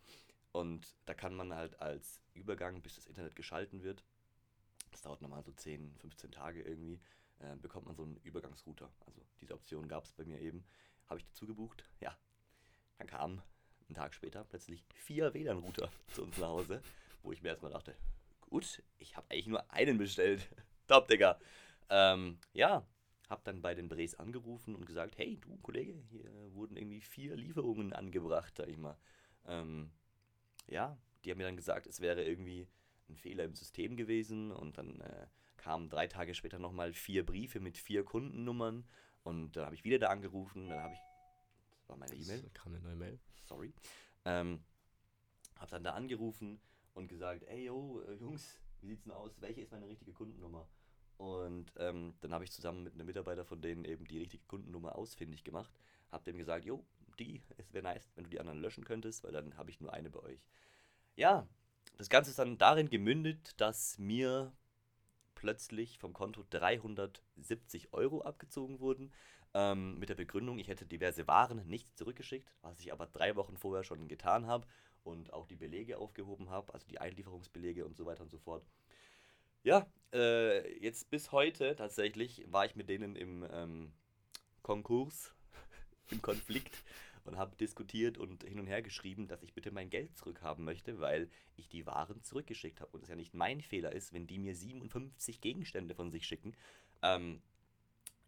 Und 0.53 0.95
da 1.07 1.15
kann 1.15 1.35
man 1.35 1.55
halt 1.55 1.81
als 1.81 2.21
Übergang, 2.35 2.83
bis 2.83 2.97
das 2.97 3.07
Internet 3.07 3.35
geschalten 3.37 3.83
wird, 3.83 4.05
das 4.91 5.03
dauert 5.03 5.23
normal 5.23 5.43
so 5.45 5.53
10, 5.53 5.95
15 5.99 6.33
Tage 6.33 6.63
irgendwie, 6.63 7.01
äh, 7.39 7.57
bekommt 7.57 7.87
man 7.87 7.95
so 7.97 8.03
einen 8.03 8.17
Übergangsrouter. 8.19 8.91
Also 9.07 9.21
diese 9.41 9.55
Option 9.55 9.89
gab 9.89 10.05
es 10.05 10.13
bei 10.13 10.25
mir 10.25 10.41
eben. 10.41 10.65
Habe 11.09 11.21
ich 11.21 11.27
dazu 11.27 11.47
gebucht. 11.47 11.85
Ja. 12.01 12.17
Dann 12.99 13.07
kamen 13.07 13.43
einen 13.91 13.97
Tag 13.97 14.15
später 14.15 14.45
plötzlich 14.45 14.85
vier 14.95 15.35
WLAN-Router 15.35 15.91
zu 16.15 16.23
uns 16.23 16.39
nach 16.39 16.49
Hause, 16.49 16.81
wo 17.23 17.33
ich 17.33 17.43
mir 17.43 17.51
erstmal 17.51 17.73
dachte, 17.73 17.95
gut, 18.41 18.83
ich 18.99 19.17
habe 19.17 19.27
eigentlich 19.31 19.49
nur 19.49 19.71
einen 19.73 19.99
bestellt. 19.99 20.49
Top, 20.87 21.09
Digga. 21.09 21.39
Ähm, 21.89 22.39
ja, 22.53 22.87
hab 23.29 23.45
dann 23.45 23.63
bei 23.63 23.75
den 23.75 23.89
Brees 23.89 24.15
angerufen 24.15 24.75
und 24.75 24.87
gesagt, 24.87 25.19
hey, 25.19 25.39
du 25.41 25.57
Kollege, 25.59 25.93
hier 26.09 26.31
wurden 26.55 26.77
irgendwie 26.77 27.01
vier 27.01 27.37
Lieferungen 27.37 27.93
angebracht, 27.93 28.55
sag 28.57 28.69
ich 28.69 28.79
mal. 28.79 28.97
Ähm, 29.47 29.91
ja, 30.69 30.97
die 31.25 31.31
haben 31.31 31.39
mir 31.39 31.45
dann 31.45 31.57
gesagt, 31.57 31.87
es 31.87 32.01
wäre 32.01 32.25
irgendwie 32.25 32.69
ein 33.09 33.17
Fehler 33.17 33.45
im 33.45 33.55
System 33.55 33.97
gewesen 33.97 34.53
und 34.53 34.79
dann 34.79 35.01
äh, 35.01 35.27
kamen 35.57 35.89
drei 35.91 36.07
Tage 36.07 36.35
später 36.35 36.59
nochmal 36.59 36.93
vier 36.93 37.27
Briefe 37.27 37.59
mit 37.59 37.77
vier 37.77 38.05
Kundennummern 38.05 38.85
und 39.25 39.57
dann 39.57 39.67
habe 39.67 39.75
ich 39.75 39.85
wieder 39.85 39.99
da 39.99 40.09
angerufen, 40.09 40.69
dann 40.69 40.79
habe 40.79 40.95
ich, 40.95 41.01
war 41.91 41.99
meine 41.99 42.15
E-Mail, 42.15 42.49
kam 42.55 42.75
eine 42.75 42.83
neue 42.83 42.97
Mail. 42.97 43.19
sorry, 43.45 43.75
ähm, 44.25 44.63
hab 45.57 45.71
dann 45.71 45.85
da 45.85 45.93
angerufen 45.93 46.61
und 46.95 47.09
gesagt, 47.09 47.43
ey 47.45 47.65
yo, 47.65 48.01
äh, 48.03 48.15
Jungs, 48.15 48.59
wie 48.81 48.89
sieht's 48.89 49.05
denn 49.05 49.13
aus? 49.13 49.33
Welche 49.41 49.61
ist 49.61 49.73
meine 49.73 49.89
richtige 49.89 50.13
Kundennummer? 50.13 50.69
Und 51.19 51.73
ähm, 51.77 52.15
dann 52.23 52.33
habe 52.33 52.45
ich 52.45 52.53
zusammen 52.53 52.83
mit 52.83 52.95
einem 52.95 53.05
Mitarbeiter 53.07 53.45
von 53.45 53.61
denen 53.61 53.85
eben 53.85 54.07
die 54.07 54.19
richtige 54.19 54.45
Kundennummer 54.47 54.97
ausfindig 54.97 55.45
gemacht. 55.45 55.71
Hab 56.11 56.25
dem 56.25 56.39
gesagt, 56.39 56.65
jo, 56.65 56.87
die, 57.19 57.43
es 57.59 57.73
wäre 57.75 57.85
nice, 57.85 58.11
wenn 58.15 58.25
du 58.25 58.31
die 58.31 58.41
anderen 58.41 58.61
löschen 58.61 58.85
könntest, 58.85 59.23
weil 59.23 59.33
dann 59.33 59.57
habe 59.59 59.71
ich 59.71 59.81
nur 59.81 59.93
eine 59.93 60.09
bei 60.09 60.21
euch. 60.21 60.47
Ja, 61.17 61.47
das 61.99 62.09
Ganze 62.09 62.31
ist 62.31 62.39
dann 62.39 62.57
darin 62.57 62.89
gemündet, 62.89 63.61
dass 63.61 63.99
mir 63.99 64.55
plötzlich 65.35 65.99
vom 65.99 66.15
Konto 66.15 66.45
370 66.49 67.93
Euro 67.93 68.23
abgezogen 68.23 68.81
wurden. 68.81 69.13
Ähm, 69.53 69.99
mit 69.99 70.09
der 70.09 70.15
Begründung, 70.15 70.59
ich 70.59 70.69
hätte 70.69 70.87
diverse 70.87 71.27
Waren 71.27 71.67
nicht 71.67 71.97
zurückgeschickt, 71.99 72.53
was 72.63 72.79
ich 72.79 72.93
aber 72.93 73.07
drei 73.07 73.35
Wochen 73.35 73.57
vorher 73.57 73.83
schon 73.83 74.07
getan 74.07 74.47
habe 74.47 74.67
und 75.03 75.33
auch 75.33 75.47
die 75.47 75.57
Belege 75.57 75.99
aufgehoben 75.99 76.51
habe, 76.51 76.73
also 76.73 76.87
die 76.87 77.01
Einlieferungsbelege 77.01 77.85
und 77.85 77.97
so 77.97 78.07
weiter 78.07 78.23
und 78.23 78.31
so 78.31 78.39
fort. 78.39 78.65
Ja, 79.63 79.87
äh, 80.13 80.79
jetzt 80.79 81.11
bis 81.11 81.33
heute 81.33 81.75
tatsächlich 81.77 82.45
war 82.51 82.65
ich 82.65 82.77
mit 82.77 82.89
denen 82.89 83.17
im 83.17 83.45
ähm, 83.51 83.93
Konkurs, 84.63 85.35
im 86.11 86.23
Konflikt 86.23 86.83
und 87.25 87.37
habe 87.37 87.57
diskutiert 87.57 88.19
und 88.19 88.45
hin 88.45 88.59
und 88.59 88.67
her 88.67 88.83
geschrieben, 88.83 89.29
dass 89.29 89.43
ich 89.43 89.53
bitte 89.53 89.71
mein 89.71 89.91
Geld 89.91 90.17
zurückhaben 90.17 90.65
möchte, 90.65 91.01
weil 91.01 91.29
ich 91.57 91.69
die 91.69 91.87
Waren 91.87 92.23
zurückgeschickt 92.23 92.81
habe 92.81 92.93
und 92.93 93.03
es 93.03 93.09
ja 93.09 93.17
nicht 93.17 93.35
mein 93.35 93.61
Fehler 93.61 93.93
ist, 93.93 94.13
wenn 94.13 94.27
die 94.27 94.39
mir 94.39 94.55
57 94.55 95.41
Gegenstände 95.41 95.95
von 95.95 96.11
sich 96.11 96.27
schicken. 96.27 96.57
Ähm, 97.03 97.43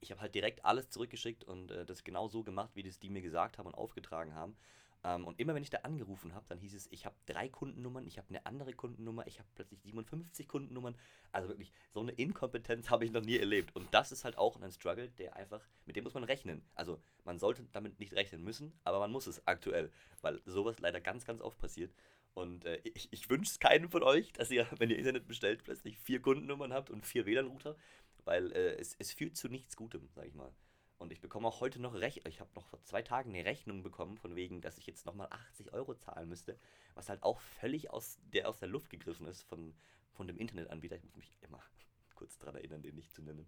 ich 0.02 0.10
habe 0.10 0.20
halt 0.20 0.34
direkt 0.34 0.64
alles 0.64 0.90
zurückgeschickt 0.90 1.44
und 1.44 1.70
äh, 1.70 1.86
das 1.86 2.04
genau 2.04 2.28
so 2.28 2.42
gemacht, 2.42 2.70
wie 2.74 2.82
das 2.82 2.98
die 2.98 3.10
mir 3.10 3.22
gesagt 3.22 3.58
haben 3.58 3.66
und 3.66 3.74
aufgetragen 3.74 4.34
haben. 4.34 4.56
Ähm, 5.04 5.26
und 5.26 5.40
immer 5.40 5.54
wenn 5.54 5.62
ich 5.62 5.70
da 5.70 5.78
angerufen 5.78 6.34
habe, 6.34 6.44
dann 6.48 6.58
hieß 6.58 6.74
es, 6.74 6.88
ich 6.90 7.06
habe 7.06 7.16
drei 7.26 7.48
Kundennummern, 7.48 8.06
ich 8.06 8.18
habe 8.18 8.28
eine 8.28 8.44
andere 8.46 8.72
Kundennummer, 8.72 9.26
ich 9.26 9.38
habe 9.38 9.48
plötzlich 9.54 9.80
57 9.82 10.46
Kundennummern. 10.46 10.96
Also 11.32 11.48
wirklich, 11.48 11.72
so 11.92 12.00
eine 12.00 12.12
Inkompetenz 12.12 12.90
habe 12.90 13.04
ich 13.04 13.12
noch 13.12 13.22
nie 13.22 13.38
erlebt. 13.38 13.74
Und 13.74 13.92
das 13.92 14.12
ist 14.12 14.24
halt 14.24 14.38
auch 14.38 14.60
ein 14.60 14.70
Struggle, 14.70 15.08
der 15.10 15.36
einfach, 15.36 15.66
mit 15.86 15.96
dem 15.96 16.04
muss 16.04 16.14
man 16.14 16.24
rechnen. 16.24 16.62
Also 16.74 17.00
man 17.24 17.38
sollte 17.38 17.64
damit 17.72 17.98
nicht 17.98 18.12
rechnen 18.12 18.44
müssen, 18.44 18.72
aber 18.84 19.00
man 19.00 19.10
muss 19.10 19.26
es 19.26 19.46
aktuell, 19.46 19.90
weil 20.20 20.40
sowas 20.44 20.78
leider 20.78 21.00
ganz, 21.00 21.24
ganz 21.24 21.40
oft 21.40 21.58
passiert. 21.58 21.92
Und 22.34 22.64
äh, 22.64 22.80
ich, 22.84 23.08
ich 23.10 23.28
wünsche 23.28 23.50
es 23.50 23.58
keinem 23.58 23.90
von 23.90 24.02
euch, 24.02 24.32
dass 24.32 24.50
ihr, 24.50 24.66
wenn 24.78 24.90
ihr 24.90 24.98
Internet 24.98 25.28
bestellt, 25.28 25.64
plötzlich 25.64 25.98
vier 25.98 26.22
Kundennummern 26.22 26.72
habt 26.72 26.90
und 26.90 27.06
vier 27.06 27.26
WLAN-Router, 27.26 27.76
weil 28.24 28.52
äh, 28.52 28.76
es, 28.76 28.94
es 28.98 29.12
führt 29.12 29.36
zu 29.36 29.48
nichts 29.48 29.76
Gutem, 29.76 30.08
sag 30.14 30.26
ich 30.26 30.34
mal. 30.34 30.52
Und 30.98 31.10
ich 31.10 31.20
bekomme 31.20 31.48
auch 31.48 31.60
heute 31.60 31.80
noch 31.80 31.94
Rechnung. 31.94 32.26
Ich 32.28 32.38
habe 32.38 32.50
noch 32.54 32.64
vor 32.66 32.80
zwei 32.84 33.02
Tagen 33.02 33.30
eine 33.30 33.44
Rechnung 33.44 33.82
bekommen, 33.82 34.16
von 34.18 34.36
wegen, 34.36 34.60
dass 34.60 34.78
ich 34.78 34.86
jetzt 34.86 35.04
nochmal 35.04 35.26
80 35.30 35.72
Euro 35.72 35.94
zahlen 35.94 36.28
müsste, 36.28 36.56
was 36.94 37.08
halt 37.08 37.22
auch 37.24 37.40
völlig 37.40 37.90
aus 37.90 38.18
der, 38.32 38.48
aus 38.48 38.60
der 38.60 38.68
Luft 38.68 38.88
gegriffen 38.88 39.26
ist 39.26 39.42
von, 39.42 39.74
von 40.12 40.28
dem 40.28 40.38
Internetanbieter. 40.38 40.96
Ich 40.96 41.02
muss 41.02 41.16
mich 41.16 41.32
immer 41.40 41.60
kurz 42.14 42.38
daran 42.38 42.54
erinnern, 42.54 42.82
den 42.82 42.94
nicht 42.94 43.12
zu 43.12 43.22
nennen. 43.22 43.46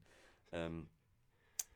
Ähm, 0.51 0.89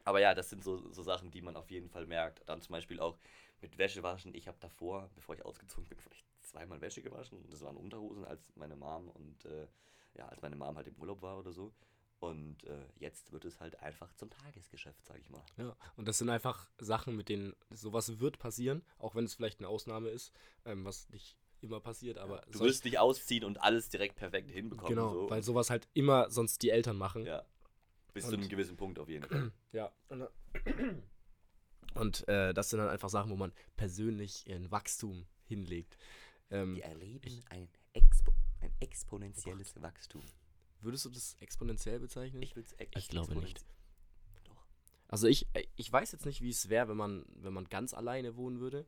aber 0.04 0.20
ja, 0.20 0.34
das 0.34 0.50
sind 0.50 0.64
so, 0.64 0.90
so 0.90 1.02
Sachen, 1.02 1.30
die 1.30 1.42
man 1.42 1.54
auf 1.54 1.70
jeden 1.70 1.90
Fall 1.90 2.06
merkt. 2.06 2.42
Dann 2.48 2.60
zum 2.60 2.72
Beispiel 2.72 2.98
auch 2.98 3.16
mit 3.60 3.78
Wäsche 3.78 4.02
waschen. 4.02 4.34
Ich 4.34 4.48
habe 4.48 4.58
davor, 4.60 5.10
bevor 5.14 5.34
ich 5.34 5.44
ausgezogen 5.44 5.88
bin, 5.88 5.98
vielleicht 5.98 6.24
zweimal 6.40 6.80
Wäsche 6.80 7.02
gewaschen. 7.02 7.44
Das 7.50 7.62
waren 7.62 7.76
Unterhosen, 7.76 8.24
als 8.24 8.50
meine 8.56 8.74
Mom 8.74 9.08
und 9.10 9.44
äh, 9.44 9.66
ja, 10.14 10.26
als 10.26 10.42
meine 10.42 10.56
Mom 10.56 10.76
halt 10.76 10.88
im 10.88 10.96
Urlaub 10.96 11.22
war 11.22 11.38
oder 11.38 11.52
so. 11.52 11.72
Und 12.20 12.64
äh, 12.64 12.84
jetzt 12.98 13.30
wird 13.30 13.44
es 13.44 13.60
halt 13.60 13.78
einfach 13.80 14.12
zum 14.14 14.28
Tagesgeschäft, 14.28 15.06
sag 15.06 15.18
ich 15.20 15.30
mal. 15.30 15.42
Ja, 15.56 15.76
und 15.96 16.08
das 16.08 16.18
sind 16.18 16.28
einfach 16.30 16.68
Sachen, 16.78 17.16
mit 17.16 17.28
denen 17.28 17.54
sowas 17.70 18.18
wird 18.18 18.38
passieren, 18.40 18.82
auch 18.98 19.14
wenn 19.14 19.24
es 19.24 19.34
vielleicht 19.34 19.60
eine 19.60 19.68
Ausnahme 19.68 20.08
ist, 20.08 20.32
ähm, 20.64 20.84
was 20.84 21.08
nicht 21.10 21.36
immer 21.60 21.78
passiert, 21.80 22.18
aber 22.18 22.40
Du 22.50 22.58
solch- 22.58 22.70
wirst 22.70 22.84
nicht 22.84 22.98
ausziehen 22.98 23.44
und 23.44 23.60
alles 23.62 23.88
direkt 23.88 24.16
perfekt 24.16 24.50
hinbekommen. 24.50 24.88
genau, 24.88 25.12
so. 25.12 25.30
weil 25.30 25.42
sowas 25.42 25.70
halt 25.70 25.88
immer 25.94 26.28
sonst 26.30 26.62
die 26.62 26.70
Eltern 26.70 26.96
machen. 26.96 27.24
ja. 27.24 27.44
Bis 28.14 28.24
zu 28.24 28.32
Und- 28.32 28.40
einem 28.40 28.48
gewissen 28.48 28.76
Punkt 28.76 28.98
auf 28.98 29.08
jeden 29.08 29.24
Fall. 29.28 29.52
Ja. 29.72 29.92
Und, 30.08 30.26
und 31.94 32.26
äh, 32.28 32.52
das 32.54 32.70
sind 32.70 32.78
dann 32.80 32.88
einfach 32.88 33.08
Sachen, 33.08 33.30
wo 33.30 33.36
man 33.36 33.52
persönlich 33.76 34.44
ein 34.50 34.70
Wachstum 34.70 35.26
hinlegt. 35.44 35.96
Ähm, 36.50 36.74
Wir 36.76 36.84
erleben 36.84 37.42
ein, 37.50 37.68
Expo 37.92 38.32
ein 38.60 38.72
exponentielles 38.80 39.80
Wachstum. 39.80 40.22
Würdest 40.80 41.04
du 41.04 41.10
das 41.10 41.36
exponentiell 41.40 41.98
bezeichnen? 41.98 42.42
Ich, 42.42 42.54
würd's 42.56 42.72
e- 42.78 42.88
Ich 42.96 43.08
glaube 43.08 43.34
nicht. 43.36 43.64
Doch. 44.44 44.66
Also 45.08 45.26
ich, 45.26 45.46
äh, 45.54 45.64
ich 45.76 45.92
weiß 45.92 46.12
jetzt 46.12 46.26
nicht, 46.26 46.40
wie 46.40 46.50
es 46.50 46.68
wäre, 46.68 46.88
wenn 46.88 46.96
man, 46.96 47.24
wenn 47.28 47.52
man 47.52 47.64
ganz 47.68 47.94
alleine 47.94 48.36
wohnen 48.36 48.60
würde. 48.60 48.86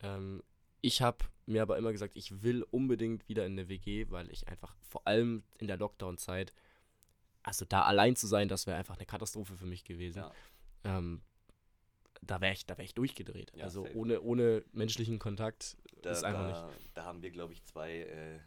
Ähm, 0.00 0.42
ich 0.80 1.02
habe 1.02 1.24
mir 1.46 1.62
aber 1.62 1.76
immer 1.78 1.92
gesagt, 1.92 2.16
ich 2.16 2.42
will 2.42 2.62
unbedingt 2.62 3.28
wieder 3.28 3.46
in 3.46 3.52
eine 3.52 3.68
WG, 3.68 4.10
weil 4.10 4.30
ich 4.30 4.48
einfach 4.48 4.76
vor 4.80 5.06
allem 5.06 5.42
in 5.58 5.66
der 5.66 5.76
Lockdown-Zeit, 5.76 6.52
also 7.42 7.64
da 7.64 7.82
allein 7.82 8.16
zu 8.16 8.26
sein, 8.26 8.48
das 8.48 8.66
wäre 8.66 8.76
einfach 8.76 8.96
eine 8.96 9.06
Katastrophe 9.06 9.56
für 9.56 9.66
mich 9.66 9.84
gewesen. 9.84 10.18
Ja. 10.18 10.32
Ähm, 10.84 11.22
da 12.22 12.40
wäre 12.40 12.52
ich, 12.52 12.66
da 12.66 12.76
wär 12.76 12.84
ich 12.84 12.94
durchgedreht. 12.94 13.52
Ja, 13.54 13.64
also 13.64 13.84
safe. 13.84 13.96
ohne, 13.96 14.20
ohne 14.20 14.64
menschlichen 14.72 15.18
Kontakt 15.18 15.76
Da, 16.02 16.10
ist 16.10 16.24
einfach 16.24 16.68
da, 16.68 16.70
da 16.94 17.04
haben 17.04 17.22
wir, 17.22 17.30
glaube 17.30 17.52
ich, 17.52 17.64
zwei 17.64 18.00
äh, 18.00 18.40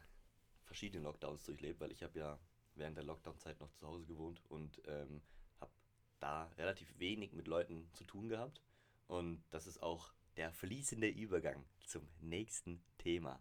verschiedene 0.65 1.03
Lockdowns 1.03 1.45
durchlebt, 1.45 1.79
weil 1.79 1.91
ich 1.91 2.03
habe 2.03 2.17
ja 2.19 2.39
während 2.75 2.97
der 2.97 3.03
Lockdown-Zeit 3.03 3.59
noch 3.59 3.71
zu 3.73 3.87
Hause 3.87 4.05
gewohnt 4.05 4.41
und 4.49 4.81
ähm, 4.87 5.21
habe 5.59 5.71
da 6.19 6.45
relativ 6.57 6.97
wenig 6.99 7.33
mit 7.33 7.47
Leuten 7.47 7.89
zu 7.93 8.03
tun 8.03 8.29
gehabt. 8.29 8.61
Und 9.07 9.43
das 9.51 9.67
ist 9.67 9.81
auch 9.83 10.11
der 10.37 10.51
fließende 10.53 11.07
Übergang 11.09 11.63
zum 11.85 12.07
nächsten 12.21 12.81
Thema. 12.97 13.39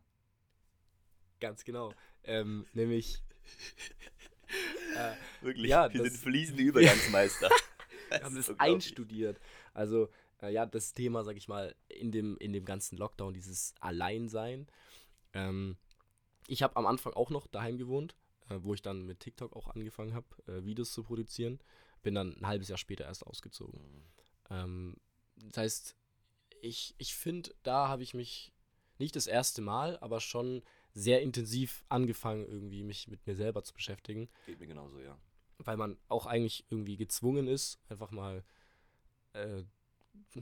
Ganz 1.40 1.64
genau. 1.64 1.94
Ähm, 2.24 2.66
nämlich, 2.72 3.22
äh, 4.96 5.12
Wirklich, 5.44 5.68
Ja, 5.70 5.92
wir 5.92 6.02
das- 6.02 6.12
sind 6.12 6.22
fließende 6.22 6.62
Übergangsmeister. 6.64 7.48
wir 8.10 8.22
haben 8.22 8.34
das 8.34 8.58
einstudiert. 8.58 9.40
Also, 9.72 10.10
äh, 10.42 10.52
ja, 10.52 10.66
das 10.66 10.92
Thema, 10.92 11.22
sag 11.24 11.36
ich 11.36 11.48
mal, 11.48 11.74
in 11.88 12.10
dem, 12.12 12.36
in 12.38 12.52
dem 12.52 12.64
ganzen 12.64 12.96
Lockdown, 12.98 13.32
dieses 13.32 13.74
Alleinsein. 13.80 14.66
Ähm, 15.32 15.76
ich 16.48 16.62
habe 16.62 16.76
am 16.76 16.86
Anfang 16.86 17.12
auch 17.12 17.30
noch 17.30 17.46
daheim 17.46 17.78
gewohnt, 17.78 18.16
äh, 18.50 18.58
wo 18.62 18.74
ich 18.74 18.82
dann 18.82 19.06
mit 19.06 19.20
TikTok 19.20 19.56
auch 19.56 19.68
angefangen 19.68 20.14
habe, 20.14 20.26
äh, 20.46 20.64
Videos 20.64 20.92
zu 20.92 21.02
produzieren. 21.02 21.60
Bin 22.02 22.14
dann 22.14 22.36
ein 22.36 22.46
halbes 22.46 22.68
Jahr 22.68 22.78
später 22.78 23.04
erst 23.04 23.26
ausgezogen. 23.26 23.80
Mhm. 23.80 24.02
Ähm, 24.50 24.96
das 25.36 25.56
heißt, 25.56 25.96
ich, 26.60 26.94
ich 26.98 27.14
finde, 27.14 27.54
da 27.62 27.88
habe 27.88 28.02
ich 28.02 28.14
mich 28.14 28.52
nicht 28.98 29.16
das 29.16 29.26
erste 29.26 29.62
Mal, 29.62 29.98
aber 30.00 30.20
schon 30.20 30.62
sehr 30.92 31.22
intensiv 31.22 31.84
angefangen, 31.88 32.46
irgendwie 32.46 32.82
mich 32.82 33.08
mit 33.08 33.26
mir 33.26 33.34
selber 33.34 33.62
zu 33.62 33.72
beschäftigen 33.72 34.28
Geht 34.44 34.58
mir 34.58 34.66
genauso, 34.66 35.00
ja. 35.00 35.16
weil 35.58 35.76
man 35.76 35.96
auch 36.08 36.26
eigentlich 36.26 36.66
irgendwie 36.68 36.96
gezwungen 36.96 37.46
ist, 37.46 37.80
einfach 37.88 38.10
mal 38.10 38.44
äh, 39.32 39.62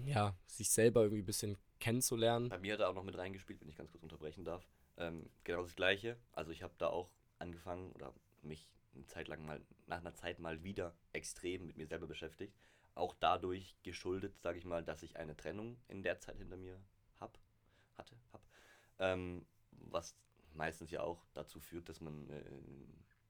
ja, 0.04 0.34
sich 0.46 0.70
selber 0.70 1.02
irgendwie 1.02 1.22
ein 1.22 1.26
bisschen 1.26 1.58
kennenzulernen. 1.80 2.48
Bei 2.48 2.58
mir 2.58 2.72
hat 2.72 2.80
er 2.80 2.88
auch 2.88 2.94
noch 2.94 3.04
mit 3.04 3.16
reingespielt, 3.16 3.60
wenn 3.60 3.68
ich 3.68 3.76
ganz 3.76 3.90
kurz 3.90 4.02
unterbrechen 4.02 4.44
darf. 4.44 4.66
Ähm, 4.96 5.28
genau 5.44 5.62
das 5.62 5.76
Gleiche. 5.76 6.16
Also 6.32 6.50
ich 6.50 6.62
habe 6.62 6.74
da 6.78 6.88
auch 6.88 7.10
angefangen 7.38 7.92
oder 7.92 8.14
mich 8.42 8.68
eine 8.94 9.06
Zeit 9.06 9.28
lang 9.28 9.44
mal, 9.44 9.60
nach 9.86 9.98
einer 9.98 10.14
Zeit 10.14 10.38
mal 10.38 10.62
wieder 10.62 10.94
extrem 11.12 11.66
mit 11.66 11.76
mir 11.76 11.86
selber 11.86 12.06
beschäftigt. 12.06 12.54
Auch 12.94 13.14
dadurch 13.14 13.76
geschuldet, 13.82 14.40
sage 14.40 14.58
ich 14.58 14.64
mal, 14.64 14.82
dass 14.82 15.02
ich 15.02 15.16
eine 15.16 15.36
Trennung 15.36 15.76
in 15.88 16.02
der 16.02 16.18
Zeit 16.18 16.38
hinter 16.38 16.56
mir 16.56 16.80
hab, 17.20 17.38
hatte, 17.96 18.16
hab. 18.32 18.42
Ähm, 18.98 19.46
was 19.70 20.16
meistens 20.54 20.90
ja 20.90 21.02
auch 21.02 21.24
dazu 21.32 21.60
führt, 21.60 21.88
dass 21.88 22.00
man 22.00 22.28
äh, 22.30 22.42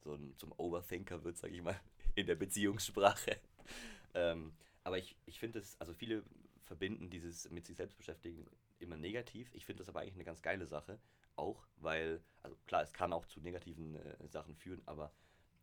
so 0.00 0.14
ein, 0.14 0.34
zum 0.38 0.52
Overthinker 0.56 1.22
wird, 1.24 1.36
sage 1.36 1.54
ich 1.54 1.62
mal, 1.62 1.78
in 2.14 2.26
der 2.26 2.36
Beziehungssprache. 2.36 3.38
ähm, 4.14 4.52
aber 4.84 4.98
ich, 4.98 5.16
ich 5.26 5.38
finde 5.38 5.58
es, 5.58 5.78
also 5.80 5.92
viele 5.92 6.24
verbinden 6.64 7.10
dieses 7.10 7.50
mit 7.50 7.66
sich 7.66 7.76
selbst 7.76 7.96
beschäftigen 7.96 8.46
immer 8.78 8.96
negativ. 8.96 9.50
Ich 9.54 9.64
finde 9.64 9.82
das 9.82 9.88
aber 9.88 10.00
eigentlich 10.00 10.14
eine 10.14 10.24
ganz 10.24 10.42
geile 10.42 10.66
Sache. 10.66 10.98
Auch, 11.38 11.66
weil, 11.76 12.20
also 12.42 12.56
klar, 12.66 12.82
es 12.82 12.92
kann 12.92 13.12
auch 13.12 13.24
zu 13.26 13.40
negativen 13.40 13.94
äh, 13.94 14.28
Sachen 14.28 14.56
führen, 14.56 14.82
aber 14.86 15.12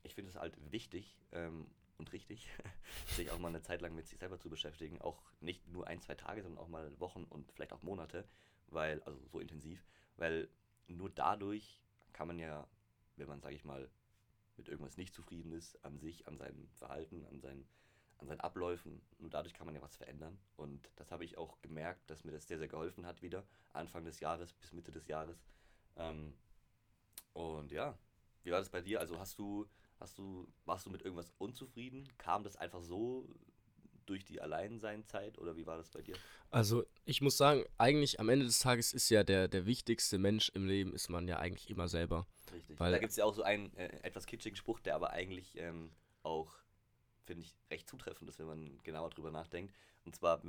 ich 0.03 0.15
finde 0.15 0.29
es 0.29 0.37
halt 0.37 0.55
wichtig 0.71 1.17
ähm, 1.33 1.67
und 1.97 2.13
richtig, 2.13 2.49
sich 3.07 3.29
auch 3.31 3.39
mal 3.39 3.49
eine 3.49 3.61
Zeit 3.61 3.81
lang 3.81 3.93
mit 3.93 4.07
sich 4.07 4.17
selber 4.17 4.39
zu 4.39 4.49
beschäftigen. 4.49 5.01
Auch 5.01 5.21
nicht 5.41 5.67
nur 5.67 5.87
ein, 5.87 6.01
zwei 6.01 6.15
Tage, 6.15 6.43
sondern 6.43 6.63
auch 6.63 6.69
mal 6.69 6.97
Wochen 6.99 7.25
und 7.25 7.51
vielleicht 7.51 7.73
auch 7.73 7.83
Monate, 7.83 8.25
weil, 8.67 9.01
also 9.03 9.19
so 9.27 9.39
intensiv, 9.39 9.85
weil 10.15 10.49
nur 10.87 11.09
dadurch 11.09 11.81
kann 12.13 12.27
man 12.27 12.39
ja, 12.39 12.67
wenn 13.17 13.27
man, 13.27 13.41
sage 13.41 13.55
ich 13.55 13.65
mal, 13.65 13.89
mit 14.55 14.69
irgendwas 14.69 14.95
nicht 14.95 15.13
zufrieden 15.13 15.51
ist, 15.51 15.83
an 15.83 15.99
sich, 15.99 16.25
an 16.27 16.37
seinem 16.37 16.69
Verhalten, 16.69 17.25
an 17.25 17.41
seinen, 17.41 17.67
an 18.19 18.27
seinen 18.27 18.39
Abläufen, 18.39 19.01
nur 19.17 19.29
dadurch 19.29 19.53
kann 19.53 19.65
man 19.65 19.75
ja 19.75 19.81
was 19.81 19.97
verändern. 19.97 20.39
Und 20.55 20.89
das 20.95 21.11
habe 21.11 21.25
ich 21.25 21.37
auch 21.37 21.61
gemerkt, 21.61 22.09
dass 22.09 22.23
mir 22.23 22.31
das 22.31 22.47
sehr, 22.47 22.59
sehr 22.59 22.69
geholfen 22.69 23.05
hat 23.05 23.21
wieder, 23.21 23.45
Anfang 23.73 24.05
des 24.05 24.21
Jahres 24.21 24.53
bis 24.53 24.71
Mitte 24.71 24.93
des 24.93 25.07
Jahres. 25.07 25.45
Ähm, 25.97 26.33
und 27.33 27.71
ja, 27.71 27.97
wie 28.43 28.51
war 28.51 28.59
das 28.59 28.69
bei 28.69 28.81
dir? 28.81 28.99
Also 28.99 29.19
hast 29.19 29.37
du, 29.39 29.67
hast 29.99 30.17
du, 30.17 30.47
warst 30.65 30.85
du 30.85 30.89
mit 30.89 31.01
irgendwas 31.01 31.33
unzufrieden? 31.37 32.07
Kam 32.17 32.43
das 32.43 32.55
einfach 32.55 32.81
so 32.81 33.27
durch 34.05 34.23
die 34.23 34.39
Alleinseinzeit 34.39 35.37
oder 35.39 35.55
wie 35.57 35.65
war 35.65 35.77
das 35.77 35.89
bei 35.89 36.01
dir? 36.01 36.15
Also 36.51 36.85
ich 37.05 37.21
muss 37.21 37.37
sagen, 37.37 37.65
eigentlich 37.77 38.19
am 38.19 38.29
Ende 38.29 38.45
des 38.45 38.59
Tages 38.59 38.93
ist 38.93 39.09
ja 39.09 39.23
der, 39.23 39.47
der 39.47 39.65
wichtigste 39.65 40.17
Mensch 40.17 40.49
im 40.49 40.67
Leben, 40.67 40.93
ist 40.93 41.09
man 41.09 41.27
ja 41.27 41.39
eigentlich 41.39 41.69
immer 41.69 41.87
selber. 41.87 42.27
Richtig. 42.53 42.79
Weil- 42.79 42.91
da 42.91 42.99
gibt 42.99 43.09
es 43.11 43.17
ja 43.17 43.25
auch 43.25 43.33
so 43.33 43.43
einen 43.43 43.75
äh, 43.75 43.87
etwas 44.03 44.25
kitschigen 44.27 44.55
Spruch, 44.55 44.79
der 44.79 44.95
aber 44.95 45.09
eigentlich 45.09 45.57
ähm, 45.57 45.91
auch, 46.23 46.53
finde 47.25 47.43
ich, 47.43 47.55
recht 47.71 47.89
zutreffend 47.89 48.29
ist, 48.29 48.37
wenn 48.39 48.45
man 48.45 48.79
genauer 48.83 49.09
drüber 49.09 49.31
nachdenkt. 49.31 49.73
Und 50.05 50.15
zwar, 50.15 50.41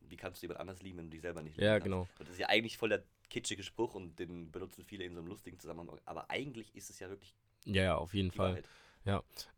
wie 0.00 0.16
kannst 0.16 0.42
du 0.42 0.46
jemand 0.46 0.60
anders 0.60 0.82
lieben, 0.82 0.98
wenn 0.98 1.06
du 1.06 1.10
dich 1.10 1.20
selber 1.20 1.42
nicht 1.42 1.56
lieben 1.56 1.66
Ja, 1.66 1.74
kannst? 1.74 1.84
genau. 1.84 2.08
Und 2.18 2.28
das 2.28 2.30
ist 2.30 2.40
ja 2.40 2.48
eigentlich 2.48 2.78
voll 2.78 2.88
der 2.88 3.04
kitschige 3.34 3.64
Spruch 3.64 3.94
und 3.94 4.20
den 4.20 4.52
benutzen 4.52 4.84
viele 4.84 5.04
in 5.04 5.12
so 5.12 5.18
einem 5.18 5.28
lustigen 5.28 5.58
Zusammenhang. 5.58 6.00
Aber 6.04 6.30
eigentlich 6.30 6.72
ist 6.76 6.88
es 6.88 7.00
ja 7.00 7.08
wirklich 7.10 7.34
Ja, 7.64 7.82
ja, 7.82 7.96
auf 7.96 8.14
jeden 8.14 8.30
Fall. 8.30 8.50
Wahrheit. 8.52 8.68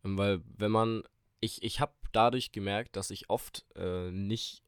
Ähm, 0.03 0.17
Weil 0.17 0.41
wenn 0.57 0.71
man, 0.71 1.03
ich, 1.41 1.63
ich 1.63 1.79
habe 1.79 1.93
dadurch 2.13 2.53
gemerkt, 2.53 2.97
dass 2.97 3.11
ich 3.11 3.29
oft 3.29 3.67
äh, 3.75 4.11
nicht, 4.11 4.63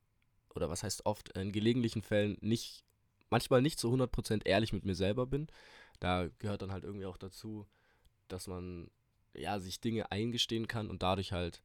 oder 0.55 0.69
was 0.69 0.83
heißt 0.83 1.07
oft, 1.07 1.31
in 1.31 1.53
gelegentlichen 1.53 2.03
Fällen 2.03 2.37
nicht, 2.43 2.85
manchmal 3.31 3.63
nicht 3.63 3.79
zu 3.79 3.91
100% 3.91 4.45
ehrlich 4.45 4.75
mit 4.75 4.85
mir 4.85 4.95
selber 4.95 5.27
bin. 5.27 5.47
Da 6.01 6.29
gehört 6.39 6.61
dann 6.61 6.73
halt 6.73 6.85
irgendwie 6.85 7.07
auch 7.07 7.17
dazu, 7.17 7.67
dass 8.29 8.47
man 8.47 8.91
ja 9.35 9.59
sich 9.59 9.81
Dinge 9.81 10.13
eingestehen 10.13 10.69
kann 10.69 10.91
und 10.91 11.03
dadurch 11.03 11.33
halt 11.33 11.63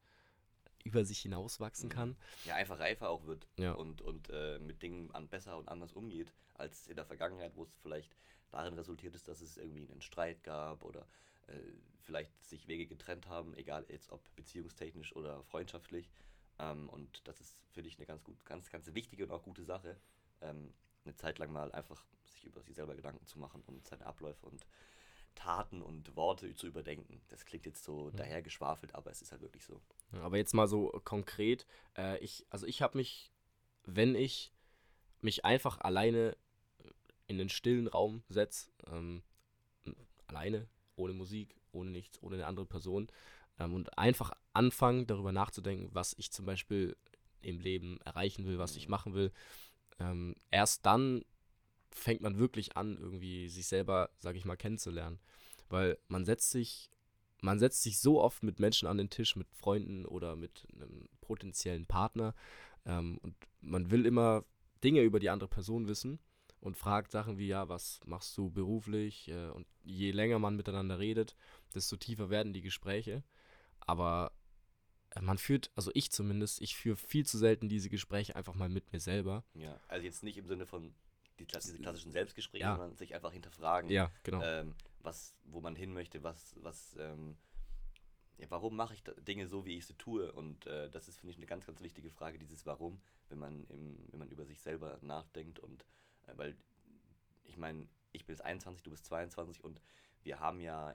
über 0.84 1.04
sich 1.04 1.20
hinauswachsen 1.20 1.88
Mhm. 1.88 1.92
kann. 1.92 2.16
Ja, 2.44 2.54
einfach 2.54 2.78
reifer 2.78 3.08
auch 3.10 3.26
wird 3.26 3.48
Ja. 3.56 3.72
und, 3.72 4.02
und 4.02 4.28
äh, 4.30 4.58
mit 4.58 4.82
Dingen 4.82 5.10
an 5.12 5.28
besser 5.28 5.56
und 5.56 5.68
anders 5.68 5.92
umgeht, 5.92 6.32
als 6.54 6.86
in 6.86 6.96
der 6.96 7.06
Vergangenheit, 7.06 7.56
wo 7.56 7.64
es 7.64 7.74
vielleicht 7.82 8.14
darin 8.50 8.74
resultiert 8.74 9.14
ist, 9.14 9.26
dass 9.26 9.40
es 9.40 9.56
irgendwie 9.56 9.90
einen 9.90 10.02
Streit 10.02 10.44
gab 10.44 10.84
oder 10.84 11.06
äh, 11.48 11.58
vielleicht 12.02 12.44
sich 12.44 12.68
Wege 12.68 12.86
getrennt 12.86 13.26
haben, 13.28 13.54
egal 13.54 13.84
jetzt 13.88 14.12
ob 14.12 14.22
beziehungstechnisch 14.36 15.16
oder 15.16 15.42
freundschaftlich. 15.44 16.08
Ähm, 16.58 16.88
und 16.90 17.26
das 17.26 17.40
ist, 17.40 17.56
finde 17.72 17.88
ich, 17.88 17.96
eine 17.96 18.06
ganz 18.06 18.22
gut, 18.22 18.36
ganz, 18.44 18.70
ganz 18.70 18.92
wichtige 18.94 19.24
und 19.24 19.32
auch 19.32 19.42
gute 19.42 19.64
Sache, 19.64 19.96
ähm, 20.42 20.72
eine 21.04 21.16
Zeit 21.16 21.38
lang 21.38 21.50
mal 21.50 21.72
einfach 21.72 22.04
sich 22.26 22.44
über 22.44 22.62
sich 22.62 22.74
selber 22.76 22.94
Gedanken 22.94 23.26
zu 23.26 23.38
machen 23.38 23.62
und 23.66 23.86
seine 23.86 24.06
Abläufe 24.06 24.46
und 24.46 24.64
Taten 25.34 25.82
und 25.82 26.14
Worte 26.16 26.54
zu 26.54 26.66
überdenken. 26.66 27.20
Das 27.28 27.44
klingt 27.44 27.66
jetzt 27.66 27.84
so 27.84 28.10
Mhm. 28.10 28.16
dahergeschwafelt, 28.16 28.94
aber 28.94 29.10
es 29.10 29.22
ist 29.22 29.32
halt 29.32 29.42
wirklich 29.42 29.64
so. 29.64 29.80
Ja, 30.12 30.22
aber 30.22 30.36
jetzt 30.36 30.54
mal 30.54 30.68
so 30.68 30.88
konkret, 31.04 31.66
äh, 31.96 32.18
ich, 32.18 32.46
also 32.50 32.66
ich 32.66 32.82
habe 32.82 32.98
mich, 32.98 33.32
wenn 33.84 34.14
ich 34.14 34.52
mich 35.20 35.44
einfach 35.44 35.80
alleine 35.80 36.36
in 37.26 37.38
den 37.38 37.48
stillen 37.48 37.88
Raum 37.88 38.22
setze, 38.28 38.70
ähm, 38.86 39.22
alleine, 40.26 40.68
ohne 40.96 41.14
Musik, 41.14 41.56
ohne 41.72 41.90
nichts, 41.90 42.22
ohne 42.22 42.36
eine 42.36 42.46
andere 42.46 42.66
Person 42.66 43.08
ähm, 43.58 43.74
und 43.74 43.98
einfach 43.98 44.32
anfangen, 44.52 45.06
darüber 45.06 45.32
nachzudenken, 45.32 45.90
was 45.92 46.14
ich 46.18 46.30
zum 46.30 46.46
Beispiel 46.46 46.96
im 47.40 47.60
Leben 47.60 48.00
erreichen 48.02 48.46
will, 48.46 48.58
was 48.58 48.76
ich 48.76 48.86
Mhm. 48.86 48.90
machen 48.90 49.14
will, 49.14 49.32
ähm, 49.98 50.34
erst 50.50 50.86
dann 50.86 51.24
fängt 51.94 52.20
man 52.20 52.38
wirklich 52.38 52.76
an, 52.76 52.98
irgendwie 52.98 53.48
sich 53.48 53.66
selber, 53.66 54.10
sag 54.18 54.36
ich 54.36 54.44
mal, 54.44 54.56
kennenzulernen. 54.56 55.18
Weil 55.68 55.98
man 56.08 56.24
setzt 56.24 56.50
sich, 56.50 56.90
man 57.40 57.58
setzt 57.58 57.82
sich 57.82 57.98
so 57.98 58.20
oft 58.20 58.42
mit 58.42 58.60
Menschen 58.60 58.86
an 58.86 58.98
den 58.98 59.10
Tisch, 59.10 59.36
mit 59.36 59.48
Freunden 59.52 60.04
oder 60.04 60.36
mit 60.36 60.66
einem 60.74 61.08
potenziellen 61.20 61.86
Partner 61.86 62.34
ähm, 62.86 63.18
und 63.22 63.34
man 63.60 63.90
will 63.90 64.06
immer 64.06 64.44
Dinge 64.82 65.02
über 65.02 65.20
die 65.20 65.30
andere 65.30 65.48
Person 65.48 65.88
wissen 65.88 66.18
und 66.60 66.76
fragt 66.76 67.10
Sachen 67.10 67.38
wie, 67.38 67.46
ja, 67.46 67.68
was 67.68 68.00
machst 68.04 68.36
du 68.36 68.50
beruflich? 68.50 69.28
Äh, 69.28 69.50
und 69.50 69.66
je 69.82 70.10
länger 70.10 70.38
man 70.38 70.56
miteinander 70.56 70.98
redet, 70.98 71.36
desto 71.74 71.96
tiefer 71.96 72.30
werden 72.30 72.52
die 72.52 72.62
Gespräche. 72.62 73.22
Aber 73.80 74.32
äh, 75.10 75.20
man 75.22 75.38
führt, 75.38 75.70
also 75.74 75.90
ich 75.94 76.10
zumindest, 76.10 76.60
ich 76.60 76.76
führe 76.76 76.96
viel 76.96 77.26
zu 77.26 77.38
selten 77.38 77.68
diese 77.68 77.88
Gespräche 77.88 78.36
einfach 78.36 78.54
mal 78.54 78.68
mit 78.68 78.92
mir 78.92 79.00
selber. 79.00 79.44
Ja, 79.54 79.78
also 79.88 80.04
jetzt 80.04 80.22
nicht 80.22 80.36
im 80.36 80.46
Sinne 80.46 80.66
von 80.66 80.94
die, 81.38 81.46
diese 81.46 81.78
klassischen 81.78 82.12
Selbstgespräche, 82.12 82.62
Ja. 82.64 82.76
sondern 82.76 82.96
sich 82.96 83.14
einfach 83.14 83.32
hinterfragen, 83.32 83.90
Ja, 83.90 84.10
genau. 84.22 84.42
ähm, 84.42 84.74
was, 85.00 85.34
wo 85.44 85.60
man 85.60 85.74
hin 85.76 85.92
möchte, 85.92 86.22
was, 86.22 86.54
was, 86.62 86.96
ähm, 86.98 87.36
ja, 88.38 88.50
warum 88.50 88.74
mache 88.76 88.94
ich 88.94 89.02
Dinge 89.18 89.46
so, 89.46 89.64
wie 89.64 89.76
ich 89.76 89.86
sie 89.86 89.94
tue? 89.94 90.32
Und 90.32 90.66
äh, 90.66 90.90
das 90.90 91.08
ist, 91.08 91.18
finde 91.20 91.32
ich, 91.32 91.36
eine 91.36 91.46
ganz, 91.46 91.66
ganz 91.66 91.80
wichtige 91.80 92.10
Frage, 92.10 92.38
dieses 92.38 92.66
Warum, 92.66 93.00
wenn 93.28 93.38
man, 93.38 93.64
im, 93.68 93.98
wenn 94.10 94.18
man 94.18 94.28
über 94.28 94.44
sich 94.44 94.60
selber 94.60 94.98
nachdenkt. 95.02 95.58
Und 95.60 95.84
äh, 96.26 96.32
weil, 96.36 96.56
ich 97.44 97.56
meine, 97.56 97.86
ich 98.12 98.24
bin 98.26 98.34
jetzt 98.34 98.44
21, 98.44 98.82
du 98.82 98.90
bist 98.90 99.04
22 99.06 99.62
und 99.62 99.80
wir 100.22 100.40
haben 100.40 100.60
ja, 100.60 100.94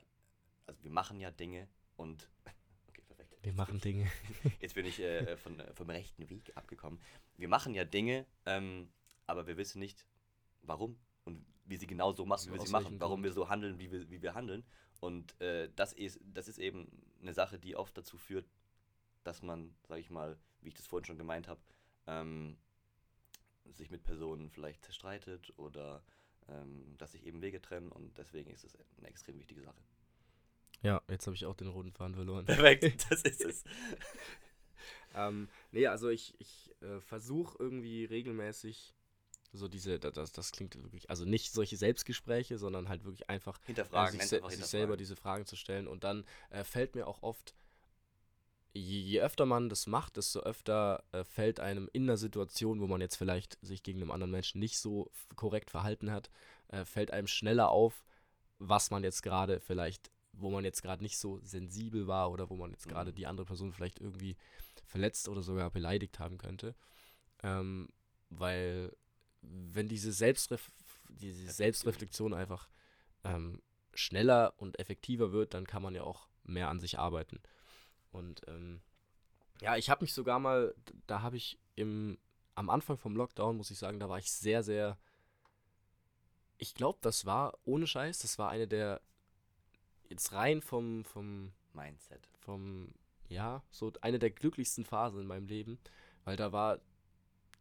also 0.65 0.83
wir 0.83 0.91
machen 0.91 1.19
ja 1.19 1.31
Dinge 1.31 1.67
und, 1.95 2.29
okay, 2.89 3.01
perfekt. 3.07 3.37
Wir 3.41 3.53
machen 3.53 3.79
Dinge. 3.81 4.11
Jetzt 4.59 4.75
bin 4.75 4.85
ich 4.85 4.99
äh, 4.99 5.37
von, 5.37 5.59
äh, 5.59 5.73
vom 5.73 5.89
rechten 5.89 6.29
Weg 6.29 6.51
abgekommen. 6.55 6.99
Wir 7.37 7.47
machen 7.47 7.73
ja 7.73 7.85
Dinge, 7.85 8.25
ähm, 8.45 8.91
aber 9.27 9.47
wir 9.47 9.55
wissen 9.57 9.79
nicht, 9.79 10.05
warum 10.63 10.97
und 11.25 11.45
wie 11.65 11.77
sie 11.77 11.87
genau 11.87 12.11
so 12.13 12.25
machen, 12.25 12.41
So 12.41 12.49
wie 12.49 12.53
wir 12.59 12.65
sie 12.65 12.71
machen, 12.71 12.85
welchem 12.85 12.99
warum 13.01 13.21
Grund. 13.21 13.23
wir 13.25 13.33
so 13.33 13.49
handeln, 13.49 13.79
wie 13.79 13.91
wir, 13.91 14.09
wie 14.09 14.21
wir 14.21 14.33
handeln. 14.33 14.63
Und 14.99 15.39
äh, 15.39 15.69
das, 15.75 15.93
ist, 15.93 16.19
das 16.23 16.47
ist 16.47 16.57
eben 16.59 16.87
eine 17.21 17.33
Sache, 17.33 17.59
die 17.59 17.75
oft 17.75 17.97
dazu 17.97 18.17
führt, 18.17 18.45
dass 19.23 19.41
man, 19.41 19.75
sage 19.87 20.01
ich 20.01 20.09
mal, 20.09 20.37
wie 20.61 20.69
ich 20.69 20.75
das 20.75 20.87
vorhin 20.87 21.05
schon 21.05 21.17
gemeint 21.17 21.47
habe, 21.47 21.61
ähm, 22.07 22.57
sich 23.71 23.91
mit 23.91 24.03
Personen 24.03 24.49
vielleicht 24.49 24.83
zerstreitet 24.83 25.53
oder 25.57 26.03
ähm, 26.47 26.95
dass 26.97 27.11
sich 27.11 27.25
eben 27.25 27.41
Wege 27.41 27.61
trennen 27.61 27.91
und 27.91 28.17
deswegen 28.17 28.49
ist 28.49 28.63
es 28.63 28.77
eine 28.97 29.07
extrem 29.07 29.37
wichtige 29.39 29.61
Sache. 29.61 29.79
Ja, 30.81 31.01
jetzt 31.09 31.27
habe 31.27 31.35
ich 31.35 31.45
auch 31.45 31.55
den 31.55 31.67
roten 31.67 31.91
Faden 31.91 32.15
verloren. 32.15 32.45
Perfekt, 32.45 33.05
das 33.09 33.21
ist 33.23 33.41
es. 33.41 33.63
Ähm, 35.13 35.49
nee, 35.71 35.87
also 35.87 36.09
ich, 36.09 36.39
ich 36.39 36.73
äh, 36.81 36.99
versuche 37.01 37.57
irgendwie 37.59 38.05
regelmäßig 38.05 38.95
so 39.51 39.67
diese, 39.67 39.99
da- 39.99 40.11
das, 40.11 40.31
das 40.31 40.51
klingt 40.51 40.75
wirklich, 40.81 41.09
also 41.09 41.25
nicht 41.25 41.51
solche 41.51 41.77
Selbstgespräche, 41.77 42.57
sondern 42.57 42.89
halt 42.89 43.03
wirklich 43.05 43.29
einfach 43.29 43.59
Hinterfragen, 43.65 44.19
äh, 44.19 44.23
sich, 44.23 44.33
einfach 44.33 44.51
sich 44.51 44.65
selber 44.67 44.97
diese 44.97 45.15
Fragen 45.15 45.45
zu 45.45 45.55
stellen. 45.55 45.87
Und 45.87 46.03
dann 46.03 46.25
äh, 46.49 46.63
fällt 46.63 46.95
mir 46.95 47.07
auch 47.07 47.23
oft, 47.23 47.55
je, 48.73 48.99
je 48.99 49.21
öfter 49.21 49.45
man 49.45 49.69
das 49.69 49.87
macht, 49.87 50.17
desto 50.17 50.41
öfter 50.41 51.03
äh, 51.11 51.23
fällt 51.23 51.59
einem 51.59 51.89
in 51.93 52.03
einer 52.03 52.17
Situation, 52.17 52.79
wo 52.81 52.87
man 52.87 53.01
jetzt 53.01 53.15
vielleicht 53.15 53.57
sich 53.61 53.83
gegen 53.83 54.01
einen 54.01 54.11
anderen 54.11 54.31
Menschen 54.31 54.59
nicht 54.59 54.77
so 54.79 55.11
korrekt 55.35 55.71
verhalten 55.71 56.11
hat, 56.11 56.29
äh, 56.69 56.85
fällt 56.85 57.11
einem 57.11 57.27
schneller 57.27 57.69
auf, 57.69 58.03
was 58.59 58.91
man 58.91 59.03
jetzt 59.03 59.23
gerade 59.23 59.59
vielleicht, 59.59 60.11
wo 60.33 60.49
man 60.51 60.63
jetzt 60.65 60.83
gerade 60.83 61.03
nicht 61.03 61.17
so 61.17 61.39
sensibel 61.43 62.07
war 62.07 62.31
oder 62.31 62.49
wo 62.49 62.55
man 62.55 62.71
jetzt 62.71 62.87
gerade 62.87 63.11
Mhm. 63.11 63.15
die 63.15 63.27
andere 63.27 63.45
Person 63.45 63.73
vielleicht 63.73 63.99
irgendwie 63.99 64.37
verletzt 64.85 65.27
oder 65.29 65.41
sogar 65.41 65.71
beleidigt 65.71 66.19
haben 66.19 66.37
könnte. 66.37 66.75
Ähm, 67.43 67.89
weil 68.29 68.95
wenn 69.41 69.87
diese, 69.87 70.11
Selbstref 70.11 70.71
diese 71.09 71.39
Reflexion. 71.39 71.55
Selbstreflexion 71.55 72.33
einfach 72.33 72.69
ähm, 73.23 73.61
schneller 73.93 74.53
und 74.57 74.79
effektiver 74.79 75.31
wird, 75.31 75.53
dann 75.53 75.67
kann 75.67 75.81
man 75.81 75.95
ja 75.95 76.03
auch 76.03 76.27
mehr 76.43 76.69
an 76.69 76.79
sich 76.79 76.99
arbeiten. 76.99 77.39
Und 78.11 78.41
ähm, 78.47 78.81
ja, 79.61 79.75
ich 79.75 79.89
habe 79.89 80.03
mich 80.03 80.13
sogar 80.13 80.39
mal, 80.39 80.73
da 81.07 81.21
habe 81.21 81.37
ich 81.37 81.59
im, 81.75 82.17
am 82.55 82.69
Anfang 82.69 82.97
vom 82.97 83.15
Lockdown, 83.15 83.57
muss 83.57 83.71
ich 83.71 83.77
sagen, 83.77 83.99
da 83.99 84.09
war 84.09 84.17
ich 84.17 84.31
sehr, 84.31 84.63
sehr, 84.63 84.97
ich 86.57 86.73
glaube, 86.73 86.99
das 87.01 87.25
war 87.25 87.57
ohne 87.65 87.87
Scheiß, 87.87 88.19
das 88.19 88.39
war 88.39 88.49
eine 88.49 88.67
der, 88.67 89.01
jetzt 90.09 90.31
rein 90.33 90.61
vom, 90.61 91.03
vom, 91.05 91.53
Mindset. 91.73 92.27
vom, 92.39 92.93
ja, 93.27 93.63
so 93.69 93.93
eine 94.01 94.19
der 94.19 94.31
glücklichsten 94.31 94.85
Phasen 94.85 95.21
in 95.21 95.27
meinem 95.27 95.47
Leben, 95.47 95.79
weil 96.25 96.35
da 96.35 96.51
war, 96.51 96.79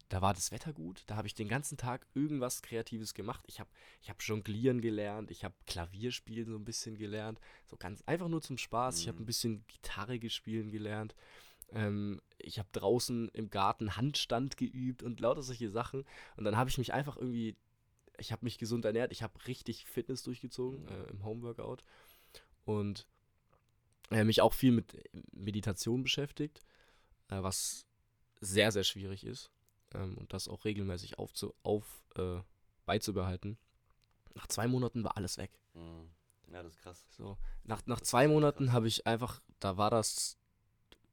da 0.08 0.22
war 0.22 0.32
das 0.32 0.50
Wetter 0.52 0.72
gut, 0.72 1.02
da 1.06 1.16
habe 1.16 1.26
ich 1.26 1.34
den 1.34 1.48
ganzen 1.48 1.76
Tag 1.76 2.06
irgendwas 2.14 2.62
Kreatives 2.62 3.12
gemacht. 3.12 3.44
Ich 3.46 3.60
habe 3.60 3.68
ich 4.00 4.08
hab 4.08 4.22
Jonglieren 4.22 4.80
gelernt, 4.80 5.30
ich 5.30 5.44
habe 5.44 5.54
Klavierspielen 5.66 6.50
so 6.50 6.56
ein 6.56 6.64
bisschen 6.64 6.96
gelernt, 6.96 7.38
so 7.66 7.76
ganz 7.76 8.02
einfach 8.06 8.28
nur 8.28 8.40
zum 8.40 8.56
Spaß. 8.56 9.00
Ich 9.00 9.08
habe 9.08 9.18
Mhm. 9.18 9.22
ein 9.24 9.26
bisschen 9.26 9.66
Gitarre 9.66 10.18
gespielt 10.18 10.72
gelernt. 10.72 11.14
Ähm, 11.72 12.22
ich 12.38 12.58
habe 12.58 12.68
draußen 12.72 13.28
im 13.34 13.50
Garten 13.50 13.96
Handstand 13.96 14.56
geübt 14.56 15.02
und 15.02 15.20
lauter 15.20 15.42
solche 15.42 15.68
Sachen. 15.70 16.04
Und 16.36 16.44
dann 16.44 16.56
habe 16.56 16.70
ich 16.70 16.78
mich 16.78 16.94
einfach 16.94 17.18
irgendwie, 17.18 17.56
ich 18.16 18.32
habe 18.32 18.46
mich 18.46 18.56
gesund 18.56 18.86
ernährt, 18.86 19.12
ich 19.12 19.22
habe 19.22 19.46
richtig 19.46 19.84
Fitness 19.84 20.22
durchgezogen 20.22 20.84
Mhm. 20.84 20.88
äh, 20.88 21.04
im 21.10 21.24
Homeworkout 21.24 21.84
und 22.64 23.06
äh, 24.10 24.24
mich 24.24 24.40
auch 24.40 24.54
viel 24.54 24.72
mit 24.72 24.96
Meditation 25.32 26.02
beschäftigt, 26.02 26.62
äh, 27.28 27.42
was 27.42 27.84
sehr, 28.40 28.72
sehr 28.72 28.84
schwierig 28.84 29.24
ist 29.24 29.50
ähm, 29.94 30.16
und 30.18 30.32
das 30.32 30.48
auch 30.48 30.64
regelmäßig 30.64 31.18
aufzu 31.18 31.54
auf, 31.62 32.02
äh, 32.16 32.40
beizubehalten. 32.86 33.58
Nach 34.34 34.46
zwei 34.46 34.68
Monaten 34.68 35.04
war 35.04 35.16
alles 35.16 35.38
weg. 35.38 35.50
Mhm. 35.74 36.10
Ja, 36.52 36.62
das 36.62 36.74
ist 36.74 36.80
krass. 36.80 37.04
So, 37.10 37.36
nach, 37.64 37.84
nach 37.86 38.00
Das 38.00 38.08
zwei 38.08 38.28
Monaten 38.28 38.72
habe 38.72 38.88
ich 38.88 39.06
einfach, 39.06 39.40
da 39.60 39.76
war 39.76 39.90
das, 39.90 40.38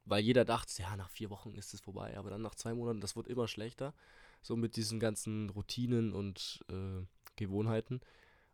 weil 0.05 0.23
jeder 0.23 0.45
dachte, 0.45 0.81
ja, 0.81 0.95
nach 0.95 1.09
vier 1.09 1.29
Wochen 1.29 1.55
ist 1.55 1.73
es 1.73 1.81
vorbei, 1.81 2.17
aber 2.17 2.29
dann 2.29 2.41
nach 2.41 2.55
zwei 2.55 2.73
Monaten, 2.73 3.01
das 3.01 3.15
wird 3.15 3.27
immer 3.27 3.47
schlechter, 3.47 3.93
so 4.41 4.55
mit 4.55 4.75
diesen 4.75 4.99
ganzen 4.99 5.49
Routinen 5.49 6.13
und 6.13 6.63
äh, 6.69 7.05
Gewohnheiten. 7.35 8.01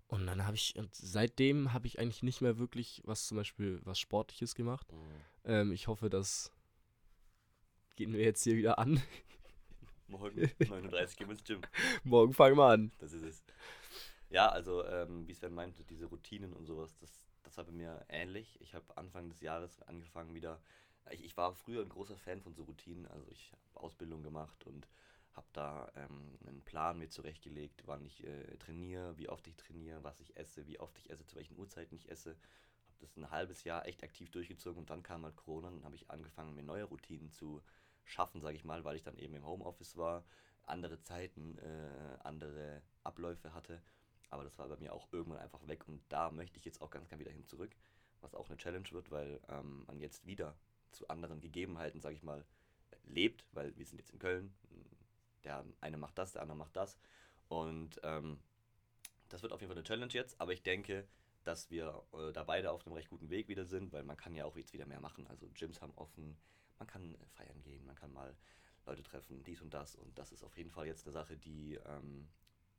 Und 0.08 0.26
dann 0.28 0.46
habe 0.46 0.56
ich, 0.56 0.76
und 0.76 0.94
seitdem 0.94 1.72
habe 1.72 1.88
ich 1.88 2.00
eigentlich 2.00 2.24
nicht 2.24 2.42
mehr 2.42 2.58
wirklich 2.58 3.02
was 3.06 3.28
zum 3.28 3.38
Beispiel 3.38 3.80
was 3.86 4.00
Sportliches 4.00 4.56
gemacht. 4.56 4.92
Mhm. 4.92 4.98
Ähm, 5.46 5.72
ich 5.72 5.88
hoffe, 5.88 6.10
das 6.10 6.52
gehen 7.96 8.14
wir 8.14 8.22
jetzt 8.22 8.44
hier 8.44 8.56
wieder 8.56 8.80
an. 8.80 9.02
Morgen 10.12 10.42
39 10.60 11.18
gehen 11.18 11.28
wir 11.28 11.34
ins 11.34 11.44
Gym. 11.44 11.62
Morgen 12.04 12.34
fangen 12.34 12.58
wir 12.58 12.66
an. 12.66 12.92
Das 13.00 13.14
ist 13.14 13.24
es. 13.24 13.44
Ja, 14.30 14.50
also 14.50 14.86
ähm, 14.86 15.28
wie 15.28 15.34
Sven 15.34 15.54
meinte, 15.54 15.84
diese 15.84 16.06
Routinen 16.06 16.54
und 16.54 16.66
sowas, 16.66 16.96
das, 17.00 17.22
das 17.44 17.58
war 17.58 17.66
bei 17.66 17.72
mir 17.72 18.06
ähnlich. 18.10 18.60
Ich 18.62 18.76
habe 18.76 18.86
Anfang 18.98 19.30
des 19.30 19.42
Jahres 19.42 19.82
angefangen 19.84 20.34
wieder. 20.34 20.62
Ich, 21.12 21.24
ich 21.24 21.38
war 21.38 21.54
früher 21.56 21.82
ein 21.82 21.90
großer 21.90 22.18
Fan 22.18 22.42
von 22.42 22.54
so 22.54 22.64
Routinen. 22.64 23.08
Also 23.08 23.26
ich 23.30 23.52
habe 23.52 23.84
Ausbildung 23.84 24.22
gemacht 24.22 24.66
und 24.66 24.88
habe 25.34 25.48
da 25.54 25.92
ähm, 25.96 26.38
einen 26.46 26.62
Plan 26.62 26.98
mir 26.98 27.10
zurechtgelegt, 27.10 27.84
wann 27.86 28.06
ich 28.06 28.24
äh, 28.26 28.58
trainiere, 28.58 29.18
wie 29.18 29.30
oft 29.30 29.48
ich 29.48 29.56
trainiere, 29.56 30.04
was 30.04 30.20
ich 30.20 30.36
esse, 30.36 30.68
wie 30.68 30.80
oft 30.80 30.98
ich 30.98 31.10
esse, 31.10 31.26
zu 31.26 31.36
welchen 31.38 31.58
Uhrzeiten 31.58 31.96
ich 31.96 32.10
esse. 32.10 32.32
Habe 32.32 32.98
das 33.00 33.16
ein 33.16 33.32
halbes 33.32 33.64
Jahr 33.64 33.86
echt 33.86 34.04
aktiv 34.04 34.30
durchgezogen 34.30 34.80
und 34.80 34.90
dann 34.90 35.04
kam 35.04 35.24
halt 35.24 35.38
Corona 35.38 35.70
und 35.70 35.76
dann 35.76 35.86
habe 35.86 35.96
ich 35.96 36.10
angefangen, 36.10 36.54
mir 36.54 36.64
neue 36.64 36.84
Routinen 36.84 37.32
zu 37.32 37.62
schaffen, 38.06 38.42
sage 38.42 38.56
ich 38.56 38.64
mal, 38.64 38.84
weil 38.84 38.96
ich 38.96 39.04
dann 39.04 39.18
eben 39.18 39.36
im 39.36 39.46
Homeoffice 39.46 39.98
war, 39.98 40.24
andere 40.66 41.02
Zeiten, 41.02 41.58
äh, 41.58 42.18
andere 42.24 42.82
Abläufe 43.04 43.54
hatte. 43.54 43.82
Aber 44.30 44.44
das 44.44 44.58
war 44.58 44.68
bei 44.70 44.78
mir 44.78 44.94
auch 44.94 45.08
irgendwann 45.12 45.40
einfach 45.40 45.68
weg 45.68 45.88
und 45.88 46.02
da 46.10 46.32
möchte 46.32 46.58
ich 46.58 46.66
jetzt 46.66 46.82
auch 46.82 46.90
ganz, 46.90 47.10
ganz 47.10 47.20
wieder 47.20 47.32
hin 47.32 47.46
zurück, 47.46 47.76
was 48.22 48.34
auch 48.34 48.48
eine 48.48 48.58
Challenge 48.58 48.90
wird, 48.92 49.12
weil 49.12 49.42
ähm, 49.50 49.84
man 49.86 50.00
jetzt 50.00 50.26
wieder 50.26 50.56
zu 50.92 51.08
anderen 51.10 51.42
Gegebenheiten, 51.42 52.00
sage 52.00 52.16
ich 52.16 52.24
mal, 52.24 52.46
lebt, 53.06 53.46
weil 53.52 53.76
wir 53.78 53.86
sind 53.86 53.98
jetzt 53.98 54.12
in 54.12 54.20
Köln. 54.20 54.54
Der 55.44 55.66
eine 55.82 55.98
macht 55.98 56.18
das, 56.18 56.34
der 56.34 56.42
andere 56.42 56.58
macht 56.58 56.76
das. 56.76 56.98
Und 57.48 58.00
ähm, 58.04 58.40
das 59.30 59.42
wird 59.42 59.52
auf 59.52 59.62
jeden 59.62 59.70
Fall 59.70 59.78
eine 59.78 59.88
Challenge 59.88 60.14
jetzt, 60.14 60.40
aber 60.40 60.54
ich 60.54 60.62
denke, 60.62 61.08
dass 61.44 61.70
wir 61.72 62.04
äh, 62.14 62.32
da 62.32 62.44
beide 62.44 62.72
auf 62.72 62.86
einem 62.86 62.94
recht 62.94 63.10
guten 63.10 63.30
Weg 63.30 63.48
wieder 63.48 63.66
sind, 63.66 63.92
weil 63.92 64.04
man 64.04 64.18
kann 64.18 64.36
ja 64.36 64.46
auch 64.46 64.56
jetzt 64.56 64.74
wieder 64.74 64.86
mehr 64.86 65.00
machen. 65.02 65.28
Also 65.28 65.48
Gyms 65.54 65.82
haben 65.82 65.94
offen, 65.96 66.38
man 66.82 66.88
kann 66.88 67.14
äh, 67.14 67.18
feiern 67.30 67.62
gehen, 67.62 67.86
man 67.86 67.96
kann 67.96 68.12
mal 68.12 68.36
Leute 68.88 69.04
treffen, 69.04 69.44
dies 69.44 69.62
und 69.62 69.74
das. 69.74 69.96
Und 69.96 70.18
das 70.18 70.32
ist 70.32 70.44
auf 70.44 70.58
jeden 70.58 70.72
Fall 70.72 70.88
jetzt 70.88 71.06
eine 71.06 71.14
Sache, 71.14 71.38
die 71.38 71.76
ähm, 71.86 72.28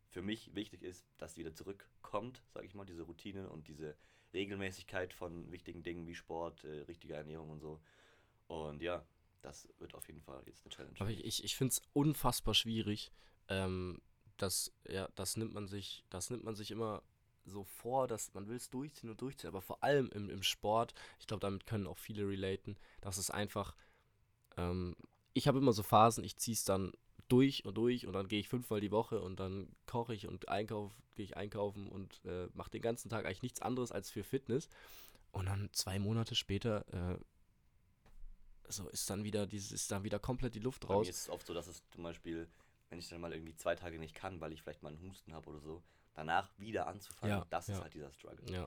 für 0.09 0.23
mich 0.23 0.55
wichtig 0.55 0.83
ist, 0.83 1.07
dass 1.19 1.35
die 1.35 1.41
wieder 1.41 1.55
zurückkommt, 1.55 2.43
sage 2.53 2.67
ich 2.67 2.75
mal, 2.75 2.85
diese 2.85 3.03
Routine 3.03 3.49
und 3.49 3.69
diese 3.69 3.97
Regelmäßigkeit 4.35 5.13
von 5.15 5.51
wichtigen 5.53 5.85
Dingen 5.85 6.07
wie 6.09 6.17
Sport, 6.17 6.65
äh, 6.65 6.83
richtiger 6.83 7.17
Ernährung 7.17 7.51
und 7.51 7.61
so. 7.61 7.81
Und 8.49 8.83
ja, 8.83 9.07
das 9.41 9.69
wird 9.79 9.95
auf 9.95 10.07
jeden 10.09 10.21
Fall 10.21 10.43
jetzt 10.47 10.65
eine 10.65 10.71
Challenge. 10.71 10.97
Aber 10.99 11.11
ich, 11.11 11.25
ich, 11.25 11.45
ich 11.45 11.57
finde 11.57 11.71
es 11.71 11.83
unfassbar 11.93 12.55
schwierig. 12.55 13.13
Ähm, 13.49 14.03
das, 14.37 14.73
ja, 14.89 15.09
das 15.15 15.37
nimmt 15.37 15.55
man 15.55 15.69
sich, 15.69 16.05
das 16.11 16.29
nimmt 16.31 16.43
man 16.43 16.57
sich 16.57 16.73
immer 16.73 17.05
so 17.45 17.65
vor, 17.65 18.07
dass 18.09 18.35
man 18.35 18.49
will 18.49 18.57
es 18.57 18.71
durchziehen 18.71 19.11
und 19.11 19.21
durchziehen. 19.21 19.49
Aber 19.49 19.63
vor 19.63 19.83
allem 19.83 20.11
im, 20.11 20.29
im 20.31 20.43
Sport, 20.43 20.95
ich 21.19 21.27
glaube, 21.27 21.41
damit 21.41 21.67
können 21.67 21.87
auch 21.87 21.99
viele 21.99 22.27
relaten, 22.27 22.77
dass 23.01 23.19
es 23.19 23.31
einfach, 23.31 23.75
ähm, 24.57 24.97
ich 25.35 25.49
habe 25.49 25.59
immer 25.59 25.73
so 25.73 25.83
Phasen, 25.83 26.25
ich 26.25 26.37
ziehe 26.37 26.55
es 26.55 26.65
dann 26.65 26.93
durch 27.29 27.65
und 27.65 27.75
durch 27.77 28.07
und 28.07 28.13
dann 28.13 28.29
gehe 28.29 28.41
ich 28.41 28.49
fünfmal 28.49 28.81
die 28.81 28.91
Woche 28.91 29.21
und 29.21 29.41
dann 29.41 29.69
koche 29.87 30.15
ich 30.15 30.27
und 30.27 30.49
einkauf, 30.49 30.93
gehe 31.15 31.25
ich 31.25 31.37
einkaufen 31.37 31.89
und 31.89 32.21
äh, 32.25 32.49
mache 32.55 32.71
den 32.71 32.83
ganzen 32.83 33.09
Tag 33.09 33.25
eigentlich 33.25 33.43
nichts 33.43 33.63
anderes 33.63 33.93
als 33.93 34.11
für 34.11 34.25
Fitness. 34.25 34.69
Und 35.31 35.47
dann 35.47 35.71
zwei 35.73 35.99
Monate 35.99 36.35
später 36.35 36.85
äh, 36.93 37.19
so 38.69 38.89
ist 38.89 39.09
dann 39.09 39.25
wieder 39.25 39.47
dieses, 39.47 39.73
ist 39.73 39.91
dann 39.91 40.05
wieder 40.05 40.19
komplett 40.19 40.55
die 40.55 40.61
Luft 40.61 40.87
Bei 40.87 40.95
raus. 40.95 41.07
mir 41.07 41.11
ist 41.11 41.23
es 41.23 41.31
oft 41.31 41.47
so, 41.47 41.55
dass 41.55 41.67
es 41.67 41.83
zum 41.91 42.03
Beispiel 42.03 42.49
wenn 42.93 42.99
ich 42.99 43.09
dann 43.09 43.23
mal 43.23 43.33
irgendwie 43.33 43.57
zwei 43.57 43.75
Tage 43.75 43.99
nicht 43.99 44.15
kann, 44.15 44.39
weil 44.43 44.53
ich 44.53 44.63
vielleicht 44.63 44.83
mal 44.83 44.91
einen 44.91 45.01
Husten 45.01 45.33
habe 45.33 45.49
oder 45.49 45.61
so, 45.61 45.83
danach 46.13 46.51
wieder 46.59 46.87
anzufangen, 46.87 47.39
Ja, 47.39 47.47
das 47.49 47.71
ist 47.71 47.77
ja. 47.77 47.83
halt 47.83 47.95
dieser 47.95 48.13
Struggle. 48.13 48.53
Ja. 48.53 48.67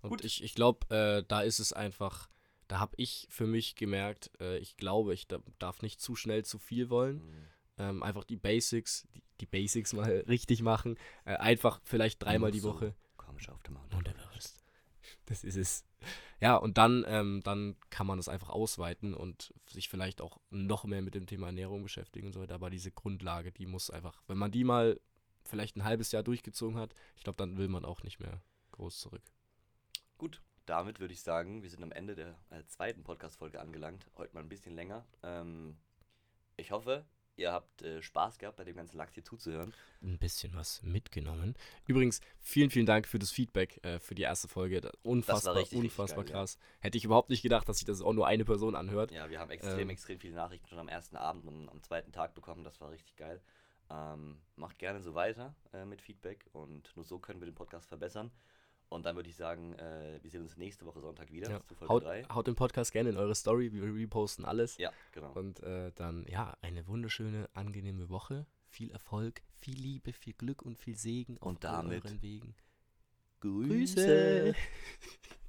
Und 0.00 0.10
Gut. 0.10 0.24
ich, 0.24 0.44
ich 0.44 0.54
glaube, 0.54 0.88
äh, 0.94 1.24
da 1.26 1.42
ist 1.42 1.58
es 1.58 1.72
einfach, 1.72 2.28
da 2.68 2.78
habe 2.78 2.94
ich 2.96 3.26
für 3.30 3.46
mich 3.46 3.74
gemerkt, 3.74 4.30
äh, 4.40 4.58
ich 4.58 4.76
glaube, 4.76 5.14
ich 5.14 5.26
da, 5.26 5.38
darf 5.58 5.82
nicht 5.82 6.00
zu 6.00 6.16
schnell 6.16 6.44
zu 6.44 6.58
viel 6.58 6.90
wollen. 6.90 7.16
Mhm. 7.16 7.46
Ähm, 7.78 8.02
einfach 8.02 8.24
die 8.24 8.36
Basics, 8.36 9.06
die, 9.14 9.22
die 9.40 9.46
Basics 9.46 9.92
mal 9.92 10.24
richtig 10.28 10.62
machen. 10.62 10.98
Äh, 11.24 11.36
einfach 11.36 11.80
vielleicht 11.84 12.22
dreimal 12.22 12.50
die 12.50 12.62
Woche. 12.62 12.94
Komisch 13.16 13.48
auf 13.48 13.62
dem 13.62 13.74
Mount 13.74 14.08
Everest. 14.08 14.62
Das 15.26 15.44
ist 15.44 15.56
es. 15.56 15.84
Ja, 16.40 16.56
und 16.56 16.78
dann, 16.78 17.04
ähm, 17.06 17.40
dann 17.44 17.76
kann 17.90 18.06
man 18.06 18.18
das 18.18 18.28
einfach 18.28 18.48
ausweiten 18.48 19.14
und 19.14 19.54
sich 19.66 19.88
vielleicht 19.88 20.20
auch 20.20 20.40
noch 20.50 20.84
mehr 20.84 21.02
mit 21.02 21.14
dem 21.14 21.26
Thema 21.26 21.46
Ernährung 21.46 21.82
beschäftigen 21.82 22.26
und 22.26 22.32
so 22.32 22.40
weiter. 22.40 22.54
Aber 22.54 22.70
diese 22.70 22.90
Grundlage, 22.90 23.52
die 23.52 23.66
muss 23.66 23.90
einfach, 23.90 24.22
wenn 24.26 24.38
man 24.38 24.50
die 24.50 24.64
mal 24.64 25.00
vielleicht 25.44 25.76
ein 25.76 25.84
halbes 25.84 26.12
Jahr 26.12 26.22
durchgezogen 26.22 26.78
hat, 26.78 26.94
ich 27.16 27.22
glaube, 27.22 27.36
dann 27.36 27.56
will 27.56 27.68
man 27.68 27.84
auch 27.84 28.02
nicht 28.02 28.18
mehr 28.18 28.42
groß 28.72 28.98
zurück. 28.98 29.22
Gut, 30.18 30.42
damit 30.66 31.00
würde 31.00 31.14
ich 31.14 31.22
sagen, 31.22 31.62
wir 31.62 31.70
sind 31.70 31.82
am 31.82 31.92
Ende 31.92 32.14
der 32.14 32.38
äh, 32.50 32.64
zweiten 32.66 33.02
Podcast-Folge 33.02 33.60
angelangt. 33.60 34.06
Heute 34.16 34.34
mal 34.34 34.40
ein 34.40 34.48
bisschen 34.48 34.74
länger. 34.74 35.04
Ähm, 35.22 35.76
ich 36.56 36.70
hoffe, 36.70 37.04
ihr 37.36 37.52
habt 37.52 37.82
äh, 37.82 38.02
Spaß 38.02 38.38
gehabt, 38.38 38.56
bei 38.56 38.64
dem 38.64 38.76
ganzen 38.76 38.96
Lachs 38.96 39.14
hier 39.14 39.24
zuzuhören. 39.24 39.72
Ein 40.02 40.18
bisschen 40.18 40.54
was 40.54 40.82
mitgenommen. 40.82 41.56
Übrigens, 41.86 42.20
vielen, 42.40 42.70
vielen 42.70 42.86
Dank 42.86 43.08
für 43.08 43.18
das 43.18 43.30
Feedback 43.30 43.84
äh, 43.84 43.98
für 43.98 44.14
die 44.14 44.22
erste 44.22 44.48
Folge. 44.48 44.92
Unfassbar, 45.02 45.54
richtig, 45.54 45.78
richtig 45.78 45.90
unfassbar 45.90 46.24
geil, 46.24 46.32
ja. 46.32 46.40
krass. 46.40 46.58
Hätte 46.80 46.98
ich 46.98 47.04
überhaupt 47.04 47.30
nicht 47.30 47.42
gedacht, 47.42 47.68
dass 47.68 47.78
sich 47.78 47.86
das 47.86 48.00
auch 48.02 48.12
nur 48.12 48.26
eine 48.26 48.44
Person 48.44 48.74
anhört. 48.76 49.10
Ja, 49.10 49.30
wir 49.30 49.40
haben 49.40 49.50
extrem, 49.50 49.80
Ähm. 49.80 49.90
extrem 49.90 50.20
viele 50.20 50.34
Nachrichten 50.34 50.68
schon 50.68 50.78
am 50.78 50.88
ersten 50.88 51.16
Abend 51.16 51.46
und 51.46 51.68
am 51.68 51.82
zweiten 51.82 52.12
Tag 52.12 52.34
bekommen. 52.34 52.64
Das 52.64 52.80
war 52.80 52.90
richtig 52.90 53.16
geil. 53.16 53.40
Ähm, 53.90 54.40
macht 54.56 54.78
gerne 54.78 55.02
so 55.02 55.14
weiter 55.14 55.54
äh, 55.72 55.84
mit 55.84 56.00
Feedback 56.00 56.46
und 56.52 56.94
nur 56.96 57.04
so 57.04 57.18
können 57.18 57.40
wir 57.40 57.46
den 57.46 57.54
Podcast 57.54 57.88
verbessern. 57.88 58.30
Und 58.92 59.04
dann 59.06 59.16
würde 59.16 59.28
ich 59.28 59.36
sagen, 59.36 59.72
äh, 59.74 60.18
wir 60.22 60.30
sehen 60.30 60.42
uns 60.42 60.56
nächste 60.56 60.84
Woche 60.86 61.00
Sonntag 61.00 61.32
wieder 61.32 61.50
Ja. 61.50 61.64
zu 61.66 61.74
Folge 61.74 61.92
Haut, 61.92 62.04
3. 62.04 62.24
haut 62.32 62.46
den 62.46 62.54
Podcast 62.54 62.92
gerne 62.92 63.10
in 63.10 63.16
eure 63.16 63.34
Story. 63.34 63.72
Wir 63.72 63.82
reposten 63.82 64.44
alles. 64.44 64.76
Ja, 64.78 64.92
genau. 65.12 65.32
Und 65.32 65.60
äh, 65.62 65.90
dann, 65.94 66.26
ja, 66.28 66.56
eine 66.62 66.86
wunderschöne, 66.86 67.48
angenehme 67.54 68.08
Woche. 68.08 68.46
Viel 68.68 68.90
Erfolg, 68.90 69.42
viel 69.58 69.76
Liebe, 69.78 70.12
viel 70.12 70.32
Glück 70.34 70.62
und 70.62 70.78
viel 70.78 70.96
Segen 70.96 71.36
Und 71.38 71.56
auf 71.66 71.72
damit 71.72 72.04
euren 72.04 72.22
Wegen. 72.22 72.54
Grüße. 73.40 73.68
Grüße. 73.68 74.54